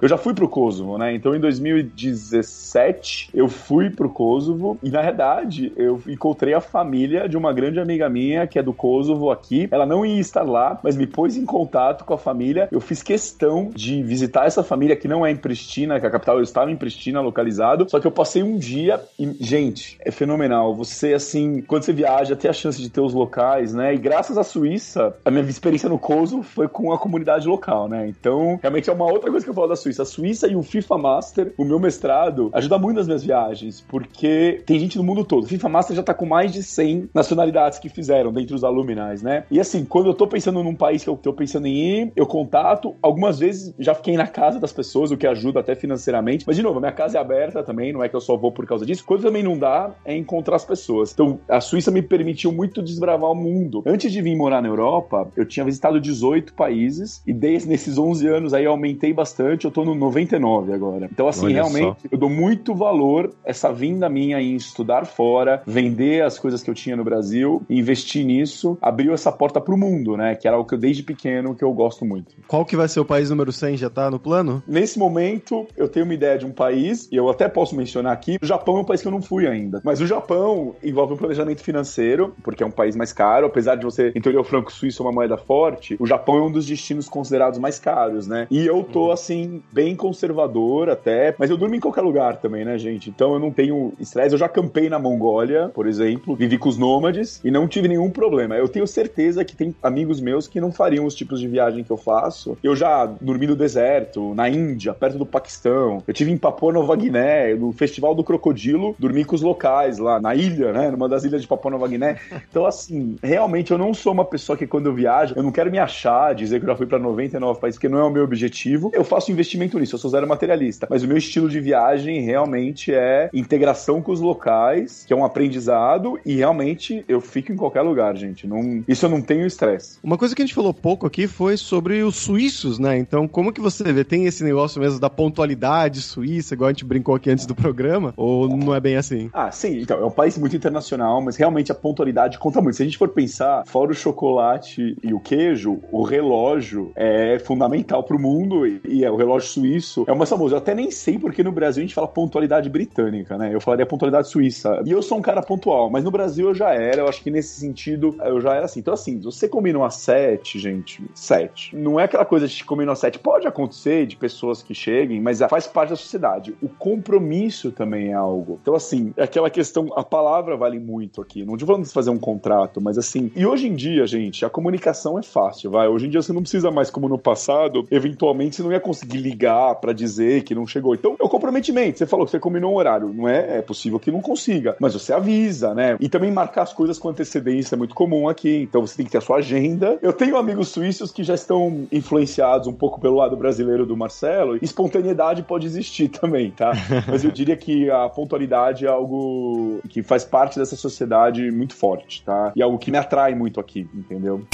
Eu 0.02 0.08
já 0.08 0.18
fui 0.18 0.34
pro 0.34 0.50
Kosovo, 0.50 0.98
né? 0.98 1.14
Então 1.14 1.36
em 1.36 1.40
2017 1.40 3.30
eu 3.34 3.48
fui 3.48 3.90
pro 3.90 4.10
Kosovo 4.10 4.78
e 4.84 4.90
na 4.90 5.02
verdade 5.02 5.72
eu 5.76 6.02
encontrei 6.08 6.54
a 6.54 6.62
família 6.62 7.30
de 7.30 7.38
uma 7.38 7.54
grande 7.54 7.80
amiga 7.80 8.10
minha 8.10 8.48
que 8.48 8.60
é 8.60 8.64
do 8.64 8.74
Kosovo 8.74 9.32
aqui. 9.32 9.68
Ela 9.72 9.86
não 9.86 10.06
ia 10.06 10.20
estar 10.20 10.44
lá, 10.44 10.80
mas 10.84 10.96
me 10.96 11.08
pôs 11.08 11.38
em 11.38 11.46
contato 11.46 12.04
com 12.04 12.14
a 12.14 12.18
família. 12.18 12.68
Eu 12.72 12.82
fiz 12.82 13.02
questão 13.02 13.72
de 13.74 14.04
visitar 14.04 14.46
essa 14.46 14.64
família 14.64 14.96
que 14.96 15.08
não 15.08 15.26
é 15.26 15.32
em 15.32 15.36
Pristina, 15.36 16.00
que 16.00 16.06
é 16.06 16.10
a 16.10 16.12
capital, 16.12 16.38
eu 16.38 16.44
estava 16.44 16.72
em 16.72 16.76
Pristina 16.76 17.22
localizado. 17.22 17.90
Só 17.90 18.00
que 18.00 18.08
eu 18.08 18.12
passei 18.12 18.44
um 18.44 18.58
dia 18.58 19.02
e, 19.18 19.36
gente, 19.40 19.98
é 20.04 20.12
fenomenal. 20.12 20.76
Você, 20.76 21.14
assim, 21.14 21.62
quando 21.62 21.84
você 21.84 21.94
viaja, 21.94 22.36
ter 22.36 22.50
a 22.50 22.54
chance 22.54 22.82
de 22.82 22.90
ter 22.90 23.02
os 23.02 23.14
locais, 23.14 23.74
né? 23.74 23.94
E 23.94 23.98
graças 23.98 24.38
à 24.38 24.44
Suíça, 24.44 25.16
a 25.24 25.32
minha 25.32 25.44
experiência 25.44 25.90
no 25.90 26.00
Kosovo 26.00 26.44
foi 26.44 26.68
com 26.68 26.92
a 26.92 26.98
comunidade 26.98 27.48
local, 27.48 27.88
né? 27.88 28.08
Então, 28.08 28.60
realmente 28.62 28.90
é 28.90 28.94
uma 28.94 29.06
outra 29.06 29.30
coisa 29.30 29.46
que 29.46 29.50
eu 29.50 29.56
falo 29.56 29.67
da 29.68 29.76
Suíça. 29.76 30.04
A 30.04 30.06
Suíça 30.06 30.48
e 30.48 30.56
o 30.56 30.64
FIFA 30.64 30.98
Master, 30.98 31.54
o 31.58 31.66
meu 31.66 31.80
mestrado, 31.80 32.50
ajuda 32.54 32.78
muito 32.78 32.98
nas 32.98 33.08
minhas 33.08 33.24
viagens, 33.24 33.82
porque 33.88 34.62
tem 34.66 34.80
gente 34.80 34.98
do 34.98 35.04
mundo 35.04 35.24
todo. 35.24 35.44
O 35.44 35.48
FIFA 35.48 35.70
Master 35.70 35.96
já 35.96 36.04
tá 36.04 36.14
com 36.14 36.26
mais 36.26 36.52
de 36.52 36.64
100 36.64 37.10
nacionalidades 37.14 37.80
que 37.80 37.90
fizeram 37.90 38.32
dentre 38.32 38.56
os 38.56 38.64
aluminais, 38.64 39.22
né? 39.22 39.46
E 39.50 39.60
assim, 39.60 39.86
quando 39.86 40.08
eu 40.08 40.14
tô 40.14 40.28
pensando 40.28 40.64
num 40.64 40.76
país 40.76 41.04
que 41.04 41.10
eu 41.10 41.16
tô 41.16 41.34
pensando 41.34 41.68
em 41.68 41.78
ir, 41.78 42.12
eu 42.16 42.26
contato. 42.26 42.96
Algumas 43.02 43.40
vezes 43.40 43.74
já 43.80 43.94
fiquei 43.94 44.16
na 44.16 44.28
casa 44.28 44.60
das 44.60 44.74
pessoas, 44.74 45.12
o 45.12 45.18
que 45.18 45.28
ajuda 45.28 45.60
até 45.60 45.76
financeiramente. 45.76 46.46
Mas, 46.46 46.56
de 46.56 46.64
novo, 46.64 46.80
minha 46.80 46.92
casa 46.92 47.18
é 47.18 47.22
aberta 47.22 47.64
também, 47.64 47.92
não 47.92 48.04
é 48.04 48.10
que 48.10 48.16
eu 48.16 48.22
só 48.22 48.36
vou 48.36 48.52
por 48.52 48.66
causa 48.66 48.86
disso. 48.86 49.04
Quando 49.06 49.24
também 49.24 49.44
não 49.44 49.58
dá, 49.58 49.92
é 50.06 50.16
encontrar 50.16 50.56
as 50.56 50.66
pessoas. 50.66 51.12
Então, 51.12 51.40
a 51.48 51.60
Suíça 51.60 51.92
me 51.92 52.02
permitiu 52.02 52.52
muito 52.52 52.82
desbravar 52.82 53.32
o 53.32 53.36
mundo. 53.36 53.84
Antes 53.86 54.12
de 54.12 54.22
vir 54.22 54.36
morar 54.36 54.62
na 54.62 54.68
Europa, 54.68 55.28
eu 55.36 55.46
tinha 55.46 55.66
visitado 55.66 56.00
18 56.00 56.54
países 56.54 57.22
e 57.26 57.34
desde 57.34 57.68
nesses 57.68 57.98
11 57.98 58.28
anos 58.28 58.54
aí 58.54 58.66
aumentei 58.66 59.14
bastante. 59.14 59.57
Eu 59.66 59.72
tô 59.72 59.84
no 59.84 59.96
99 59.96 60.74
agora. 60.74 61.10
Então, 61.12 61.28
assim, 61.28 61.46
Olha 61.46 61.56
realmente, 61.56 62.08
eu 62.12 62.18
dou 62.18 62.30
muito 62.30 62.74
valor 62.74 63.34
essa 63.44 63.72
vinda 63.72 64.10
minha 64.10 64.42
em 64.42 64.56
estudar 64.56 65.06
fora, 65.06 65.62
vender 65.66 66.24
as 66.24 66.38
coisas 66.40 66.64
que 66.64 66.70
eu 66.70 66.74
tinha 66.74 66.96
no 66.96 67.04
Brasil, 67.04 67.62
investir 67.70 68.26
nisso, 68.26 68.78
abriu 68.82 69.14
essa 69.14 69.32
porta 69.32 69.60
pro 69.60 69.78
mundo, 69.78 70.16
né? 70.16 70.36
Que 70.36 70.48
era 70.48 70.58
o 70.58 70.66
que 70.66 70.76
eu 70.76 70.78
desde 70.78 71.04
pequeno 71.04 71.56
que 71.56 71.64
eu 71.64 71.72
gosto 71.74 72.06
muito. 72.06 72.36
Qual 72.48 72.66
que 72.66 72.76
vai 72.76 72.88
ser 72.88 73.00
o 73.00 73.06
país 73.06 73.30
número 73.30 73.52
100? 73.52 73.78
Já 73.78 73.90
tá 73.90 74.10
no 74.10 74.20
plano? 74.20 74.64
Nesse 74.68 74.98
momento, 74.98 75.68
eu 75.76 75.88
tenho 75.88 76.06
uma 76.06 76.14
ideia 76.14 76.38
de 76.38 76.46
um 76.46 76.52
país, 76.52 77.08
e 77.12 77.16
eu 77.16 77.30
até 77.30 77.48
posso 77.48 77.76
mencionar 77.76 78.14
aqui, 78.14 78.38
o 78.42 78.46
Japão 78.46 78.78
é 78.78 78.82
um 78.82 78.86
país 78.86 79.02
que 79.02 79.08
eu 79.08 79.12
não 79.12 79.22
fui 79.22 79.48
ainda. 79.48 79.82
Mas 79.84 80.02
o 80.02 80.08
Japão 80.08 80.76
envolve 80.84 81.14
um 81.14 81.18
planejamento 81.18 81.62
financeiro, 81.62 82.34
porque 82.44 82.64
é 82.64 82.66
um 82.66 82.72
país 82.72 82.96
mais 82.96 83.14
caro, 83.14 83.48
apesar 83.48 83.76
de 83.76 83.86
você, 83.86 84.12
em 84.16 84.22
teoria, 84.22 84.42
o 84.42 84.44
franco 84.44 84.72
suíço 84.72 85.02
é 85.02 85.06
uma 85.06 85.12
moeda 85.12 85.38
forte, 85.38 85.96
o 86.00 86.06
Japão 86.06 86.38
é 86.38 86.42
um 86.42 86.52
dos 86.52 86.66
destinos 86.66 87.08
considerados 87.10 87.60
mais 87.60 87.80
caros, 87.80 88.28
né? 88.28 88.48
E 88.50 88.66
eu 88.66 88.84
tô, 88.84 89.12
assim, 89.12 89.47
bem 89.72 89.96
conservador 89.96 90.90
até, 90.90 91.36
mas 91.38 91.50
eu 91.50 91.58
durmo 91.58 91.76
em 91.76 91.80
qualquer 91.80 92.02
lugar 92.02 92.38
também, 92.38 92.66
né, 92.66 92.78
gente? 92.78 93.10
Então 93.10 93.34
eu 93.34 93.40
não 93.40 93.52
tenho 93.52 93.94
estresse. 94.00 94.34
Eu 94.34 94.40
já 94.40 94.46
acampei 94.46 94.90
na 94.90 95.00
Mongólia, 95.00 95.70
por 95.74 95.88
exemplo, 95.88 96.36
vivi 96.36 96.58
com 96.58 96.70
os 96.70 96.78
nômades 96.78 97.42
e 97.44 97.52
não 97.52 97.68
tive 97.68 97.88
nenhum 97.88 98.10
problema. 98.10 98.56
Eu 98.56 98.68
tenho 98.68 98.88
certeza 98.88 99.44
que 99.44 99.56
tem 99.56 99.76
amigos 99.82 100.20
meus 100.20 100.48
que 100.48 100.62
não 100.62 100.72
fariam 100.72 101.06
os 101.06 101.16
tipos 101.16 101.40
de 101.40 101.48
viagem 101.48 101.84
que 101.84 101.92
eu 101.92 101.98
faço. 101.98 102.58
Eu 102.64 102.76
já 102.76 103.06
dormi 103.06 103.48
no 103.48 103.56
deserto, 103.56 104.34
na 104.36 104.50
Índia, 104.50 104.94
perto 104.94 105.18
do 105.18 105.26
Paquistão. 105.26 106.04
Eu 106.08 106.14
tive 106.14 106.32
em 106.32 106.38
Papua 106.38 106.74
Nova 106.74 106.96
Guiné, 106.96 107.54
no 107.54 107.72
Festival 107.72 108.14
do 108.16 108.24
Crocodilo, 108.24 108.96
dormi 108.98 109.24
com 109.26 109.36
os 109.36 109.42
locais 109.42 109.98
lá 109.98 110.20
na 110.20 110.36
ilha, 110.36 110.72
né? 110.72 110.92
Numa 110.92 111.08
das 111.08 111.24
ilhas 111.24 111.42
de 111.42 111.48
Papua 111.48 111.72
Nova 111.72 111.88
Guiné. 111.88 112.18
Então, 112.50 112.66
assim, 112.66 113.16
realmente 113.22 113.72
eu 113.72 113.78
não 113.78 113.94
sou 113.94 114.14
uma 114.14 114.26
pessoa 114.26 114.58
que 114.58 114.68
quando 114.68 114.88
eu 114.88 114.94
viajo, 114.94 115.34
eu 115.36 115.44
não 115.44 115.52
quero 115.52 115.72
me 115.72 115.80
achar, 115.80 116.34
dizer 116.34 116.60
que 116.60 116.66
eu 116.66 116.70
já 116.70 116.76
fui 116.76 116.86
pra 116.86 117.00
99 117.00 117.60
países, 117.60 117.78
porque 117.78 117.90
não 117.90 118.00
é 118.00 118.04
o 118.04 118.10
meu 118.10 118.24
objetivo. 118.24 118.92
Eu 118.94 119.04
faço 119.04 119.32
investimento 119.38 119.78
nisso, 119.80 119.96
eu 119.96 120.00
sou 120.00 120.10
zero 120.10 120.28
materialista. 120.28 120.88
Mas 120.90 121.04
o 121.04 121.08
meu 121.08 121.18
estilo 121.18 121.48
de 121.48 121.60
viagem 121.60 122.22
realmente 122.22 122.94
é 122.94 123.30
integração 123.34 124.02
com 124.02 124.12
os 124.12 124.20
locais, 124.20 125.06
que 125.06 125.14
é 125.14 125.16
um 125.16 125.24
aprendizado, 125.24 126.20
e 126.26 126.36
realmente 126.36 127.06
eu 127.08 127.22
fico 127.22 127.52
em 127.52 127.56
qualquer 127.56 127.82
lugar, 127.82 128.16
gente. 128.16 128.48
Não, 128.48 128.84
isso 128.88 129.06
eu 129.06 129.10
não 129.10 129.22
tenho 129.22 129.46
estresse. 129.46 130.00
Uma 130.04 130.18
coisa 130.18 130.36
que 130.36 130.42
a 130.42 130.46
gente 130.46 130.56
falou 130.56 130.74
pouco 130.74 131.06
aqui 131.06 131.28
foi 131.28 131.56
sobre 131.56 132.02
os 132.04 132.16
suíços, 132.16 132.80
né? 132.80 132.98
Então, 132.98 133.28
como 133.28 133.54
que 133.54 133.62
você 133.62 133.84
vê? 133.94 134.04
Tem 134.04 134.26
esse 134.26 134.44
negócio 134.44 134.82
mesmo 134.82 135.00
da 135.00 135.10
pontualidade 135.10 136.02
suíça, 136.02 136.56
igual 136.56 136.70
a 136.70 136.72
gente 136.72 136.86
brincou 136.86 137.16
aqui 137.16 137.30
antes 137.30 137.46
do 137.46 137.54
programa? 137.54 138.14
Ou 138.18 138.48
não 138.50 138.74
é 138.74 138.80
bem 138.80 138.96
assim? 138.96 139.30
Ah, 139.34 139.52
sim, 139.52 139.80
então, 139.82 140.00
é 140.00 140.06
um 140.06 140.12
país 140.12 140.38
muito 140.38 140.56
internacional, 140.56 141.22
mas 141.22 141.36
realmente 141.36 141.72
a 141.72 141.76
pontualidade 141.76 142.40
conta 142.40 142.62
muito. 142.62 142.76
Se 142.76 142.84
a 142.84 142.86
gente 142.86 142.98
for 142.98 143.10
pensar, 143.10 143.64
fora 143.68 143.92
o 143.92 143.96
chocolate 143.96 144.98
e 145.04 145.14
o 145.14 145.20
queijo, 145.20 145.80
o 145.92 146.04
relógio 146.04 146.92
é 146.96 147.40
fundamental 147.40 148.04
pro 148.04 148.20
mundo 148.20 148.66
e, 148.66 149.04
é 149.04 149.12
o 149.12 149.16
relógio 149.16 149.27
suíço 149.40 150.04
é 150.08 150.12
o 150.12 150.18
mais 150.18 150.30
famoso. 150.30 150.56
Eu 150.56 150.58
até 150.58 150.74
nem 150.74 150.92
sei 150.92 151.18
porque 151.20 151.44
no 151.44 151.52
Brasil 151.52 151.82
a 151.82 151.86
gente 151.86 151.96
fala 151.96 152.08
pontualidade 152.08 152.70
britânica, 152.70 153.38
né? 153.38 153.54
Eu 153.54 153.62
falaria 153.62 153.86
pontualidade 153.86 154.30
suíça. 154.30 154.82
E 154.86 154.92
eu 154.92 155.02
sou 155.02 155.18
um 155.18 155.22
cara 155.22 155.42
pontual, 155.42 155.90
mas 155.90 156.04
no 156.04 156.12
Brasil 156.12 156.48
eu 156.50 156.56
já 156.56 156.74
era, 156.74 157.02
eu 157.02 157.08
acho 157.08 157.22
que 157.22 157.30
nesse 157.30 157.60
sentido 157.60 158.16
eu 158.20 158.42
já 158.42 158.56
era 158.56 158.66
assim. 158.66 158.80
Então, 158.80 158.94
assim, 158.94 159.20
você 159.20 159.48
combina 159.48 159.86
às 159.86 159.96
sete, 159.96 160.58
gente, 160.58 161.04
sete. 161.14 161.76
Não 161.76 162.00
é 162.00 162.04
aquela 162.04 162.26
coisa 162.26 162.48
de 162.48 162.64
combina 162.64 162.92
às 162.92 163.00
sete. 163.00 163.20
Pode 163.20 163.48
acontecer 163.48 164.08
de 164.08 164.16
pessoas 164.16 164.64
que 164.64 164.74
cheguem, 164.74 165.22
mas 165.22 165.40
faz 165.50 165.68
parte 165.68 165.90
da 165.90 165.96
sociedade. 165.96 166.56
O 166.62 166.70
compromisso 166.70 167.72
também 167.72 168.10
é 168.10 168.14
algo. 168.14 168.60
Então, 168.62 168.74
assim, 168.74 169.14
é 169.16 169.24
aquela 169.24 169.50
questão, 169.50 169.88
a 169.96 170.04
palavra 170.04 170.56
vale 170.58 170.80
muito 170.80 171.22
aqui. 171.22 171.46
Não 171.46 171.58
vamos 171.68 171.92
fazer 171.92 172.10
um 172.10 172.18
contrato, 172.18 172.80
mas 172.80 172.98
assim. 172.98 173.32
E 173.36 173.46
hoje 173.46 173.68
em 173.68 173.76
dia, 173.76 174.08
gente, 174.08 174.46
a 174.46 174.50
comunicação 174.50 175.20
é 175.20 175.24
fácil, 175.24 175.70
vai. 175.72 175.88
Hoje 175.88 176.08
em 176.08 176.10
dia 176.10 176.22
você 176.22 176.32
não 176.32 176.42
precisa 176.42 176.72
mais, 176.72 176.90
como 176.90 177.10
no 177.10 177.18
passado, 177.18 177.86
eventualmente 177.92 178.56
você 178.56 178.64
não 178.64 178.72
ia 178.72 178.80
conseguir 178.80 179.17
ligar 179.18 179.76
pra 179.76 179.94
dizer 179.94 180.44
que 180.44 180.56
não 180.56 180.66
chegou. 180.66 180.94
Então, 180.94 181.16
é 181.20 181.24
o 181.24 181.30
comprometimento. 181.30 181.98
Você 181.98 182.06
falou 182.06 182.26
que 182.26 182.32
você 182.32 182.40
combinou 182.40 182.74
um 182.74 182.78
horário. 182.78 183.14
Não 183.14 183.28
é, 183.28 183.58
é 183.58 183.62
possível 183.62 184.00
que 184.00 184.12
não 184.12 184.22
consiga. 184.22 184.76
Mas 184.80 184.94
você 184.94 185.14
avisa, 185.14 185.74
né? 185.74 185.98
E 186.00 186.10
também 186.10 186.32
marcar 186.32 186.64
as 186.64 186.74
coisas 186.74 186.98
com 186.98 187.10
antecedência 187.10 187.76
é 187.76 187.78
muito 187.78 187.96
comum 187.96 188.28
aqui. 188.28 188.62
Então 188.62 188.86
você 188.86 188.98
tem 188.98 189.06
que 189.06 189.12
ter 189.12 189.18
a 189.18 189.22
sua 189.22 189.38
agenda. 189.38 189.98
Eu 190.02 190.14
tenho 190.14 190.38
amigos 190.38 190.70
suíços 190.70 191.12
que 191.12 191.24
já 191.24 191.36
estão 191.36 191.88
influenciados 191.92 192.68
um 192.68 192.74
pouco 192.74 193.00
pelo 193.00 193.16
lado 193.16 193.36
brasileiro 193.36 193.86
do 193.86 193.96
Marcelo. 193.98 194.58
Espontaneidade 194.62 195.44
pode 195.44 195.66
existir 195.66 196.10
também, 196.10 196.52
tá? 196.52 196.72
Mas 197.08 197.24
eu 197.24 197.32
diria 197.32 197.58
que 197.58 197.90
a 197.90 198.10
pontualidade 198.10 198.86
é 198.86 198.90
algo 198.90 199.80
que 199.90 200.04
faz 200.04 200.24
parte 200.24 200.60
dessa 200.60 200.76
sociedade 200.76 201.50
muito 201.52 201.76
forte, 201.76 202.24
tá? 202.24 202.52
E 202.56 202.62
é 202.62 202.64
algo 202.64 202.78
que 202.78 202.92
me 202.92 202.98
atrai 202.98 203.36
muito 203.36 203.60
aqui, 203.60 203.88
entendeu? 203.94 204.46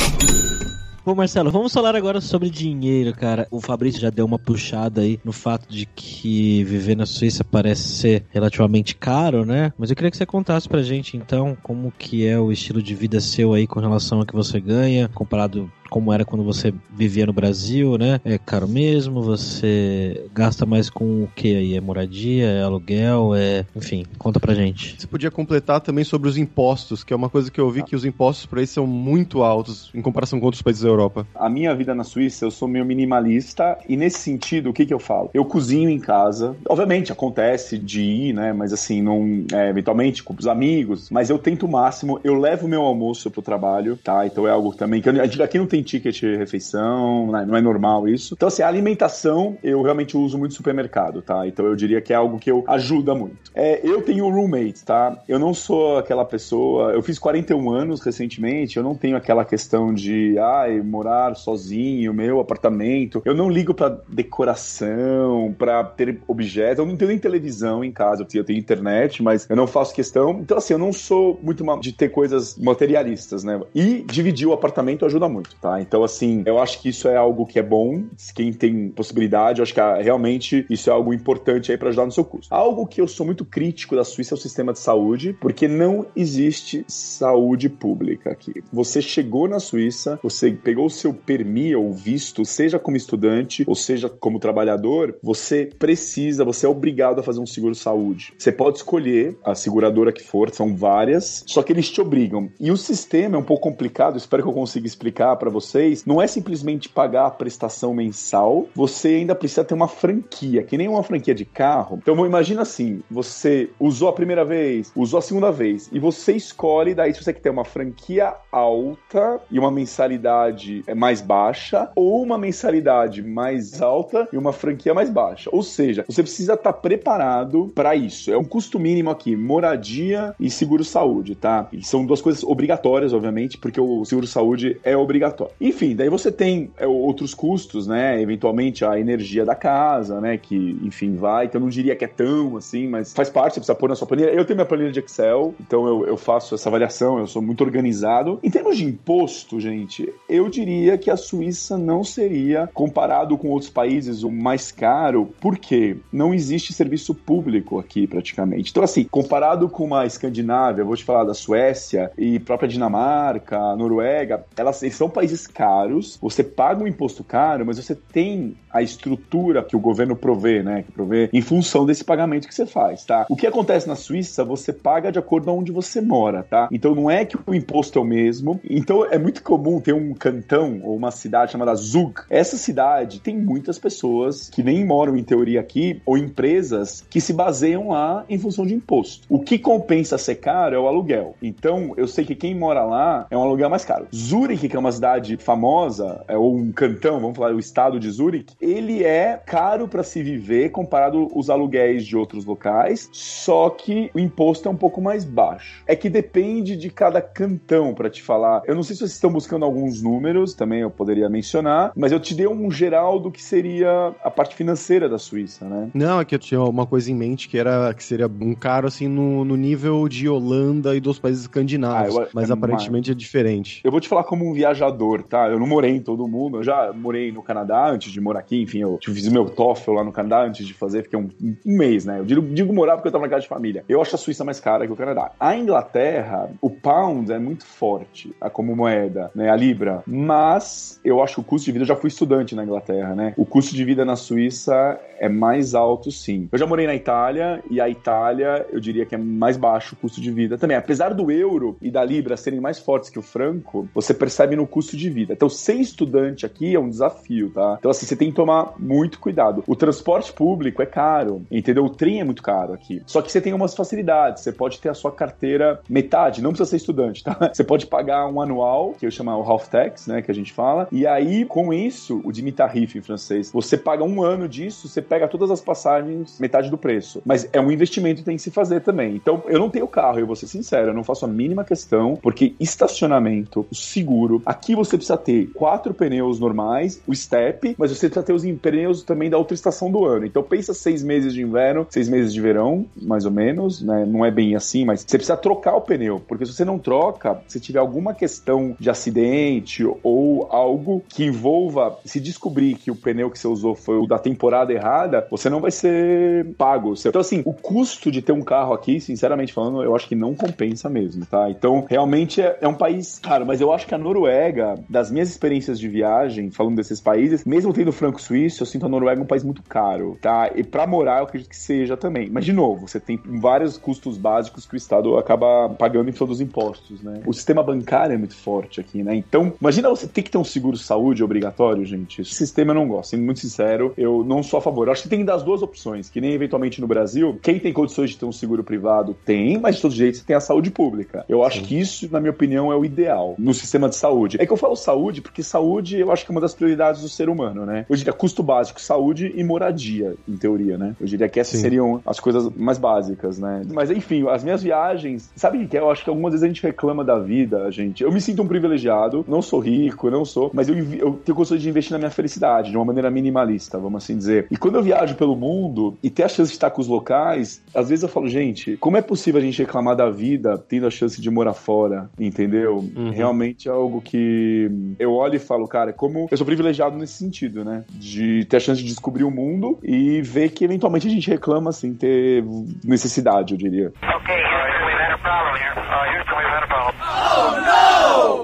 Bom, 1.06 1.14
Marcelo, 1.16 1.52
vamos 1.52 1.74
falar 1.74 1.98
agora 1.98 2.22
sobre 2.22 2.50
dinheiro, 2.50 3.14
cara. 3.14 3.46
O 3.52 3.60
Fabrício 3.60 4.00
já 4.00 4.10
deu 4.10 4.26
uma 4.26 4.40
puxada 4.40 5.02
aí 5.02 5.20
no 5.22 5.34
fato 5.34 5.68
de 5.68 5.86
que 5.86 6.64
viver 6.64 6.96
na 6.96 7.06
Suíça 7.06 7.44
parece 7.44 7.90
ser 7.90 8.26
relativamente 8.30 8.96
caro, 8.96 9.44
né? 9.44 9.74
Mas 9.78 9.90
eu 9.90 9.98
queria 9.98 10.10
que 10.10 10.16
você 10.16 10.26
contasse 10.26 10.70
pra 10.70 10.82
gente, 10.82 11.18
então, 11.18 11.58
como 11.62 11.92
que 11.92 12.26
é 12.26 12.40
o 12.40 12.54
estilo 12.54 12.82
de 12.82 12.96
vida 12.96 13.20
seu 13.20 13.54
aí 13.54 13.68
com 13.68 13.82
relação 13.82 14.20
ao 14.20 14.26
que 14.26 14.34
você 14.34 14.62
ganha, 14.62 15.10
comparado 15.10 15.70
como 15.94 16.12
era 16.12 16.26
quando 16.26 16.44
você 16.44 16.74
vivia 16.90 17.28
no 17.28 17.32
Brasil, 17.32 18.00
né? 18.00 18.20
É 18.26 18.40
caro 18.40 18.68
mesmo? 18.68 19.22
Você 19.22 20.26
gasta 20.34 20.66
mais 20.66 20.90
com 20.90 21.26
o 21.26 21.30
que 21.36 21.56
aí? 21.56 21.78
É 21.78 21.82
moradia? 21.82 22.48
É 22.48 22.64
aluguel? 22.64 23.36
É... 23.36 23.64
Enfim, 23.76 24.04
conta 24.18 24.40
pra 24.40 24.56
gente. 24.56 24.96
Você 25.00 25.06
podia 25.06 25.30
completar 25.30 25.82
também 25.82 26.04
sobre 26.04 26.28
os 26.28 26.36
impostos, 26.36 27.04
que 27.04 27.14
é 27.14 27.16
uma 27.16 27.30
coisa 27.30 27.52
que 27.52 27.62
eu 27.62 27.66
ouvi 27.66 27.84
que 27.84 27.96
os 27.96 28.06
impostos 28.06 28.48
por 28.48 28.58
aí 28.58 28.66
são 28.66 28.88
muito 28.88 29.44
altos 29.44 29.92
em 29.94 30.02
comparação 30.02 30.40
com 30.40 30.48
outros 30.48 30.64
países 30.64 30.82
da 30.82 30.90
Europa. 30.90 31.28
A 31.36 31.48
minha 31.48 31.76
vida 31.76 31.94
na 31.94 32.04
Suíça, 32.04 32.44
eu 32.44 32.50
sou 32.50 32.68
meio 32.68 32.84
minimalista 32.84 33.78
e 33.88 33.96
nesse 33.96 34.18
sentido, 34.18 34.72
o 34.72 34.74
que 34.74 34.88
que 34.88 34.94
eu 34.96 35.00
falo? 35.00 35.30
Eu 35.32 35.46
cozinho 35.46 35.92
em 35.92 36.00
casa. 36.00 36.56
Obviamente 36.68 37.12
acontece 37.12 37.78
de 37.78 38.02
ir, 38.02 38.34
né? 38.34 38.52
Mas 38.52 38.74
assim, 38.74 39.00
não 39.00 39.46
é, 39.54 39.70
eventualmente 39.70 40.24
com 40.24 40.34
os 40.34 40.48
amigos. 40.48 41.12
Mas 41.12 41.30
eu 41.30 41.38
tento 41.38 41.68
o 41.68 41.72
máximo. 41.72 42.20
Eu 42.24 42.34
levo 42.34 42.68
meu 42.68 42.82
almoço 42.82 43.30
pro 43.30 43.44
trabalho, 43.44 43.96
tá? 44.04 44.26
Então 44.26 44.48
é 44.48 44.50
algo 44.50 44.74
também 44.74 45.00
que 45.00 45.08
eu, 45.08 45.44
aqui 45.44 45.60
não 45.60 45.68
tem 45.68 45.83
ticket 45.84 46.20
de 46.20 46.36
refeição, 46.36 47.28
não 47.28 47.38
é, 47.38 47.46
não 47.46 47.56
é 47.58 47.62
normal 47.62 48.08
isso. 48.08 48.34
Então, 48.34 48.48
assim, 48.48 48.62
a 48.62 48.68
alimentação 48.68 49.58
eu 49.64 49.82
realmente 49.82 50.18
uso 50.18 50.38
muito 50.38 50.54
supermercado, 50.54 51.22
tá? 51.22 51.48
Então 51.48 51.66
eu 51.66 51.76
diria 51.76 52.02
que 52.02 52.14
é 52.14 52.16
algo 52.16 52.40
que 52.40 52.52
eu 52.52 52.64
ajuda 52.68 53.14
muito. 53.16 53.52
É, 53.54 53.80
eu 53.84 54.02
tenho 54.02 54.30
roommate, 54.30 54.84
tá? 54.84 55.18
Eu 55.28 55.40
não 55.40 55.54
sou 55.54 55.98
aquela 55.98 56.26
pessoa. 56.26 56.92
Eu 56.94 57.02
fiz 57.02 57.20
41 57.20 57.70
anos 57.70 58.02
recentemente, 58.02 58.78
eu 58.78 58.84
não 58.84 58.96
tenho 58.96 59.18
aquela 59.18 59.46
questão 59.46 59.94
de, 59.94 60.38
ai, 60.40 60.82
morar 60.82 61.36
sozinho, 61.36 62.14
meu 62.14 62.40
apartamento. 62.40 63.22
Eu 63.26 63.36
não 63.36 63.50
ligo 63.50 63.74
pra 63.74 63.98
decoração, 64.08 65.54
pra 65.58 65.84
ter 65.84 66.20
objetos. 66.28 66.80
Eu 66.80 66.86
não 66.86 66.96
tenho 66.96 67.10
nem 67.10 67.20
televisão 67.20 67.84
em 67.84 67.92
casa, 67.92 68.26
eu 68.34 68.44
tenho 68.44 68.60
internet, 68.60 69.22
mas 69.22 69.50
eu 69.50 69.56
não 69.56 69.68
faço 69.68 69.94
questão. 69.94 70.40
Então, 70.42 70.58
assim, 70.58 70.74
eu 70.74 70.80
não 70.80 70.94
sou 70.94 71.40
muito 71.42 71.64
de 71.80 71.94
ter 71.94 72.10
coisas 72.10 72.58
materialistas, 72.58 73.44
né? 73.44 73.60
E 73.74 74.04
dividir 74.04 74.48
o 74.48 74.54
apartamento 74.54 75.06
ajuda 75.06 75.28
muito, 75.30 75.56
tá? 75.62 75.73
Então, 75.82 76.04
assim, 76.04 76.44
eu 76.46 76.60
acho 76.60 76.82
que 76.82 76.90
isso 76.90 77.08
é 77.08 77.16
algo 77.16 77.46
que 77.46 77.60
é 77.60 77.64
bom. 77.64 78.04
Quem 78.36 78.54
tem 78.54 78.90
possibilidade, 78.90 79.60
eu 79.60 79.64
acho 79.64 79.74
que 79.74 79.80
ah, 79.80 80.02
realmente 80.02 80.66
isso 80.70 80.90
é 80.90 80.94
algo 80.94 81.14
importante 81.14 81.72
aí 81.72 81.78
para 81.78 81.90
ajudar 81.90 82.06
no 82.06 82.12
seu 82.12 82.26
curso. 82.26 82.48
Algo 82.52 82.88
que 82.88 83.02
eu 83.02 83.08
sou 83.08 83.26
muito 83.26 83.46
crítico 83.46 83.96
da 83.96 84.04
Suíça 84.04 84.34
é 84.34 84.38
o 84.38 84.40
sistema 84.40 84.74
de 84.74 84.80
saúde, 84.80 85.36
porque 85.40 85.68
não 85.68 86.06
existe 86.16 86.86
saúde 86.88 87.70
pública 87.70 88.32
aqui. 88.32 88.64
Você 88.72 89.02
chegou 89.02 89.48
na 89.48 89.60
Suíça, 89.60 90.20
você 90.22 90.52
pegou 90.52 90.86
o 90.86 90.90
seu 90.90 91.14
permi 91.14 91.76
ou 91.76 91.94
visto, 91.94 92.46
seja 92.46 92.80
como 92.80 92.98
estudante 92.98 93.64
ou 93.68 93.76
seja 93.76 94.10
como 94.10 94.40
trabalhador, 94.40 95.18
você 95.22 95.70
precisa, 95.78 96.46
você 96.46 96.66
é 96.66 96.70
obrigado 96.70 97.20
a 97.20 97.24
fazer 97.24 97.40
um 97.40 97.46
seguro 97.46 97.76
saúde. 97.76 98.34
Você 98.38 98.52
pode 98.52 98.78
escolher 98.78 99.38
a 99.44 99.56
seguradora 99.56 100.12
que 100.12 100.24
for, 100.24 100.50
são 100.52 100.76
várias, 100.76 101.44
só 101.48 101.62
que 101.62 101.72
eles 101.72 101.90
te 101.90 102.02
obrigam. 102.02 102.50
E 102.60 102.72
o 102.72 102.78
sistema 102.78 103.36
é 103.36 103.40
um 103.40 103.44
pouco 103.44 103.64
complicado, 103.64 104.18
espero 104.18 104.44
que 104.44 104.50
eu 104.50 104.54
consiga 104.54 104.88
explicar 104.88 105.36
para 105.38 105.50
vocês. 105.64 106.06
Não 106.06 106.22
é 106.22 106.28
simplesmente 106.28 106.90
pagar 106.90 107.26
a 107.26 107.32
prestação 107.32 107.94
mensal, 107.94 108.68
você 108.76 109.10
ainda 109.10 109.36
precisa 109.36 109.64
ter 109.64 109.74
uma 109.74 109.88
franquia, 109.88 110.64
que 110.64 110.78
nem 110.78 110.88
uma 110.88 111.04
franquia 111.04 111.34
de 111.34 111.46
carro. 111.46 112.00
Então 112.02 112.26
imagina 112.26 112.62
assim, 112.62 113.02
você 113.10 113.70
usou 113.80 114.08
a 114.10 114.14
primeira 114.14 114.46
vez, 114.46 114.92
usou 114.96 115.18
a 115.18 115.22
segunda 115.22 115.52
vez, 115.52 115.90
e 115.92 116.00
você 116.00 116.34
escolhe 116.34 116.94
daí 116.94 117.14
se 117.14 117.24
você 117.24 117.34
quer 117.34 117.42
ter 117.42 117.50
uma 117.50 117.66
franquia 117.66 118.34
alta 118.52 119.40
e 119.50 119.60
uma 119.60 119.72
mensalidade 119.72 120.84
mais 120.96 121.22
baixa, 121.22 121.90
ou 121.96 122.22
uma 122.22 122.38
mensalidade 122.38 123.22
mais 123.22 123.82
alta 123.82 124.28
e 124.32 124.38
uma 124.38 124.54
franquia 124.54 124.94
mais 124.94 125.10
baixa. 125.10 125.50
Ou 125.52 125.64
seja, 125.64 126.06
você 126.08 126.22
precisa 126.22 126.54
estar 126.54 126.74
preparado 126.74 127.72
para 127.74 127.96
isso. 127.96 128.32
É 128.32 128.38
um 128.38 128.44
custo 128.44 128.80
mínimo 128.80 129.10
aqui, 129.10 129.36
moradia 129.36 130.34
e 130.40 130.50
seguro 130.50 130.84
saúde, 130.84 131.36
tá? 131.36 131.68
E 131.72 131.84
são 131.84 132.06
duas 132.06 132.22
coisas 132.22 132.44
obrigatórias, 132.44 133.14
obviamente, 133.14 133.58
porque 133.58 133.80
o 133.80 134.06
seguro 134.06 134.28
saúde 134.28 134.80
é 134.84 134.96
obrigatório. 134.96 135.53
Enfim, 135.60 135.96
daí 135.96 136.10
você 136.10 136.32
tem 136.32 136.72
é, 136.78 136.88
outros 136.88 137.34
custos, 137.34 137.88
né? 137.88 138.22
Eventualmente 138.22 138.84
a 138.86 139.00
energia 139.00 139.46
da 139.46 139.56
casa, 139.56 140.20
né? 140.20 140.38
Que, 140.38 140.78
enfim, 140.84 141.16
vai. 141.16 141.46
Então 141.46 141.60
eu 141.60 141.64
não 141.64 141.70
diria 141.70 141.96
que 141.96 142.06
é 142.06 142.08
tão 142.08 142.58
assim, 142.58 142.88
mas 142.88 143.14
faz 143.14 143.30
parte, 143.30 143.56
você 143.56 143.60
precisa 143.60 143.76
pôr 143.76 143.90
na 143.90 143.96
sua 143.96 144.08
planilha. 144.08 144.30
Eu 144.30 144.46
tenho 144.46 144.58
minha 144.58 144.66
planilha 144.66 144.92
de 144.92 145.00
Excel, 145.00 145.54
então 145.60 145.88
eu, 145.88 146.06
eu 146.06 146.18
faço 146.18 146.56
essa 146.56 146.70
avaliação, 146.70 147.20
eu 147.20 147.28
sou 147.28 147.42
muito 147.42 147.64
organizado. 147.64 148.40
Em 148.44 148.50
termos 148.50 148.78
de 148.78 148.86
imposto, 148.86 149.60
gente, 149.60 150.12
eu 150.28 150.50
diria 150.50 150.98
que 150.98 151.10
a 151.10 151.18
Suíça 151.18 151.78
não 151.78 152.04
seria, 152.04 152.70
comparado 152.74 153.38
com 153.38 153.50
outros 153.50 153.70
países, 153.70 154.24
o 154.24 154.32
mais 154.32 154.72
caro, 154.72 155.34
porque 155.40 155.98
não 156.12 156.34
existe 156.34 156.74
serviço 156.74 157.14
público 157.14 157.80
aqui 157.80 158.08
praticamente. 158.08 158.72
Então, 158.72 158.84
assim, 158.84 159.04
comparado 159.04 159.70
com 159.70 159.86
uma 159.86 160.06
Escandinávia, 160.06 160.84
vou 160.84 160.96
te 160.96 161.04
falar 161.04 161.24
da 161.24 161.34
Suécia 161.34 162.12
e 162.18 162.40
própria 162.40 162.68
Dinamarca, 162.68 163.76
Noruega, 163.76 164.46
elas 164.56 164.82
são 164.92 165.10
países 165.10 165.33
caros, 165.48 166.18
você 166.22 166.44
paga 166.44 166.84
um 166.84 166.88
imposto 166.88 167.24
caro, 167.24 167.66
mas 167.66 167.78
você 167.78 167.96
tem 167.96 168.56
a 168.74 168.82
estrutura 168.82 169.64
que 169.64 169.76
o 169.76 169.80
governo 169.80 170.16
provê, 170.16 170.64
né? 170.64 170.84
Que 170.84 170.92
provê 170.92 171.30
em 171.32 171.42
função 171.42 171.86
desse 171.86 172.04
pagamento 172.04 172.48
que 172.48 172.56
você 172.56 172.66
faz, 172.66 173.06
tá? 173.06 173.26
O 173.30 173.36
que 173.36 173.46
acontece 173.46 173.88
na 173.88 173.96
Suíça, 173.96 174.44
você 174.44 174.74
paga 174.74 175.12
de 175.12 175.20
acordo 175.20 175.46
com 175.46 175.60
onde 175.60 175.72
você 175.72 176.02
mora, 176.02 176.44
tá? 176.44 176.68
Então 176.72 176.96
não 176.96 177.10
é 177.10 177.24
que 177.24 177.38
o 177.46 177.54
imposto 177.54 178.00
é 178.00 178.02
o 178.02 178.06
mesmo. 178.06 178.60
Então 178.68 179.06
é 179.06 179.20
muito 179.20 179.44
comum 179.44 179.80
ter 179.80 179.94
um 179.94 180.14
cantão 180.14 180.82
ou 180.84 180.96
uma 180.96 181.12
cidade 181.12 181.52
chamada 181.52 181.76
Zug. 181.76 182.22
Essa 182.30 182.58
cidade 182.58 183.20
tem 183.20 183.38
muitas 183.38 183.78
pessoas 183.78 184.50
que 184.50 184.64
nem 184.64 184.84
moram 184.86 185.16
em 185.16 185.24
teoria 185.24 185.60
aqui 185.60 186.02
ou 186.06 186.18
empresas 186.18 187.06
que 187.10 187.22
se 187.22 187.34
baseiam 187.34 187.90
lá 187.90 188.26
em 188.28 188.40
função 188.40 188.66
de 188.66 188.74
imposto. 188.74 189.28
O 189.30 189.40
que 189.40 189.60
compensa 189.60 190.18
ser 190.18 190.36
caro 190.36 190.76
é 190.76 190.80
o 190.80 190.88
aluguel. 190.88 191.36
Então 191.42 191.94
eu 191.96 192.08
sei 192.08 192.26
que 192.26 192.36
quem 192.36 192.56
mora 192.56 192.84
lá 192.84 193.28
é 193.30 193.38
um 193.38 193.44
aluguel 193.44 193.70
mais 193.70 193.86
caro. 193.86 194.08
Zurich, 194.14 194.68
que 194.68 194.76
é 194.76 194.80
uma 194.80 194.92
cidade 194.92 195.23
famosa, 195.38 196.24
é, 196.28 196.38
ou 196.38 196.56
um 196.56 196.72
cantão, 196.72 197.20
vamos 197.20 197.38
falar 197.38 197.54
o 197.54 197.60
estado 197.60 198.00
de 198.00 198.10
Zurich, 198.10 198.56
ele 198.60 199.04
é 199.04 199.42
caro 199.46 199.88
para 199.88 200.04
se 200.04 200.22
viver 200.22 200.70
comparado 200.70 201.28
os 201.34 201.50
aluguéis 201.50 202.06
de 202.06 202.16
outros 202.16 202.46
locais, 202.46 203.10
só 203.12 203.70
que 203.70 204.10
o 204.14 204.20
imposto 204.20 204.68
é 204.68 204.72
um 204.72 204.76
pouco 204.76 205.02
mais 205.02 205.24
baixo. 205.24 205.84
É 205.88 205.96
que 205.96 206.10
depende 206.10 206.76
de 206.76 206.90
cada 206.90 207.22
cantão, 207.22 207.94
para 207.94 208.10
te 208.10 208.22
falar. 208.22 208.62
Eu 208.66 208.76
não 208.76 208.84
sei 208.84 208.96
se 208.96 209.00
vocês 209.00 209.14
estão 209.14 209.32
buscando 209.32 209.66
alguns 209.66 210.02
números, 210.02 210.54
também 210.54 210.82
eu 210.82 210.90
poderia 210.90 211.30
mencionar, 211.30 211.92
mas 211.96 212.12
eu 212.12 212.20
te 212.20 212.36
dei 212.36 212.48
um 212.48 212.70
geral 212.70 213.20
do 213.20 213.32
que 213.32 213.42
seria 213.42 214.14
a 214.24 214.32
parte 214.32 214.56
financeira 214.56 215.10
da 215.10 215.18
Suíça, 215.18 215.66
né? 215.68 215.90
Não, 215.94 216.20
é 216.20 216.26
que 216.26 216.36
eu 216.36 216.40
tinha 216.40 216.62
uma 216.62 216.86
coisa 216.86 217.12
em 217.12 217.16
mente 217.16 217.48
que 217.48 217.58
era 217.58 217.94
que 217.94 218.04
seria 218.04 218.28
um 218.28 218.56
caro 218.56 218.88
assim 218.88 219.08
no, 219.08 219.44
no 219.46 219.56
nível 219.56 220.08
de 220.08 220.28
Holanda 220.28 220.96
e 220.96 221.00
dos 221.00 221.20
países 221.20 221.42
escandinavos, 221.42 222.18
ah, 222.18 222.22
eu, 222.22 222.28
mas 222.34 222.50
é 222.50 222.54
aparentemente 222.54 223.12
é 223.12 223.14
diferente. 223.14 223.82
Eu 223.84 223.92
vou 223.92 224.00
te 224.00 224.08
falar 224.08 224.24
como 224.24 224.50
um 224.50 224.54
viajador, 224.54 225.13
tá? 225.22 225.48
Eu 225.48 225.60
não 225.60 225.68
morei 225.68 225.92
em 225.92 226.02
todo 226.02 226.28
mundo, 226.28 226.58
eu 226.58 226.64
já 226.64 226.92
morei 226.94 227.32
no 227.32 227.44
Canadá 227.44 227.90
antes 227.90 228.12
de 228.12 228.20
morar 228.20 228.40
aqui, 228.40 228.62
enfim, 228.62 228.80
eu 228.80 229.00
fiz 229.02 229.28
meu 229.28 229.46
TOEFL 229.46 229.92
lá 229.92 230.04
no 230.04 230.12
Canadá 230.12 230.44
antes 230.44 230.66
de 230.66 230.74
fazer, 230.74 231.04
fiquei 231.04 231.20
um, 231.20 231.30
um 231.42 231.78
mês, 231.78 232.06
né? 232.06 232.20
Eu 232.20 232.26
digo, 232.26 232.42
digo 232.42 232.74
morar 232.74 232.96
porque 232.96 233.08
eu 233.10 233.12
tava 233.12 233.26
na 233.26 233.30
casa 233.30 233.42
de 233.42 233.48
família. 233.48 233.84
Eu 233.88 234.02
acho 234.02 234.16
a 234.16 234.18
Suíça 234.18 234.44
mais 234.44 234.60
cara 234.60 234.86
que 234.88 234.94
o 234.94 234.96
Canadá. 234.96 235.32
A 235.40 235.56
Inglaterra, 235.56 236.50
o 236.62 236.70
pound 236.70 237.32
é 237.32 237.40
muito 237.40 237.66
forte 237.66 238.34
como 238.52 238.76
moeda, 238.76 239.30
né? 239.36 239.50
A 239.50 239.56
libra, 239.56 240.04
mas 240.08 241.00
eu 241.04 241.22
acho 241.22 241.36
que 241.36 241.42
o 241.42 241.44
custo 241.44 241.66
de 241.66 241.72
vida, 241.72 241.84
eu 241.84 241.88
já 241.88 241.96
fui 241.96 242.08
estudante 242.08 242.56
na 242.56 242.64
Inglaterra, 242.64 243.16
né? 243.16 243.34
O 243.38 243.46
custo 243.46 243.76
de 243.76 243.84
vida 243.84 244.06
na 244.06 244.16
Suíça 244.16 245.00
é 245.20 245.30
mais 245.30 245.74
alto, 245.76 246.12
sim. 246.12 246.48
Eu 246.52 246.58
já 246.58 246.66
morei 246.66 246.88
na 246.88 246.96
Itália 246.96 247.64
e 247.70 247.80
a 247.80 247.90
Itália, 247.90 248.66
eu 248.72 248.80
diria 248.80 249.06
que 249.06 249.16
é 249.16 249.18
mais 249.18 249.58
baixo 249.58 249.96
o 249.96 249.98
custo 249.98 250.22
de 250.22 250.32
vida 250.32 250.58
também. 250.58 250.78
Apesar 250.78 251.14
do 251.14 251.32
euro 251.32 251.78
e 251.82 251.90
da 251.90 252.04
libra 252.04 252.38
serem 252.38 252.60
mais 252.60 252.80
fortes 252.80 253.10
que 253.10 253.20
o 253.20 253.22
franco, 253.22 253.88
você 253.94 254.14
percebe 254.14 254.56
no 254.56 254.68
custo 254.68 254.98
de 254.98 255.03
vida. 255.10 255.34
Então, 255.34 255.50
ser 255.50 255.76
estudante 255.76 256.46
aqui 256.46 256.76
é 256.76 256.80
um 256.80 256.90
desafio, 256.90 257.50
tá? 257.50 257.76
Então, 257.80 257.92
assim, 257.92 258.06
você 258.06 258.16
tem 258.16 258.30
que 258.30 258.36
tomar 258.36 258.74
muito 258.80 259.20
cuidado. 259.20 259.64
O 259.68 259.76
transporte 259.76 260.32
público 260.34 260.82
é 260.82 260.86
caro, 260.86 261.46
entendeu? 261.52 261.86
O 261.86 261.90
trem 261.90 262.20
é 262.20 262.24
muito 262.24 262.42
caro 262.42 262.74
aqui. 262.74 263.02
Só 263.06 263.22
que 263.22 263.32
você 263.32 263.42
tem 263.42 263.54
umas 263.54 263.76
facilidades. 263.76 264.44
Você 264.44 264.52
pode 264.52 264.80
ter 264.80 264.90
a 264.90 264.94
sua 264.94 265.12
carteira 265.12 265.82
metade, 265.90 266.42
não 266.42 266.52
precisa 266.52 266.70
ser 266.70 266.78
estudante, 266.78 267.24
tá? 267.24 267.34
Você 267.54 267.64
pode 267.64 267.86
pagar 267.86 268.28
um 268.28 268.42
anual, 268.42 268.94
que 268.98 269.06
eu 269.06 269.12
chamo 269.12 269.32
o 269.32 269.44
half 269.44 269.68
tax, 269.68 270.08
né, 270.08 270.22
que 270.22 270.32
a 270.32 270.34
gente 270.34 270.52
fala. 270.52 270.88
E 270.92 271.06
aí, 271.06 271.46
com 271.46 271.74
isso, 271.74 272.22
o 272.24 272.32
demi-tarif 272.32 272.98
em 272.98 273.02
francês, 273.02 273.52
você 273.52 273.78
paga 273.78 274.04
um 274.04 274.24
ano 274.24 274.48
disso, 274.48 274.88
você 274.88 275.02
pega 275.02 275.28
todas 275.28 275.52
as 275.52 275.62
passagens 275.62 276.40
metade 276.40 276.70
do 276.70 276.78
preço. 276.78 277.22
Mas 277.26 277.48
é 277.54 277.60
um 277.60 277.72
investimento 277.72 278.20
que 278.20 278.26
tem 278.26 278.36
que 278.36 278.42
se 278.42 278.52
fazer 278.52 278.82
também. 278.82 279.16
Então, 279.16 279.44
eu 279.48 279.60
não 279.60 279.70
tenho 279.70 279.88
carro, 279.88 280.20
eu 280.20 280.28
vou 280.28 280.36
ser 280.36 280.48
sincero, 280.48 280.90
eu 280.90 280.94
não 280.94 281.04
faço 281.04 281.26
a 281.26 281.28
mínima 281.28 281.64
questão, 281.64 282.16
porque 282.22 282.56
estacionamento, 282.60 283.66
seguro, 283.72 284.42
aqui 284.46 284.76
você 284.76 284.93
precisa 284.98 285.18
ter 285.18 285.50
quatro 285.54 285.94
pneus 285.94 286.40
normais, 286.40 287.02
o 287.08 287.16
step, 287.16 287.76
mas 287.78 287.92
você 287.92 288.08
precisa 288.08 288.26
ter 288.26 288.34
os 288.34 288.44
pneus 288.60 289.04
também 289.04 289.30
da 289.30 289.38
outra 289.38 289.56
estação 289.56 289.92
do 289.92 290.06
ano. 290.06 290.26
Então, 290.26 290.44
pensa 290.44 290.74
seis 290.74 291.04
meses 291.04 291.34
de 291.34 291.42
inverno, 291.42 291.88
seis 291.90 292.10
meses 292.10 292.34
de 292.34 292.42
verão, 292.42 292.86
mais 293.02 293.26
ou 293.26 293.32
menos, 293.32 293.82
né? 293.82 294.06
Não 294.06 294.26
é 294.26 294.32
bem 294.32 294.56
assim, 294.56 294.86
mas 294.86 295.02
você 295.02 295.18
precisa 295.18 295.38
trocar 295.38 295.76
o 295.76 295.82
pneu, 295.82 296.22
porque 296.28 296.46
se 296.46 296.54
você 296.54 296.66
não 296.66 296.80
troca, 296.80 297.42
se 297.48 297.60
tiver 297.60 297.80
alguma 297.80 298.14
questão 298.14 298.76
de 298.80 298.90
acidente 298.90 299.84
ou 300.04 300.48
algo 300.50 301.04
que 301.08 301.26
envolva, 301.26 301.98
se 302.06 302.20
descobrir 302.20 302.76
que 302.76 302.92
o 302.92 302.96
pneu 302.96 303.30
que 303.30 303.40
você 303.40 303.48
usou 303.48 303.76
foi 303.76 303.98
o 303.98 304.08
da 304.08 304.18
temporada 304.18 304.74
errada, 304.74 305.28
você 305.30 305.50
não 305.50 305.60
vai 305.60 305.72
ser 305.72 306.54
pago. 306.58 306.94
Então, 307.06 307.22
assim, 307.22 307.42
o 307.46 307.54
custo 307.54 308.12
de 308.12 308.22
ter 308.22 308.32
um 308.32 308.42
carro 308.42 308.74
aqui, 308.74 309.00
sinceramente 309.00 309.54
falando, 309.54 309.84
eu 309.84 309.96
acho 309.96 310.08
que 310.08 310.16
não 310.16 310.36
compensa 310.36 310.90
mesmo, 310.90 311.26
tá? 311.26 311.50
Então, 311.50 311.86
realmente 311.90 312.42
é, 312.42 312.58
é 312.62 312.68
um 312.68 312.74
país 312.74 313.20
caro, 313.20 313.46
mas 313.46 313.62
eu 313.62 313.72
acho 313.72 313.88
que 313.88 313.96
a 313.96 313.98
Noruega, 313.98 314.76
das 314.90 315.12
minhas 315.12 315.30
experiências 315.30 315.80
de 315.80 315.88
viagem, 315.88 316.50
falando 316.50 316.76
desses 316.76 317.02
países, 317.02 317.44
mesmo 317.46 317.74
tendo 317.74 317.92
franco 317.92 318.22
suíço, 318.22 318.64
eu 318.64 318.68
sinto 318.68 318.86
a 318.86 318.90
Noruega 318.90 319.22
um 319.22 319.26
país 319.26 319.44
muito 319.44 319.62
caro, 319.64 320.18
tá? 320.22 320.52
E 320.56 320.64
para 320.64 320.88
morar, 320.88 321.20
eu 321.20 321.24
acredito 321.26 321.50
que 321.50 321.58
seja 321.58 321.98
também. 321.98 322.30
Mas, 322.32 322.46
de 322.46 322.54
novo, 322.54 322.88
você 322.88 323.00
tem 323.00 323.20
vários 323.26 323.78
custos 323.78 324.18
básicos 324.18 324.66
que 324.66 324.76
o 324.76 324.78
Estado 324.78 325.18
acaba 325.18 325.70
pagando 325.70 326.10
em 326.10 326.14
todos 326.14 326.38
os 326.38 326.42
impostos, 326.42 327.02
né? 327.02 327.22
O 327.26 327.34
sistema 327.34 327.62
bancário 327.62 328.14
é 328.14 328.18
muito 328.18 328.36
forte 328.36 328.80
aqui, 328.80 329.04
né? 329.04 329.16
Então, 329.16 329.54
imagina 329.60 329.90
você 329.90 330.08
ter 330.08 330.22
que 330.22 330.32
ter 330.32 330.38
um 330.38 330.44
seguro 330.44 330.78
saúde 330.78 331.24
obrigatório, 331.24 331.86
gente. 331.86 332.22
Esse 332.22 332.36
sistema 332.36 332.72
eu 332.72 332.76
não 332.76 332.88
gosto, 332.88 333.12
sendo 333.12 333.24
muito 333.24 333.40
sincero, 333.40 333.94
eu 333.98 334.24
não 334.24 334.42
sou 334.42 334.58
a 334.58 334.62
favor 334.62 334.90
acho 334.94 335.04
que 335.04 335.10
tem 335.10 335.26
das 335.26 335.44
duas 335.44 335.62
opções, 335.62 336.10
que 336.10 336.22
nem 336.22 336.34
eventualmente 336.34 336.80
no 336.80 336.88
Brasil, 336.88 337.38
quem 337.42 337.60
tem 337.60 337.74
condições 337.74 338.12
de 338.12 338.18
ter 338.18 338.26
um 338.26 338.32
seguro 338.32 338.64
privado 338.64 339.16
tem, 339.26 339.58
mas 339.60 339.76
de 339.76 339.82
todo 339.82 339.94
jeito 339.94 340.18
você 340.20 340.24
tem 340.24 340.36
a 340.36 340.40
saúde 340.40 340.72
pública. 340.72 341.26
Eu 341.28 341.44
acho 341.44 341.60
Sim. 341.60 341.66
que 341.66 341.80
isso, 341.80 342.10
na 342.12 342.20
minha 342.20 342.32
opinião, 342.32 342.72
é 342.72 342.76
o 342.76 342.86
ideal 342.86 343.36
no 343.38 343.54
sistema 343.54 343.90
de 343.90 343.96
saúde. 343.96 344.38
É 344.40 344.46
que 344.46 344.54
eu 344.54 344.58
falo 344.58 344.73
saúde 344.76 345.22
porque 345.22 345.44
saúde 345.44 346.00
eu 346.00 346.12
acho 346.12 346.26
que 346.26 346.32
é 346.32 346.34
uma 346.34 346.42
das 346.42 346.54
prioridades 346.54 347.02
do 347.02 347.10
ser 347.10 347.30
humano, 347.30 347.66
né? 347.66 347.86
Eu 347.90 347.96
diria 347.96 348.14
custo 348.14 348.44
básico, 348.44 348.82
saúde 348.82 349.32
e 349.36 349.44
moradia, 349.44 350.16
em 350.28 350.38
teoria, 350.38 350.78
né? 350.78 350.96
Eu 351.00 351.06
diria 351.06 351.30
que 351.30 351.40
essas 351.40 351.56
Sim. 351.56 351.62
seriam 351.62 352.02
as 352.06 352.20
coisas 352.20 352.50
mais 352.56 352.78
básicas, 352.78 353.38
né? 353.40 353.64
Mas 353.72 353.90
enfim, 353.90 354.28
as 354.30 354.44
minhas 354.44 354.64
viagens, 354.64 355.32
sabe 355.36 355.58
o 355.58 355.68
que 355.68 355.78
é? 355.78 355.80
Eu 355.80 355.90
acho 355.90 356.04
que 356.04 356.10
algumas 356.10 356.32
vezes 356.32 356.44
a 356.44 356.48
gente 356.48 356.64
reclama 356.64 357.04
da 357.04 357.20
vida, 357.20 357.70
gente. 357.72 358.04
Eu 358.04 358.12
me 358.12 358.22
sinto 358.22 358.42
um 358.42 358.48
privilegiado, 358.48 359.26
não 359.28 359.42
sou 359.42 359.60
rico, 359.60 360.10
não 360.10 360.26
sou, 360.26 360.52
mas 360.54 360.70
eu, 360.70 360.76
eu 360.76 361.14
tenho 361.14 361.36
gosto 361.36 361.58
de 361.58 361.70
investir 361.70 361.92
na 361.92 361.98
minha 361.98 362.12
felicidade, 362.12 362.72
de 362.72 362.78
uma 362.78 362.86
maneira 362.86 363.10
minimalista, 363.10 363.78
vamos 363.78 364.04
assim 364.04 364.18
dizer. 364.18 364.48
E 364.50 364.58
quando 364.58 364.76
eu 364.76 364.84
viajo 364.84 365.16
pelo 365.16 365.36
mundo 365.36 365.98
e 366.02 366.10
ter 366.10 366.24
a 366.24 366.28
chance 366.28 366.50
de 366.50 366.56
estar 366.56 366.70
com 366.70 366.82
os 366.82 366.88
locais, 366.88 367.62
às 367.74 367.90
vezes 367.90 368.04
eu 368.04 368.10
falo, 368.10 368.28
gente, 368.28 368.78
como 368.78 368.98
é 368.98 369.02
possível 369.02 369.40
a 369.40 369.44
gente 369.44 369.60
reclamar 369.60 369.96
da 369.96 370.10
vida 370.10 370.58
tendo 370.58 370.88
a 370.88 370.92
chance 370.92 371.22
de 371.22 371.30
morar 371.30 371.54
fora, 371.54 372.10
entendeu? 372.20 372.84
Uhum. 372.96 373.12
Realmente 373.12 373.68
é 373.68 373.72
algo 373.72 374.02
que 374.02 374.63
eu 375.00 375.14
olho 375.14 375.36
e 375.36 375.40
falo, 375.40 375.68
cara, 375.68 375.94
como 375.94 376.28
eu 376.30 376.38
sou 376.38 376.46
privilegiado 376.46 376.98
nesse 376.98 377.14
sentido, 377.14 377.64
né? 377.64 377.84
De 377.90 378.46
ter 378.46 378.58
a 378.58 378.60
chance 378.60 378.82
de 378.82 378.88
descobrir 378.88 379.24
o 379.24 379.32
mundo 379.32 379.80
e 379.84 380.22
ver 380.22 380.50
que 380.50 380.64
eventualmente 380.64 381.08
a 381.08 381.12
gente 381.12 381.30
reclama 381.30 381.72
sem 381.72 381.94
ter 381.94 382.44
necessidade, 382.84 383.54
eu 383.54 383.58
diria. 383.58 383.94
Ok, 384.02 384.34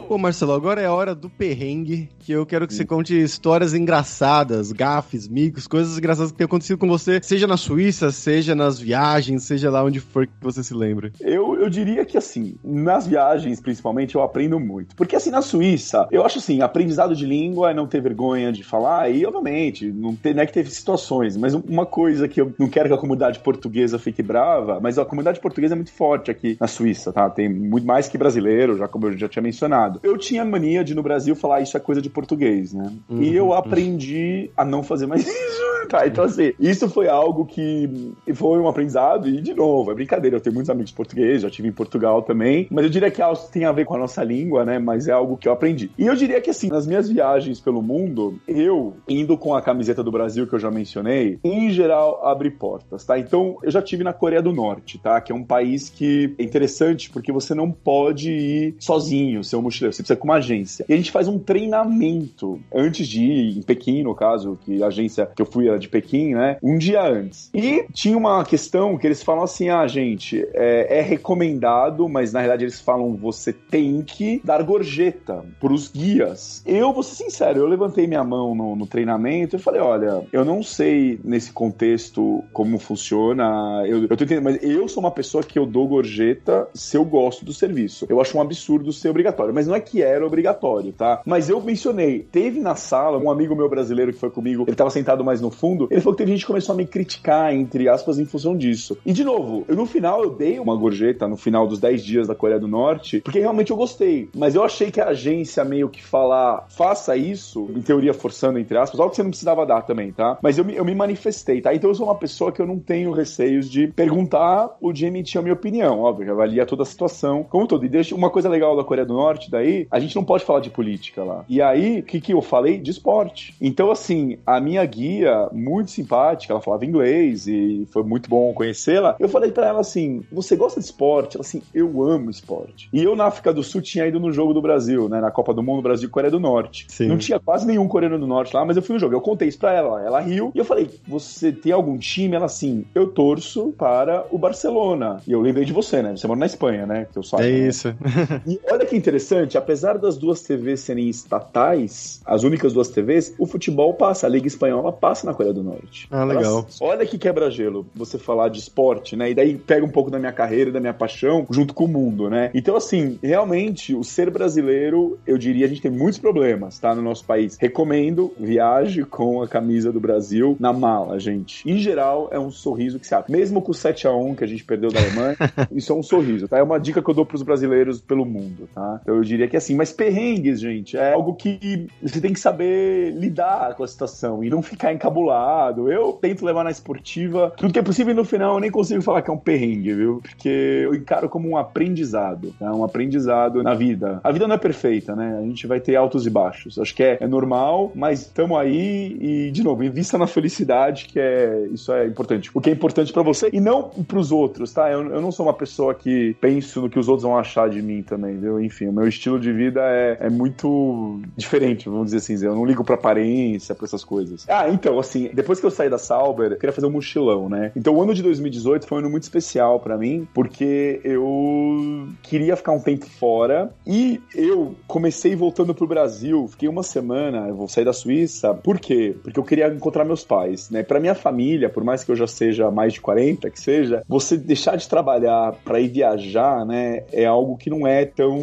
Pô, 0.07 0.17
Marcelo, 0.17 0.53
agora 0.53 0.81
é 0.81 0.85
a 0.85 0.93
hora 0.93 1.13
do 1.13 1.29
perrengue, 1.29 2.09
que 2.17 2.31
eu 2.31 2.43
quero 2.43 2.65
que 2.65 2.73
você 2.73 2.83
conte 2.83 3.15
histórias 3.15 3.75
engraçadas, 3.75 4.71
gafes, 4.71 5.27
micos, 5.27 5.67
coisas 5.67 5.97
engraçadas 5.97 6.31
que 6.31 6.37
tenham 6.37 6.47
acontecido 6.47 6.79
com 6.79 6.87
você, 6.87 7.19
seja 7.21 7.45
na 7.45 7.57
Suíça, 7.57 8.11
seja 8.11 8.55
nas 8.55 8.79
viagens, 8.79 9.43
seja 9.43 9.69
lá 9.69 9.83
onde 9.83 9.99
for 9.99 10.25
que 10.25 10.33
você 10.41 10.63
se 10.63 10.73
lembre. 10.73 11.11
Eu, 11.19 11.59
eu 11.59 11.69
diria 11.69 12.05
que, 12.05 12.17
assim, 12.17 12.55
nas 12.63 13.05
viagens, 13.05 13.61
principalmente, 13.61 14.15
eu 14.15 14.23
aprendo 14.23 14.59
muito. 14.59 14.95
Porque, 14.95 15.15
assim, 15.15 15.29
na 15.29 15.41
Suíça, 15.41 16.07
eu 16.09 16.25
acho, 16.25 16.39
assim, 16.39 16.61
aprendizado 16.61 17.15
de 17.15 17.25
língua 17.25 17.69
é 17.69 17.73
não 17.73 17.85
ter 17.85 18.01
vergonha 18.01 18.51
de 18.51 18.63
falar, 18.63 19.11
e, 19.11 19.25
obviamente, 19.25 19.91
não, 19.91 20.15
ter, 20.15 20.33
não 20.33 20.41
é 20.41 20.45
que 20.45 20.53
teve 20.53 20.71
situações, 20.71 21.37
mas 21.37 21.53
uma 21.53 21.85
coisa 21.85 22.27
que 22.27 22.41
eu 22.41 22.51
não 22.57 22.67
quero 22.67 22.87
que 22.87 22.95
a 22.95 22.97
comunidade 22.97 23.39
portuguesa 23.39 23.99
fique 23.99 24.23
brava, 24.23 24.79
mas 24.79 24.97
a 24.97 25.05
comunidade 25.05 25.39
portuguesa 25.39 25.73
é 25.73 25.77
muito 25.77 25.91
forte 25.91 26.31
aqui 26.31 26.57
na 26.59 26.67
Suíça, 26.69 27.11
tá? 27.11 27.29
Tem 27.29 27.49
muito 27.49 27.85
mais 27.85 28.07
que 28.07 28.17
brasileiro, 28.17 28.77
já 28.77 28.87
como 28.87 29.07
eu 29.07 29.17
já 29.17 29.27
tinha 29.27 29.43
mencionado 29.43 29.99
eu 30.03 30.17
tinha 30.17 30.43
mania 30.43 30.83
de 30.83 30.93
no 30.93 31.03
Brasil 31.03 31.35
falar 31.35 31.61
isso 31.61 31.77
é 31.77 31.79
coisa 31.79 32.01
de 32.01 32.09
português, 32.09 32.73
né? 32.73 32.91
Uhum, 33.09 33.21
e 33.21 33.35
eu 33.35 33.53
aprendi 33.53 34.49
a 34.55 34.65
não 34.65 34.83
fazer 34.83 35.07
mais 35.07 35.21
isso. 35.27 35.87
tá, 35.89 36.05
então 36.07 36.23
assim, 36.23 36.53
isso 36.59 36.89
foi 36.89 37.07
algo 37.07 37.45
que 37.45 38.13
foi 38.33 38.59
um 38.59 38.67
aprendizado 38.67 39.27
e, 39.27 39.41
de 39.41 39.53
novo, 39.53 39.91
é 39.91 39.95
brincadeira, 39.95 40.37
eu 40.37 40.41
tenho 40.41 40.53
muitos 40.53 40.69
amigos 40.69 40.91
portugueses, 40.91 41.41
já 41.41 41.49
tive 41.49 41.67
em 41.67 41.71
Portugal 41.71 42.21
também, 42.21 42.67
mas 42.69 42.83
eu 42.83 42.89
diria 42.89 43.09
que 43.09 43.21
tem 43.51 43.65
a 43.65 43.71
ver 43.71 43.85
com 43.85 43.95
a 43.95 43.99
nossa 43.99 44.23
língua, 44.23 44.65
né? 44.65 44.79
Mas 44.79 45.07
é 45.07 45.11
algo 45.11 45.37
que 45.37 45.47
eu 45.47 45.51
aprendi. 45.51 45.91
E 45.97 46.05
eu 46.05 46.15
diria 46.15 46.41
que 46.41 46.49
assim, 46.49 46.69
nas 46.69 46.85
minhas 46.85 47.09
viagens 47.09 47.59
pelo 47.59 47.81
mundo, 47.81 48.39
eu, 48.47 48.95
indo 49.07 49.37
com 49.37 49.53
a 49.55 49.61
camiseta 49.61 50.03
do 50.03 50.11
Brasil 50.11 50.47
que 50.47 50.53
eu 50.53 50.59
já 50.59 50.71
mencionei, 50.71 51.39
em 51.43 51.69
geral 51.71 52.25
abre 52.25 52.51
portas, 52.51 53.05
tá? 53.05 53.17
Então, 53.17 53.57
eu 53.63 53.71
já 53.71 53.81
tive 53.81 54.03
na 54.03 54.13
Coreia 54.13 54.41
do 54.41 54.53
Norte, 54.53 54.99
tá? 54.99 55.19
Que 55.21 55.31
é 55.31 55.35
um 55.35 55.43
país 55.43 55.89
que 55.89 56.35
é 56.37 56.43
interessante 56.59 57.09
porque 57.09 57.31
você 57.31 57.55
não 57.55 57.71
pode 57.71 58.29
ir 58.31 58.75
sozinho, 58.79 59.43
ser 59.43 59.55
um 59.55 59.61
mochileiro 59.61 59.93
você 59.93 60.03
precisa 60.03 60.19
com 60.19 60.27
uma 60.27 60.35
agência. 60.35 60.85
E 60.87 60.93
a 60.93 60.97
gente 60.97 61.11
faz 61.11 61.27
um 61.27 61.39
treinamento 61.39 62.59
antes 62.73 63.07
de 63.07 63.23
ir, 63.23 63.57
em 63.57 63.61
Pequim, 63.61 64.03
no 64.03 64.13
caso, 64.13 64.59
que 64.65 64.83
a 64.83 64.87
agência 64.87 65.25
que 65.33 65.41
eu 65.41 65.45
fui 65.45 65.67
era 65.67 65.79
de 65.79 65.87
Pequim, 65.87 66.33
né? 66.33 66.57
Um 66.61 66.77
dia 66.77 67.01
antes. 67.01 67.49
E 67.53 67.85
tinha 67.93 68.17
uma 68.17 68.43
questão 68.43 68.97
que 68.97 69.07
eles 69.07 69.23
falam 69.23 69.43
assim: 69.43 69.69
ah, 69.69 69.87
gente, 69.87 70.45
é, 70.53 70.99
é 70.99 71.01
recomendado, 71.01 72.09
mas 72.09 72.33
na 72.33 72.39
realidade 72.39 72.65
eles 72.65 72.79
falam 72.79 73.15
você 73.15 73.53
tem 73.53 74.01
que 74.01 74.41
dar 74.43 74.61
gorjeta 74.63 75.45
pros 75.59 75.87
guias. 75.87 76.61
Eu 76.65 76.91
vou 76.91 77.03
ser 77.03 77.15
sincero, 77.15 77.59
eu 77.59 77.67
levantei 77.67 78.05
minha 78.05 78.23
mão 78.23 78.53
no, 78.53 78.75
no 78.75 78.85
treinamento 78.85 79.55
e 79.55 79.59
falei: 79.59 79.81
olha, 79.81 80.23
eu 80.33 80.43
não 80.43 80.61
sei 80.61 81.19
nesse 81.23 81.51
contexto 81.51 82.43
como 82.51 82.77
funciona, 82.77 83.83
eu, 83.85 84.03
eu 84.03 84.17
tô 84.17 84.23
entendendo, 84.23 84.43
mas 84.43 84.63
eu 84.63 84.87
sou 84.87 85.01
uma 85.01 85.11
pessoa 85.11 85.43
que 85.43 85.57
eu 85.57 85.65
dou 85.65 85.87
gorjeta 85.87 86.48
se 86.73 86.97
eu 86.97 87.05
gosto 87.05 87.45
do 87.45 87.53
serviço. 87.53 88.05
Eu 88.09 88.21
acho 88.21 88.37
um 88.37 88.41
absurdo 88.41 88.91
ser 88.91 89.09
obrigatório, 89.09 89.53
mas 89.53 89.67
não 89.67 89.75
é 89.75 89.79
que 89.79 90.01
era 90.01 90.25
obrigatório, 90.25 90.91
tá? 90.91 91.21
Mas 91.25 91.49
eu 91.49 91.61
mencionei, 91.61 92.27
teve 92.31 92.59
na 92.59 92.75
sala 92.75 93.17
um 93.17 93.31
amigo 93.31 93.55
meu 93.55 93.69
brasileiro 93.69 94.13
que 94.13 94.19
foi 94.19 94.29
comigo, 94.29 94.63
ele 94.67 94.75
tava 94.75 94.89
sentado 94.89 95.23
mais 95.23 95.41
no 95.41 95.51
fundo, 95.51 95.87
ele 95.89 96.01
falou 96.01 96.15
que 96.15 96.23
teve 96.23 96.31
gente 96.31 96.41
que 96.41 96.47
começou 96.47 96.73
a 96.73 96.77
me 96.77 96.85
criticar, 96.85 97.53
entre 97.53 97.87
aspas, 97.87 98.19
em 98.19 98.25
função 98.25 98.55
disso. 98.55 98.97
E 99.05 99.13
de 99.13 99.23
novo, 99.23 99.65
eu, 99.67 99.75
no 99.75 99.85
final 99.85 100.23
eu 100.23 100.31
dei 100.31 100.59
uma 100.59 100.75
gorjeta 100.75 101.27
no 101.27 101.37
final 101.37 101.67
dos 101.67 101.79
10 101.79 102.03
dias 102.03 102.27
da 102.27 102.35
Coreia 102.35 102.59
do 102.59 102.67
Norte, 102.67 103.21
porque 103.21 103.39
realmente 103.39 103.71
eu 103.71 103.77
gostei. 103.77 104.29
Mas 104.35 104.55
eu 104.55 104.63
achei 104.63 104.91
que 104.91 105.01
a 105.01 105.09
agência 105.09 105.63
meio 105.63 105.89
que 105.89 106.03
falar, 106.03 106.65
faça 106.69 107.15
isso, 107.15 107.69
em 107.75 107.81
teoria 107.81 108.13
forçando, 108.13 108.59
entre 108.59 108.77
aspas, 108.77 108.99
algo 108.99 109.11
que 109.11 109.15
você 109.15 109.23
não 109.23 109.29
precisava 109.29 109.65
dar 109.65 109.81
também, 109.81 110.11
tá? 110.11 110.37
Mas 110.41 110.57
eu 110.57 110.65
me, 110.65 110.75
eu 110.75 110.85
me 110.85 110.95
manifestei, 110.95 111.61
tá? 111.61 111.73
Então 111.73 111.89
eu 111.89 111.95
sou 111.95 112.05
uma 112.07 112.15
pessoa 112.15 112.51
que 112.51 112.61
eu 112.61 112.67
não 112.67 112.79
tenho 112.79 113.11
receios 113.11 113.69
de 113.69 113.87
perguntar 113.87 114.75
ou 114.81 114.91
de 114.91 115.05
emitir 115.05 115.39
a 115.39 115.41
minha 115.41 115.53
opinião, 115.53 115.99
óbvio, 115.99 116.27
avalia 116.39 116.65
toda 116.65 116.83
a 116.83 116.85
situação 116.85 117.43
como 117.43 117.67
todo. 117.67 117.85
E 117.85 117.89
deixa 117.89 118.15
uma 118.15 118.29
coisa 118.29 118.49
legal 118.49 118.75
da 118.75 118.83
Coreia 118.83 119.05
do 119.05 119.13
Norte 119.13 119.49
daí 119.49 119.59
aí, 119.59 119.87
a 119.91 119.99
gente 119.99 120.15
não 120.15 120.23
pode 120.23 120.43
falar 120.43 120.59
de 120.59 120.69
política 120.69 121.23
lá. 121.23 121.45
E 121.47 121.61
aí, 121.61 121.99
o 121.99 122.03
que, 122.03 122.19
que 122.19 122.33
eu 122.33 122.41
falei? 122.41 122.79
De 122.79 122.91
esporte. 122.91 123.55
Então, 123.61 123.91
assim, 123.91 124.37
a 124.45 124.59
minha 124.59 124.83
guia, 124.85 125.49
muito 125.51 125.91
simpática, 125.91 126.53
ela 126.53 126.61
falava 126.61 126.85
inglês 126.85 127.47
e 127.47 127.87
foi 127.91 128.03
muito 128.03 128.29
bom 128.29 128.53
conhecê-la. 128.53 129.15
Eu 129.19 129.29
falei 129.29 129.51
para 129.51 129.67
ela 129.67 129.81
assim: 129.81 130.23
você 130.31 130.55
gosta 130.55 130.79
de 130.79 130.85
esporte? 130.85 131.37
Ela 131.37 131.45
assim, 131.45 131.61
eu 131.73 132.03
amo 132.03 132.29
esporte. 132.29 132.89
E 132.91 133.03
eu 133.03 133.15
na 133.15 133.25
África 133.25 133.53
do 133.53 133.63
Sul 133.63 133.81
tinha 133.81 134.07
ido 134.07 134.19
no 134.19 134.31
jogo 134.31 134.53
do 134.53 134.61
Brasil, 134.61 135.07
né? 135.07 135.21
Na 135.21 135.31
Copa 135.31 135.53
do 135.53 135.63
Mundo, 135.63 135.81
Brasil 135.81 136.07
e 136.07 136.11
Coreia 136.11 136.31
do 136.31 136.39
Norte. 136.39 136.85
Sim. 136.89 137.07
Não 137.07 137.17
tinha 137.17 137.39
quase 137.39 137.65
nenhum 137.65 137.87
coreano 137.87 138.19
do 138.19 138.27
Norte 138.27 138.55
lá, 138.55 138.65
mas 138.65 138.75
eu 138.75 138.83
fui 138.83 138.93
no 138.93 138.99
jogo. 138.99 139.13
Eu 139.13 139.21
contei 139.21 139.47
isso 139.47 139.59
pra 139.59 139.73
ela. 139.73 140.01
Ela 140.03 140.19
riu 140.19 140.51
e 140.55 140.59
eu 140.59 140.65
falei: 140.65 140.89
você 141.07 141.51
tem 141.51 141.71
algum 141.71 141.97
time? 141.97 142.35
Ela 142.35 142.45
assim, 142.45 142.85
eu 142.95 143.07
torço 143.07 143.73
para 143.77 144.25
o 144.31 144.37
Barcelona. 144.37 145.21
E 145.27 145.31
eu 145.31 145.41
lembrei 145.41 145.65
de 145.65 145.73
você, 145.73 146.01
né? 146.01 146.15
Você 146.15 146.27
mora 146.29 146.39
na 146.39 146.45
Espanha, 146.45 146.85
né? 146.85 147.07
Que 147.11 147.17
eu 147.17 147.23
sou, 147.23 147.39
é 147.39 147.43
né? 147.43 147.49
isso. 147.67 147.93
e 148.47 148.59
olha 148.69 148.85
que 148.85 148.95
interessante, 148.95 149.57
apesar 149.57 149.97
das 149.97 150.17
duas 150.17 150.41
TVs 150.41 150.81
serem 150.81 151.09
estatais, 151.09 152.21
as 152.25 152.43
únicas 152.43 152.73
duas 152.73 152.89
TVs, 152.89 153.33
o 153.37 153.45
futebol 153.45 153.93
passa, 153.93 154.27
a 154.27 154.29
Liga 154.29 154.47
Espanhola 154.47 154.91
passa 154.91 155.25
na 155.25 155.33
Coreia 155.33 155.53
do 155.53 155.63
Norte. 155.63 156.07
Ah, 156.11 156.23
legal. 156.23 156.67
olha 156.81 157.05
que 157.05 157.17
quebra-gelo 157.17 157.85
você 157.95 158.17
falar 158.17 158.49
de 158.49 158.59
esporte, 158.59 159.15
né? 159.15 159.31
E 159.31 159.35
daí 159.35 159.57
pega 159.57 159.85
um 159.85 159.89
pouco 159.89 160.11
da 160.11 160.19
minha 160.19 160.31
carreira, 160.31 160.71
da 160.71 160.79
minha 160.79 160.93
paixão, 160.93 161.45
junto 161.49 161.73
com 161.73 161.85
o 161.85 161.87
mundo, 161.87 162.29
né? 162.29 162.51
Então, 162.53 162.75
assim, 162.75 163.19
realmente, 163.21 163.95
o 163.95 164.03
ser 164.03 164.29
brasileiro, 164.29 165.17
eu 165.25 165.37
diria, 165.37 165.65
a 165.65 165.69
gente 165.69 165.81
tem 165.81 165.91
muitos 165.91 166.19
problemas, 166.19 166.77
tá? 166.79 166.93
No 166.93 167.01
nosso 167.01 167.25
país. 167.25 167.57
Recomendo, 167.59 168.33
viaje 168.39 169.03
com 169.03 169.41
a 169.41 169.47
camisa 169.47 169.91
do 169.91 169.99
Brasil 169.99 170.55
na 170.59 170.73
mala, 170.73 171.19
gente. 171.19 171.69
Em 171.69 171.77
geral, 171.77 172.29
é 172.31 172.39
um 172.39 172.51
sorriso 172.51 172.99
que 172.99 173.07
se 173.07 173.15
abre. 173.15 173.31
Mesmo 173.31 173.61
com 173.61 173.71
o 173.71 173.75
7x1 173.75 174.35
que 174.35 174.43
a 174.43 174.47
gente 174.47 174.63
perdeu 174.63 174.91
da 174.91 174.99
Alemanha, 174.99 175.37
isso 175.71 175.91
é 175.91 175.95
um 175.95 176.03
sorriso, 176.09 176.47
tá? 176.47 176.57
É 176.57 176.63
uma 176.63 176.79
dica 176.79 177.01
que 177.01 177.09
eu 177.09 177.13
dou 177.13 177.25
pros 177.25 177.43
brasileiros 177.43 177.99
pelo 177.99 178.25
mundo, 178.25 178.69
tá? 178.73 178.99
Então 179.01 179.15
eu 179.15 179.23
diria 179.23 179.47
que 179.47 179.57
assim, 179.57 179.75
mas 179.75 179.89
mas 179.89 179.91
perrengues, 179.91 180.59
gente, 180.59 180.97
é 180.97 181.13
algo 181.13 181.33
que 181.33 181.87
você 182.01 182.21
tem 182.21 182.33
que 182.33 182.39
saber 182.39 183.11
lidar 183.11 183.75
com 183.75 183.83
a 183.83 183.87
situação 183.87 184.43
e 184.43 184.49
não 184.49 184.61
ficar 184.61 184.93
encabulado. 184.93 185.91
Eu 185.91 186.13
tento 186.13 186.45
levar 186.45 186.63
na 186.63 186.71
esportiva 186.71 187.51
tudo 187.57 187.73
que 187.73 187.79
é 187.79 187.81
possível 187.81 188.11
e 188.13 188.15
no 188.15 188.23
final 188.23 188.55
eu 188.55 188.59
nem 188.59 188.71
consigo 188.71 189.01
falar 189.01 189.21
que 189.21 189.29
é 189.29 189.33
um 189.33 189.37
perrengue, 189.37 189.93
viu? 189.93 190.21
Porque 190.21 190.49
eu 190.49 190.93
encaro 190.93 191.27
como 191.27 191.49
um 191.49 191.57
aprendizado, 191.57 192.53
tá? 192.59 192.73
um 192.73 192.83
aprendizado 192.83 193.63
na 193.63 193.73
vida. 193.73 194.19
A 194.23 194.31
vida 194.31 194.47
não 194.47 194.55
é 194.55 194.57
perfeita, 194.57 195.15
né? 195.15 195.37
A 195.39 195.43
gente 195.43 195.65
vai 195.65 195.79
ter 195.79 195.95
altos 195.95 196.27
e 196.27 196.29
baixos. 196.29 196.77
Acho 196.77 196.93
que 196.93 197.03
é, 197.03 197.17
é 197.19 197.27
normal, 197.27 197.91
mas 197.95 198.21
estamos 198.21 198.57
aí 198.57 199.17
e, 199.19 199.51
de 199.51 199.63
novo, 199.63 199.83
invista 199.83 200.17
na 200.17 200.27
felicidade, 200.27 201.05
que 201.05 201.19
é 201.19 201.67
isso 201.71 201.91
é 201.91 202.05
importante. 202.05 202.51
O 202.53 202.61
que 202.61 202.69
é 202.69 202.73
importante 202.73 203.11
para 203.11 203.23
você 203.23 203.49
e 203.51 203.59
não 203.59 203.83
para 203.89 204.19
os 204.19 204.31
outros, 204.31 204.71
tá? 204.71 204.91
Eu, 204.91 205.03
eu 205.09 205.21
não 205.21 205.31
sou 205.31 205.45
uma 205.45 205.53
pessoa 205.53 205.95
que 205.99 206.35
penso 206.39 206.81
no 206.81 206.89
que 206.89 206.97
os 206.97 207.07
outros 207.07 207.23
vão 207.23 207.37
achar 207.37 207.69
de 207.69 207.81
mim 207.81 208.01
também, 208.01 208.37
viu? 208.37 208.59
Enfim, 208.59 208.87
o 208.87 208.93
meu 208.93 209.07
estilo 209.07 209.39
de 209.39 209.51
vida 209.51 209.81
é, 209.81 210.17
é 210.21 210.29
muito 210.29 211.19
diferente, 211.35 211.89
vamos 211.89 212.05
dizer 212.05 212.17
assim. 212.17 212.45
Eu 212.45 212.55
não 212.55 212.65
ligo 212.65 212.83
pra 212.83 212.95
aparência, 212.95 213.75
pra 213.75 213.85
essas 213.85 214.03
coisas. 214.03 214.45
Ah, 214.49 214.69
então, 214.69 214.97
assim, 214.99 215.29
depois 215.33 215.59
que 215.59 215.65
eu 215.65 215.71
saí 215.71 215.89
da 215.89 215.97
Sauber, 215.97 216.51
eu 216.51 216.57
queria 216.57 216.73
fazer 216.73 216.87
um 216.87 216.91
mochilão, 216.91 217.49
né? 217.49 217.71
Então 217.75 217.95
o 217.95 218.01
ano 218.01 218.13
de 218.13 218.23
2018 218.23 218.87
foi 218.87 218.97
um 218.97 219.01
ano 219.01 219.09
muito 219.09 219.23
especial 219.23 219.79
para 219.79 219.97
mim, 219.97 220.27
porque 220.33 221.01
eu 221.03 222.07
queria 222.23 222.55
ficar 222.55 222.71
um 222.71 222.79
tempo 222.79 223.05
fora 223.05 223.71
e 223.85 224.21
eu 224.33 224.75
comecei 224.87 225.35
voltando 225.35 225.73
pro 225.73 225.87
Brasil, 225.87 226.47
fiquei 226.47 226.69
uma 226.69 226.83
semana, 226.83 227.47
eu 227.47 227.55
vou 227.55 227.67
sair 227.67 227.85
da 227.85 227.93
Suíça. 227.93 228.53
Por 228.53 228.79
quê? 228.79 229.15
Porque 229.21 229.39
eu 229.39 229.43
queria 229.43 229.67
encontrar 229.67 230.05
meus 230.05 230.23
pais, 230.23 230.69
né? 230.69 230.83
Pra 230.83 230.99
minha 230.99 231.15
família, 231.15 231.69
por 231.69 231.83
mais 231.83 232.03
que 232.03 232.11
eu 232.11 232.15
já 232.15 232.27
seja 232.27 232.71
mais 232.71 232.93
de 232.93 233.01
40, 233.01 233.49
que 233.49 233.59
seja, 233.59 234.03
você 234.07 234.37
deixar 234.37 234.75
de 234.75 234.87
trabalhar 234.87 235.53
para 235.63 235.79
ir 235.79 235.88
viajar, 235.89 236.65
né, 236.65 237.03
é 237.11 237.25
algo 237.25 237.57
que 237.57 237.69
não 237.69 237.85
é 237.85 238.05
tão 238.05 238.39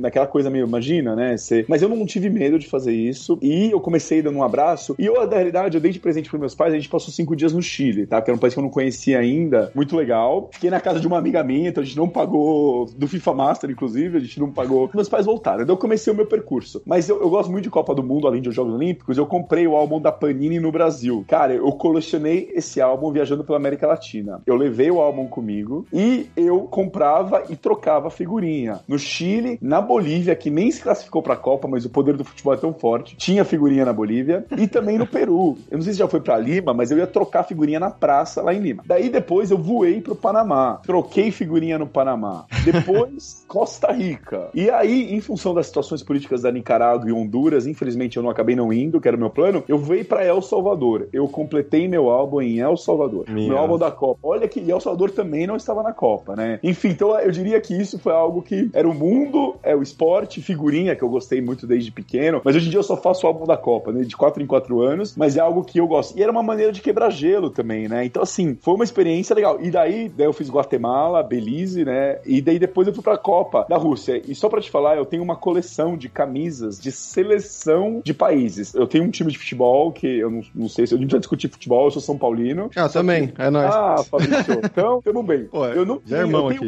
naquela 0.00 0.26
coisa 0.26 0.50
meio, 0.50 0.66
imagina, 0.66 1.14
né? 1.16 1.34
Mas 1.68 1.82
eu 1.82 1.88
não 1.88 2.04
tive 2.06 2.28
medo 2.30 2.58
de 2.58 2.66
fazer 2.66 2.92
isso 2.92 3.38
e 3.40 3.70
eu 3.70 3.80
comecei 3.80 4.22
dando 4.22 4.38
um 4.38 4.42
abraço. 4.42 4.94
E 4.98 5.06
eu, 5.06 5.14
na 5.26 5.36
realidade, 5.36 5.76
eu 5.76 5.80
dei 5.80 5.92
de 5.92 5.98
presente 5.98 6.28
para 6.28 6.38
meus 6.38 6.54
pais. 6.54 6.72
A 6.72 6.76
gente 6.76 6.88
passou 6.88 7.12
cinco 7.12 7.34
dias 7.36 7.52
no 7.52 7.62
Chile, 7.62 8.06
tá? 8.06 8.20
Que 8.20 8.30
era 8.30 8.36
um 8.36 8.40
país 8.40 8.54
que 8.54 8.60
eu 8.60 8.64
não 8.64 8.70
conhecia 8.70 9.18
ainda. 9.18 9.70
Muito 9.74 9.96
legal. 9.96 10.50
Fiquei 10.52 10.70
na 10.70 10.80
casa 10.80 11.00
de 11.00 11.06
uma 11.06 11.18
amiga 11.18 11.42
minha, 11.42 11.68
então 11.68 11.82
a 11.82 11.86
gente 11.86 11.96
não 11.96 12.08
pagou 12.08 12.86
do 12.96 13.08
FIFA 13.08 13.34
Master, 13.34 13.70
inclusive, 13.70 14.18
a 14.18 14.20
gente 14.20 14.38
não 14.40 14.50
pagou. 14.50 14.90
Meus 14.94 15.08
pais 15.08 15.26
voltaram. 15.26 15.62
Então 15.62 15.74
eu 15.74 15.80
comecei 15.80 16.12
o 16.12 16.16
meu 16.16 16.26
percurso. 16.26 16.82
Mas 16.84 17.08
eu, 17.08 17.20
eu 17.20 17.30
gosto 17.30 17.50
muito 17.50 17.64
de 17.64 17.70
Copa 17.70 17.94
do 17.94 18.02
Mundo, 18.02 18.26
além 18.26 18.42
de 18.42 18.50
Jogos 18.50 18.74
Olímpicos. 18.74 19.16
Eu 19.16 19.26
comprei 19.26 19.66
o 19.66 19.76
álbum 19.76 20.00
da 20.00 20.12
Panini 20.12 20.58
no 20.60 20.72
Brasil. 20.72 21.24
Cara, 21.28 21.54
eu 21.54 21.70
colecionei 21.72 22.50
esse 22.54 22.80
álbum 22.80 23.12
viajando 23.12 23.44
pela 23.44 23.58
América 23.58 23.86
Latina. 23.86 24.42
Eu 24.46 24.56
levei 24.56 24.90
o 24.90 25.00
álbum 25.00 25.26
comigo 25.26 25.86
e 25.92 26.28
eu 26.36 26.62
comprava 26.80 27.44
e 27.50 27.56
trocava 27.56 28.10
figurinha. 28.10 28.80
No 28.88 28.98
Chile, 28.98 29.58
na 29.60 29.80
Bolívia, 29.82 30.34
que 30.34 30.48
nem 30.48 30.70
se 30.70 30.80
classificou 30.80 31.22
pra 31.22 31.36
Copa, 31.36 31.68
mas 31.68 31.84
o 31.84 31.90
poder 31.90 32.16
do 32.16 32.24
futebol 32.24 32.54
é 32.54 32.56
tão 32.56 32.72
forte, 32.72 33.16
tinha 33.16 33.44
figurinha 33.44 33.84
na 33.84 33.92
Bolívia. 33.92 34.46
E 34.56 34.66
também 34.66 34.96
no 34.96 35.06
Peru. 35.06 35.58
Eu 35.70 35.76
não 35.76 35.82
sei 35.82 35.92
se 35.92 35.98
já 35.98 36.08
foi 36.08 36.20
pra 36.20 36.38
Lima, 36.38 36.72
mas 36.72 36.90
eu 36.90 36.96
ia 36.96 37.06
trocar 37.06 37.44
figurinha 37.44 37.78
na 37.78 37.90
praça 37.90 38.40
lá 38.40 38.54
em 38.54 38.60
Lima. 38.60 38.82
Daí 38.86 39.10
depois 39.10 39.50
eu 39.50 39.58
voei 39.58 40.00
pro 40.00 40.14
Panamá. 40.14 40.80
Troquei 40.84 41.30
figurinha 41.30 41.78
no 41.78 41.86
Panamá. 41.86 42.46
Depois, 42.64 43.44
Costa 43.48 43.92
Rica. 43.92 44.48
E 44.54 44.70
aí, 44.70 45.14
em 45.14 45.20
função 45.20 45.52
das 45.52 45.66
situações 45.66 46.02
políticas 46.02 46.42
da 46.42 46.50
Nicarágua 46.50 47.08
e 47.08 47.12
Honduras, 47.12 47.66
infelizmente 47.66 48.16
eu 48.16 48.22
não 48.22 48.30
acabei 48.30 48.56
não 48.56 48.72
indo, 48.72 49.00
que 49.00 49.08
era 49.08 49.16
o 49.16 49.20
meu 49.20 49.30
plano, 49.30 49.62
eu 49.68 49.78
voei 49.78 50.02
para 50.02 50.24
El 50.24 50.40
Salvador. 50.40 51.08
Eu 51.12 51.28
completei 51.28 51.86
meu 51.88 52.08
álbum 52.08 52.40
em 52.40 52.60
El 52.60 52.76
Salvador. 52.76 53.28
Minha. 53.28 53.50
Meu 53.50 53.58
álbum 53.58 53.76
da 53.76 53.90
Copa. 53.90 54.20
Olha 54.22 54.48
que 54.48 54.60
El 54.70 54.80
Salvador 54.80 55.10
também 55.10 55.46
não 55.46 55.56
estava 55.56 55.82
na 55.82 55.92
Copa, 55.92 56.34
né? 56.34 56.58
Enfim, 56.70 56.88
então 56.88 57.18
eu 57.18 57.30
diria 57.30 57.60
que 57.60 57.74
isso 57.74 57.98
foi 57.98 58.12
algo 58.12 58.42
que 58.42 58.70
era 58.72 58.88
o 58.88 58.94
mundo, 58.94 59.56
é 59.62 59.74
o 59.74 59.82
esporte, 59.82 60.40
figurinha, 60.40 60.94
que 60.94 61.02
eu 61.02 61.08
gostei 61.08 61.40
muito 61.40 61.66
desde 61.66 61.90
pequeno, 61.90 62.40
mas 62.44 62.54
hoje 62.54 62.68
em 62.68 62.70
dia 62.70 62.78
eu 62.78 62.84
só 62.84 62.96
faço 62.96 63.26
o 63.26 63.28
álbum 63.28 63.44
da 63.44 63.56
Copa, 63.56 63.92
né? 63.92 64.02
De 64.04 64.16
4 64.16 64.42
em 64.42 64.46
4 64.46 64.80
anos, 64.80 65.14
mas 65.16 65.36
é 65.36 65.40
algo 65.40 65.64
que 65.64 65.80
eu 65.80 65.86
gosto. 65.86 66.16
E 66.16 66.22
era 66.22 66.30
uma 66.30 66.42
maneira 66.42 66.72
de 66.72 66.80
quebrar 66.80 67.10
gelo 67.10 67.50
também, 67.50 67.88
né? 67.88 68.04
Então, 68.04 68.22
assim, 68.22 68.56
foi 68.60 68.74
uma 68.74 68.84
experiência 68.84 69.34
legal. 69.34 69.58
E 69.60 69.70
daí, 69.70 70.08
daí 70.08 70.26
eu 70.26 70.32
fiz 70.32 70.48
Guatemala, 70.48 71.22
Belize, 71.22 71.84
né? 71.84 72.18
E 72.24 72.40
daí 72.40 72.58
depois 72.58 72.86
eu 72.86 72.94
fui 72.94 73.02
pra 73.02 73.18
Copa 73.18 73.66
da 73.68 73.76
Rússia. 73.76 74.22
E 74.26 74.34
só 74.34 74.48
pra 74.48 74.60
te 74.60 74.70
falar, 74.70 74.96
eu 74.96 75.04
tenho 75.04 75.22
uma 75.22 75.36
coleção 75.36 75.96
de 75.96 76.08
camisas 76.08 76.78
de 76.78 76.92
seleção 76.92 78.00
de 78.04 78.14
países. 78.14 78.74
Eu 78.74 78.86
tenho 78.86 79.04
um 79.04 79.10
time 79.10 79.32
de 79.32 79.38
futebol 79.38 79.90
que 79.92 80.06
eu 80.06 80.30
não, 80.30 80.42
não 80.54 80.68
sei 80.68 80.86
se 80.86 80.94
a 80.94 80.98
gente 80.98 81.10
vai 81.10 81.20
discutir 81.20 81.48
futebol, 81.48 81.86
eu 81.86 81.90
sou 81.90 82.02
São 82.02 82.16
Paulino. 82.16 82.70
Ah, 82.76 82.88
também, 82.88 83.28
que... 83.28 83.42
é 83.42 83.50
nóis. 83.50 83.74
Ah, 83.74 84.04
Fabrício. 84.04 84.60
então, 84.64 85.02
tamo 85.02 85.22
bem. 85.22 85.44
Pô, 85.44 85.66
eu 85.66 85.84
não 85.84 86.00
é 86.10 86.20
irmão 86.20 86.50
eu 86.50 86.58
tenho, 86.58 86.59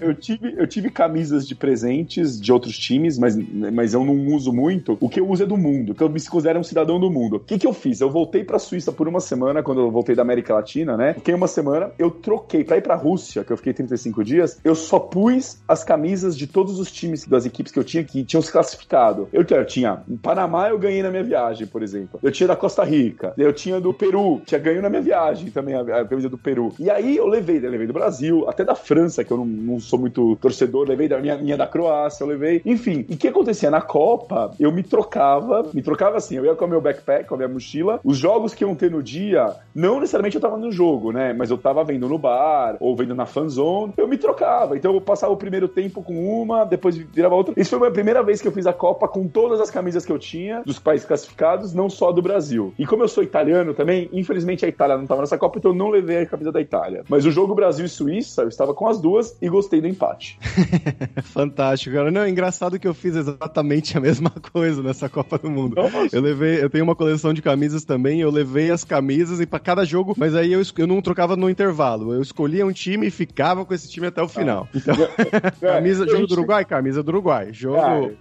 Eu 0.00 0.14
tive, 0.14 0.54
eu 0.56 0.66
tive 0.66 0.90
camisas 0.90 1.46
de 1.46 1.54
presentes 1.54 2.40
de 2.40 2.52
outros 2.52 2.78
times, 2.78 3.18
mas, 3.18 3.36
mas 3.72 3.94
eu 3.94 4.04
não 4.04 4.34
uso 4.34 4.52
muito. 4.52 4.96
O 5.00 5.08
que 5.08 5.20
eu 5.20 5.28
uso 5.28 5.42
é 5.42 5.46
do 5.46 5.56
mundo, 5.56 5.94
que 5.94 6.02
eu 6.02 6.08
me 6.08 6.20
considero 6.24 6.58
um 6.58 6.64
cidadão 6.64 6.98
do 7.00 7.10
mundo. 7.10 7.36
O 7.36 7.40
que, 7.40 7.58
que 7.58 7.66
eu 7.66 7.72
fiz? 7.72 8.00
Eu 8.00 8.10
voltei 8.10 8.44
pra 8.44 8.58
Suíça 8.58 8.92
por 8.92 9.08
uma 9.08 9.20
semana, 9.20 9.62
quando 9.62 9.80
eu 9.80 9.90
voltei 9.90 10.14
da 10.14 10.22
América 10.22 10.54
Latina, 10.54 10.96
né? 10.96 11.14
Fiquei 11.14 11.34
uma 11.34 11.48
semana, 11.48 11.90
eu 11.98 12.10
troquei 12.10 12.64
pra 12.64 12.76
ir 12.76 12.82
pra 12.82 12.94
Rússia, 12.94 13.44
que 13.44 13.52
eu 13.52 13.56
fiquei 13.56 13.72
35 13.72 14.24
dias, 14.24 14.60
eu 14.64 14.74
só 14.74 14.98
pus 14.98 15.60
as 15.66 15.84
camisas 15.84 16.36
de 16.36 16.46
todos 16.46 16.78
os 16.78 16.90
times 16.90 17.26
das 17.26 17.46
equipes 17.46 17.72
que 17.72 17.78
eu 17.78 17.84
tinha 17.84 18.04
que 18.04 18.24
tinham 18.24 18.42
se 18.42 18.50
classificado. 18.50 19.28
Eu, 19.32 19.44
eu 19.48 19.66
tinha 19.66 20.02
em 20.08 20.16
Panamá, 20.16 20.68
eu 20.68 20.78
ganhei 20.78 21.02
na 21.02 21.10
minha 21.10 21.24
viagem, 21.24 21.66
por 21.66 21.82
exemplo. 21.82 22.18
Eu 22.22 22.30
tinha 22.30 22.46
da 22.46 22.56
Costa 22.56 22.84
Rica, 22.84 23.34
eu 23.36 23.52
tinha 23.52 23.80
do 23.80 23.92
Peru, 23.92 24.40
tinha 24.44 24.60
ganho 24.60 24.82
na 24.82 24.88
minha 24.88 25.02
viagem 25.02 25.50
também 25.50 25.74
a, 25.74 25.80
a 25.80 26.04
camisa 26.04 26.28
do 26.28 26.38
Peru. 26.38 26.72
E 26.78 26.90
aí 26.90 27.16
eu 27.16 27.26
levei, 27.26 27.58
eu 27.58 27.70
levei 27.70 27.86
do 27.86 27.92
Brasil, 27.92 28.48
até 28.48 28.64
da 28.64 28.74
França, 28.74 29.24
que 29.24 29.30
eu 29.30 29.36
não, 29.44 29.72
não 29.74 29.80
sou 29.80 29.98
muito 29.98 30.36
torcedor, 30.36 30.88
levei 30.88 31.08
da 31.08 31.18
minha, 31.18 31.36
minha 31.36 31.56
da 31.56 31.66
Croácia, 31.66 32.24
eu 32.24 32.28
levei. 32.28 32.62
Enfim, 32.64 33.04
e 33.08 33.14
o 33.14 33.16
que 33.16 33.28
acontecia? 33.28 33.70
Na 33.70 33.80
Copa, 33.80 34.52
eu 34.58 34.72
me 34.72 34.82
trocava, 34.82 35.68
me 35.72 35.82
trocava 35.82 36.16
assim, 36.16 36.36
eu 36.36 36.44
ia 36.44 36.54
com 36.54 36.64
o 36.64 36.68
meu 36.68 36.80
backpack, 36.80 37.28
com 37.28 37.34
a 37.34 37.38
minha 37.38 37.48
mochila, 37.48 38.00
os 38.04 38.16
jogos 38.16 38.54
que 38.54 38.64
iam 38.64 38.74
ter 38.74 38.90
no 38.90 39.02
dia, 39.02 39.54
não 39.74 40.00
necessariamente 40.00 40.36
eu 40.36 40.40
tava 40.40 40.56
no 40.56 40.70
jogo, 40.70 41.12
né? 41.12 41.32
Mas 41.32 41.50
eu 41.50 41.58
tava 41.58 41.84
vendo 41.84 42.08
no 42.08 42.18
bar, 42.18 42.76
ou 42.80 42.96
vendo 42.96 43.14
na 43.14 43.26
fanzone, 43.26 43.92
eu 43.96 44.08
me 44.08 44.18
trocava. 44.18 44.76
Então 44.76 44.94
eu 44.94 45.00
passava 45.00 45.32
o 45.32 45.36
primeiro 45.36 45.68
tempo 45.68 46.02
com 46.02 46.42
uma, 46.42 46.64
depois 46.64 46.96
virava 46.96 47.34
outra. 47.34 47.54
Isso 47.56 47.78
foi 47.78 47.88
a 47.88 47.92
primeira 47.92 48.22
vez 48.22 48.40
que 48.40 48.48
eu 48.48 48.52
fiz 48.52 48.66
a 48.66 48.72
Copa 48.72 49.08
com 49.08 49.26
todas 49.28 49.60
as 49.60 49.70
camisas 49.70 50.04
que 50.04 50.12
eu 50.12 50.18
tinha, 50.18 50.62
dos 50.64 50.78
países 50.78 51.06
classificados, 51.06 51.72
não 51.72 51.88
só 51.88 52.12
do 52.12 52.22
Brasil. 52.22 52.74
E 52.78 52.86
como 52.86 53.02
eu 53.02 53.08
sou 53.08 53.22
italiano 53.22 53.74
também, 53.74 54.08
infelizmente 54.12 54.64
a 54.64 54.68
Itália 54.68 54.96
não 54.96 55.06
tava 55.06 55.20
nessa 55.20 55.38
Copa, 55.38 55.58
então 55.58 55.70
eu 55.70 55.76
não 55.76 55.88
levei 55.88 56.18
a 56.18 56.26
camisa 56.26 56.52
da 56.52 56.60
Itália. 56.60 57.04
Mas 57.08 57.24
o 57.24 57.30
jogo 57.30 57.54
Brasil 57.54 57.84
e 57.84 57.88
Suíça, 57.88 58.42
eu 58.42 58.48
estava 58.48 58.74
com 58.74 58.86
as 58.86 59.00
duas 59.00 59.29
e 59.40 59.48
gostei 59.48 59.80
do 59.80 59.88
empate. 59.88 60.38
Fantástico, 61.24 61.94
cara. 61.94 62.10
Não, 62.10 62.22
é 62.22 62.30
engraçado 62.30 62.78
que 62.78 62.86
eu 62.86 62.94
fiz 62.94 63.16
exatamente 63.16 63.96
a 63.96 64.00
mesma 64.00 64.30
coisa 64.52 64.82
nessa 64.82 65.08
Copa 65.08 65.38
do 65.38 65.50
Mundo. 65.50 65.76
Nossa. 65.76 66.14
Eu 66.14 66.22
levei, 66.22 66.62
eu 66.62 66.70
tenho 66.70 66.84
uma 66.84 66.94
coleção 66.94 67.32
de 67.32 67.42
camisas 67.42 67.84
também, 67.84 68.20
eu 68.20 68.30
levei 68.30 68.70
as 68.70 68.84
camisas 68.84 69.40
e 69.40 69.46
para 69.46 69.58
cada 69.58 69.84
jogo, 69.84 70.14
mas 70.16 70.34
aí 70.34 70.52
eu, 70.52 70.62
eu 70.78 70.86
não 70.86 71.00
trocava 71.02 71.36
no 71.36 71.48
intervalo. 71.48 72.14
Eu 72.14 72.22
escolhia 72.22 72.66
um 72.66 72.72
time 72.72 73.06
e 73.06 73.10
ficava 73.10 73.64
com 73.64 73.74
esse 73.74 73.88
time 73.88 74.06
até 74.06 74.22
o 74.22 74.28
final. 74.28 74.68
Ah. 74.74 74.80
Então, 74.80 74.94
é, 74.94 75.72
camisa, 75.74 76.08
jogo 76.08 76.26
do 76.26 76.32
Uruguai, 76.32 76.64
camisa 76.64 77.02
do 77.02 77.08
Uruguai. 77.10 77.52
Jogo. 77.52 78.12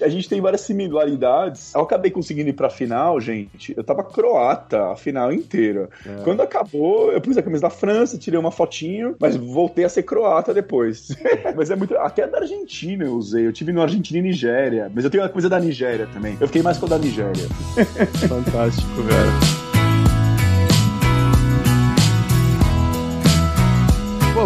a 0.00 0.08
gente 0.08 0.28
tem 0.28 0.40
várias 0.40 0.62
similaridades. 0.62 1.74
Eu 1.74 1.82
acabei 1.82 2.10
conseguindo 2.10 2.50
ir 2.50 2.54
pra 2.54 2.68
final, 2.68 3.20
gente. 3.20 3.72
Eu 3.76 3.84
tava 3.84 4.02
croata 4.02 4.90
a 4.90 4.96
final 4.96 5.32
inteira. 5.32 5.88
É. 6.04 6.22
Quando 6.24 6.40
acabou, 6.40 7.12
eu 7.12 7.20
pus 7.20 7.36
a 7.36 7.42
camisa 7.42 7.62
da 7.62 7.70
França, 7.70 8.18
tirei 8.18 8.38
uma 8.38 8.50
fotinho, 8.50 9.14
mas 9.20 9.36
voltei 9.36 9.84
a 9.84 9.88
ser 9.88 10.02
croata 10.02 10.31
depois. 10.54 11.08
mas 11.56 11.70
é 11.70 11.76
muito. 11.76 11.96
Até 11.98 12.26
da 12.26 12.38
Argentina 12.38 13.04
eu 13.04 13.14
usei. 13.14 13.46
Eu 13.46 13.52
tive 13.52 13.72
no 13.72 13.82
Argentina 13.82 14.18
e 14.18 14.22
Nigéria. 14.22 14.90
Mas 14.94 15.04
eu 15.04 15.10
tenho 15.10 15.22
uma 15.22 15.28
coisa 15.28 15.48
da 15.48 15.60
Nigéria 15.60 16.08
também. 16.12 16.36
Eu 16.40 16.46
fiquei 16.46 16.62
mais 16.62 16.78
com 16.78 16.86
a 16.86 16.88
da 16.88 16.98
Nigéria. 16.98 17.48
Fantástico, 18.28 19.02
velho. 19.02 19.61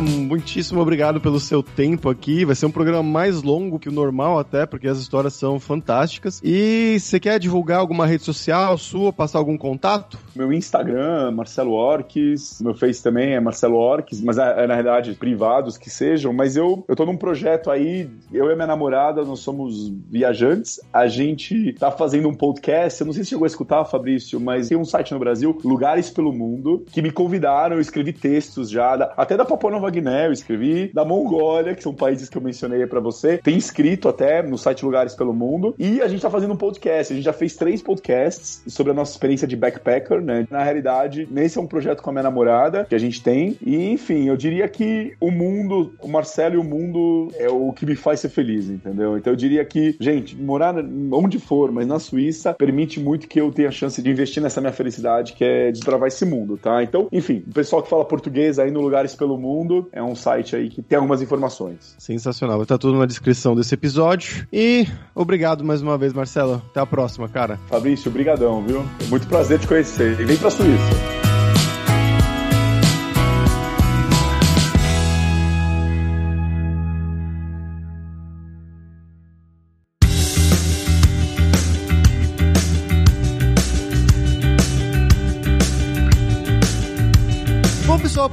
Muitíssimo 0.01 0.81
obrigado 0.81 1.21
pelo 1.21 1.41
seu 1.41 1.63
tempo 1.63 2.11
aqui. 2.11 2.45
Vai 2.45 2.55
ser 2.55 2.67
um 2.67 2.71
programa 2.71 3.03
mais 3.03 3.43
longo 3.43 3.79
que 3.79 3.89
o 3.89 3.93
normal, 3.93 4.39
até, 4.39 4.67
porque 4.67 4.87
as 4.87 4.99
histórias 4.99 5.33
são 5.33 5.59
fantásticas. 5.59 6.41
E 6.45 6.99
você 7.01 7.19
quer 7.19 7.39
divulgar 7.39 7.79
alguma 7.79 8.07
rede 8.07 8.23
social 8.23 8.77
sua, 8.77 9.11
passar 9.11 9.39
algum 9.39 9.57
contato? 9.57 10.19
Meu 10.35 10.53
Instagram, 10.53 11.31
Marcelo 11.31 11.73
Orques. 11.73 12.61
Meu 12.61 12.75
Face 12.75 13.03
também 13.03 13.35
é 13.35 13.41
Marcelo 13.41 13.77
Orques, 13.77 14.21
mas 14.21 14.37
é, 14.37 14.65
é, 14.65 14.67
na 14.67 14.75
realidade 14.75 15.15
privados 15.15 15.79
que 15.79 15.89
sejam. 15.89 16.31
Mas 16.31 16.57
eu, 16.57 16.85
eu 16.87 16.95
tô 16.95 17.07
num 17.07 17.17
projeto 17.17 17.71
aí, 17.71 18.11
eu 18.31 18.51
e 18.51 18.55
minha 18.55 18.67
namorada, 18.67 19.25
nós 19.25 19.41
somos 19.41 19.89
viajantes. 20.11 20.79
A 20.93 21.07
gente 21.07 21.73
tá 21.73 21.91
fazendo 21.91 22.29
um 22.29 22.35
podcast. 22.35 23.01
Eu 23.01 23.07
não 23.07 23.15
sei 23.15 23.25
se 23.25 23.31
chegou 23.31 23.45
a 23.45 23.49
escutar, 23.49 23.85
Fabrício, 23.87 24.39
mas 24.39 24.69
tem 24.69 24.77
um 24.77 24.85
site 24.85 25.15
no 25.15 25.19
Brasil, 25.19 25.59
Lugares 25.65 26.11
pelo 26.11 26.33
Mundo, 26.33 26.85
que 26.93 27.01
me 27.01 27.11
convidaram. 27.11 27.77
Eu 27.77 27.81
escrevi 27.81 28.13
textos 28.13 28.69
já, 28.69 28.95
até 29.17 29.37
da 29.37 29.45
Papua 29.45 29.71
Nova 29.71 29.86
Eu 30.27 30.33
escrevi, 30.33 30.91
da 30.93 31.05
Mongólia, 31.05 31.75
que 31.75 31.83
são 31.83 31.95
países 31.95 32.29
que 32.29 32.37
eu 32.37 32.43
mencionei 32.43 32.87
pra 32.87 33.01
você. 33.01 33.39
Tem 33.39 33.57
inscrito 33.57 34.09
até 34.09 34.43
no 34.43 34.59
site 34.59 34.85
Lugares 34.85 35.15
pelo 35.15 35.33
Mundo. 35.33 35.75
E 35.79 36.01
a 36.01 36.09
gente 36.09 36.23
tá 36.23 36.31
fazendo 36.31 36.53
um 36.53 36.57
podcast. 36.57 37.13
A 37.13 37.17
gente 37.17 37.25
já 37.25 37.33
fez 37.33 37.55
três 37.57 37.83
podcasts 37.83 38.63
sobre 38.67 38.93
a 38.93 38.95
nossa 38.95 39.13
experiência 39.13 39.47
de 39.47 39.57
backpacker, 39.57 40.21
né? 40.21 40.47
Na 40.51 40.63
realidade, 40.63 41.29
nesse 41.31 41.59
é 41.59 41.61
um 41.61 41.67
projeto 41.67 42.03
com 42.03 42.11
a 42.11 42.13
minha 42.13 42.23
namorada 42.23 42.85
que 42.85 42.95
a 42.95 42.99
gente 42.99 43.23
tem. 43.23 43.57
E, 43.65 43.91
enfim, 43.91 44.29
eu 44.29 44.37
diria 44.37 44.69
que 44.69 45.15
o 45.21 45.31
mundo, 45.31 45.95
o 46.01 46.09
Marcelo 46.09 46.55
e 46.55 46.59
o 46.59 46.65
mundo 46.65 47.29
é 47.37 47.49
o 47.49 47.73
que 47.73 47.87
me 47.87 47.97
faz 47.97 48.21
ser 48.21 48.29
feliz, 48.29 48.69
entendeu? 48.69 49.17
Então 49.17 49.33
eu 49.33 49.37
diria 49.37 49.65
que, 49.65 49.97
gente, 50.01 50.37
morar 50.37 50.75
onde 51.13 51.39
for, 51.39 51.71
mas 51.73 51.87
na 51.87 51.99
Suíça, 51.99 52.55
permite 52.55 53.01
muito 53.01 53.29
que 53.29 53.41
eu 53.41 53.51
tenha 53.51 53.69
a 53.69 53.73
chance 53.73 54.01
de 54.01 54.11
investir 54.11 54.43
nessa 54.43 54.61
minha 54.61 54.73
felicidade, 54.73 55.33
que 55.33 55.45
é 55.45 55.71
desbravar 55.71 56.09
esse 56.09 56.25
mundo, 56.25 56.57
tá? 56.57 56.83
Então, 56.83 57.09
enfim, 57.13 57.43
o 57.47 57.53
pessoal 57.53 57.83
que 57.83 57.89
fala 57.89 58.05
português 58.05 58.59
aí 58.59 58.71
no 58.71 58.81
Lugares 58.81 59.15
pelo 59.15 59.39
Mundo, 59.39 59.76
Mundo. 59.77 59.89
É 59.93 60.03
um 60.03 60.15
site 60.15 60.57
aí 60.57 60.69
que 60.69 60.83
tem 60.83 60.97
algumas 60.97 61.23
informações. 61.23 61.95
Sensacional. 61.99 62.57
Vai 62.57 62.65
estar 62.65 62.79
tudo 62.79 62.99
na 62.99 63.07
descrição 63.07 63.55
desse 63.55 63.75
episódio. 63.75 64.47
E 64.53 64.87
obrigado 65.15 65.65
mais 65.65 65.83
uma 65.83 65.97
vez, 65.97 66.13
Marcelo. 66.13 66.63
Até 66.71 66.81
a 66.81 66.87
próxima, 66.87 67.29
cara. 67.29 67.59
Fabrício, 67.69 68.11
brigadão, 68.11 68.63
viu? 68.65 68.85
É 69.01 69.05
muito 69.09 69.27
prazer 69.27 69.59
te 69.59 69.67
conhecer. 69.67 70.21
E 70.21 70.25
vem 70.25 70.37
pra 70.37 70.51
Suíça. 70.51 71.16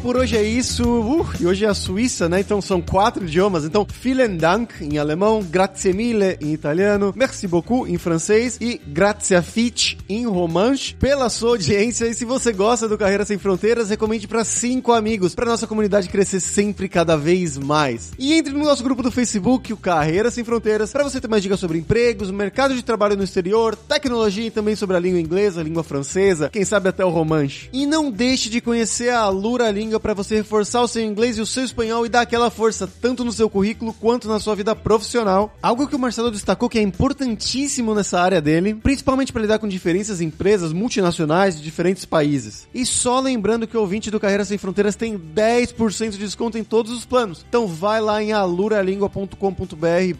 Por 0.03 0.17
hoje 0.17 0.35
é 0.35 0.43
isso. 0.43 0.83
Uh, 0.83 1.25
e 1.39 1.47
hoje 1.47 1.63
é 1.63 1.69
a 1.69 1.73
Suíça, 1.73 2.27
né? 2.27 2.41
Então 2.41 2.61
são 2.61 2.81
quatro 2.81 3.23
idiomas. 3.23 3.63
Então, 3.63 3.87
vielen 4.01 4.35
Dank 4.35 4.83
em 4.83 4.97
alemão, 4.97 5.41
grazie 5.41 5.93
mille 5.93 6.37
em 6.41 6.51
italiano, 6.51 7.13
merci 7.15 7.47
beaucoup 7.47 7.89
em 7.89 7.97
francês 7.97 8.57
e 8.59 8.81
grazie 8.85 9.41
fit 9.41 9.97
em 10.09 10.27
romanche 10.27 10.93
pela 10.95 11.29
sua 11.29 11.51
audiência. 11.51 12.05
E 12.05 12.13
se 12.13 12.25
você 12.25 12.51
gosta 12.51 12.87
do 12.89 12.97
Carreira 12.97 13.23
Sem 13.23 13.37
Fronteiras, 13.37 13.89
recomende 13.89 14.27
para 14.27 14.43
cinco 14.43 14.91
amigos, 14.91 15.33
para 15.33 15.45
nossa 15.45 15.65
comunidade 15.65 16.09
crescer 16.09 16.41
sempre 16.41 16.89
cada 16.89 17.15
vez 17.15 17.57
mais. 17.57 18.11
E 18.19 18.33
entre 18.33 18.51
no 18.51 18.65
nosso 18.65 18.83
grupo 18.83 19.01
do 19.01 19.11
Facebook, 19.11 19.71
o 19.71 19.77
Carreira 19.77 20.29
Sem 20.29 20.43
Fronteiras, 20.43 20.91
para 20.91 21.05
você 21.05 21.21
ter 21.21 21.29
mais 21.29 21.41
dicas 21.41 21.61
sobre 21.61 21.77
empregos, 21.77 22.29
mercado 22.29 22.75
de 22.75 22.83
trabalho 22.83 23.15
no 23.15 23.23
exterior, 23.23 23.73
tecnologia 23.73 24.47
e 24.47 24.51
também 24.51 24.75
sobre 24.75 24.97
a 24.97 24.99
língua 24.99 25.21
inglesa, 25.21 25.61
a 25.61 25.63
língua 25.63 25.83
francesa, 25.83 26.49
quem 26.49 26.65
sabe 26.65 26.89
até 26.89 27.05
o 27.05 27.09
romanche. 27.09 27.69
E 27.71 27.85
não 27.85 28.11
deixe 28.11 28.49
de 28.49 28.59
conhecer 28.59 29.09
a 29.09 29.29
Lura 29.29 29.71
Língua 29.71 29.92
para 29.99 30.13
você 30.13 30.35
reforçar 30.35 30.81
o 30.81 30.87
seu 30.87 31.03
inglês 31.03 31.37
e 31.37 31.41
o 31.41 31.45
seu 31.45 31.63
espanhol 31.63 32.05
e 32.05 32.09
dar 32.09 32.21
aquela 32.21 32.49
força 32.49 32.85
tanto 32.85 33.23
no 33.23 33.31
seu 33.31 33.49
currículo 33.49 33.93
quanto 33.93 34.27
na 34.27 34.39
sua 34.39 34.55
vida 34.55 34.75
profissional. 34.75 35.55
Algo 35.61 35.87
que 35.87 35.95
o 35.95 35.99
Marcelo 35.99 36.31
destacou 36.31 36.67
que 36.67 36.79
é 36.79 36.81
importantíssimo 36.81 37.95
nessa 37.95 38.19
área 38.19 38.41
dele, 38.41 38.75
principalmente 38.75 39.31
para 39.31 39.41
lidar 39.41 39.59
com 39.59 39.67
diferenças 39.67 40.19
em 40.19 40.33
empresas 40.33 40.73
multinacionais 40.73 41.55
de 41.55 41.61
diferentes 41.61 42.05
países. 42.05 42.67
E 42.73 42.85
só 42.85 43.19
lembrando 43.19 43.67
que 43.67 43.77
o 43.77 43.79
ouvinte 43.79 44.09
do 44.09 44.19
Carreira 44.19 44.43
Sem 44.43 44.57
Fronteiras 44.57 44.95
tem 44.95 45.17
10% 45.17 46.09
de 46.09 46.17
desconto 46.17 46.57
em 46.57 46.63
todos 46.63 46.91
os 46.91 47.05
planos. 47.05 47.45
Então 47.47 47.67
vai 47.67 48.01
lá 48.01 48.21
em 48.21 48.33
aluralingua.com.br 48.33 49.37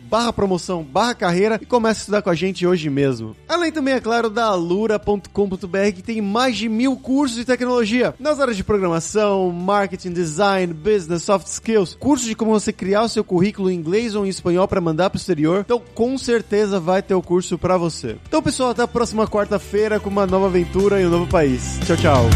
barra 0.08 0.32
promoção 0.32 0.84
barra 0.84 1.16
carreira 1.16 1.60
e 1.62 1.66
comece 1.66 2.00
a 2.00 2.02
estudar 2.02 2.22
com 2.22 2.30
a 2.30 2.36
gente 2.36 2.66
hoje 2.66 2.90
mesmo. 2.90 3.36
Além 3.48 3.72
também, 3.72 3.96
é 3.96 4.00
claro, 4.00 4.30
da 4.30 4.46
alura.com.br 4.46 5.92
que 5.96 6.04
tem 6.04 6.22
mais 6.22 6.56
de 6.56 6.70
mil 6.70 6.96
cursos 6.96 7.38
de 7.38 7.46
tecnologia 7.46 8.14
nas 8.20 8.40
áreas 8.40 8.56
de 8.56 8.64
programação, 8.64 9.52
marketing, 9.64 10.12
design, 10.12 10.74
business, 10.74 11.24
soft 11.24 11.48
skills, 11.48 11.96
cursos 12.00 12.28
de 12.28 12.36
como 12.36 12.52
você 12.52 12.72
criar 12.74 13.04
o 13.04 13.10
seu 13.10 13.24
currículo 13.24 13.72
em 13.72 13.76
inglês 13.76 14.16
ou 14.16 14.26
em 14.26 14.30
espanhol 14.30 14.68
para 14.68 14.82
mandar 14.82 15.10
para 15.10 15.18
o 15.18 15.20
exterior. 15.20 15.62
Então, 15.62 15.82
com 15.94 16.18
certeza 16.18 16.80
vai 16.80 17.02
ter 17.02 17.16
o 17.16 17.22
curso 17.22 17.58
para 17.58 17.78
você. 17.78 18.18
Então, 18.28 18.42
pessoal, 18.42 18.72
até 18.72 18.84
a 18.84 18.88
próxima 18.88 19.28
quarta-feira 19.28 20.00
com 20.00 20.10
uma 20.10 20.28
nova 20.28 20.48
aventura 20.48 21.02
em 21.02 21.06
um 21.06 21.10
novo 21.10 21.28
país. 21.28 21.80
Tchau, 21.86 21.98
tchau. 21.98 22.30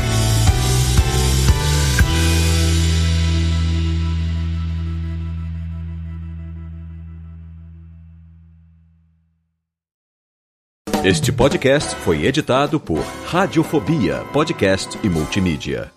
Este 11.04 11.32
podcast 11.32 11.96
foi 11.96 12.26
editado 12.26 12.82
por 12.82 13.00
Radiofobia, 13.26 14.26
podcast 14.34 15.00
e 15.02 15.10
multimídia. 15.10 15.97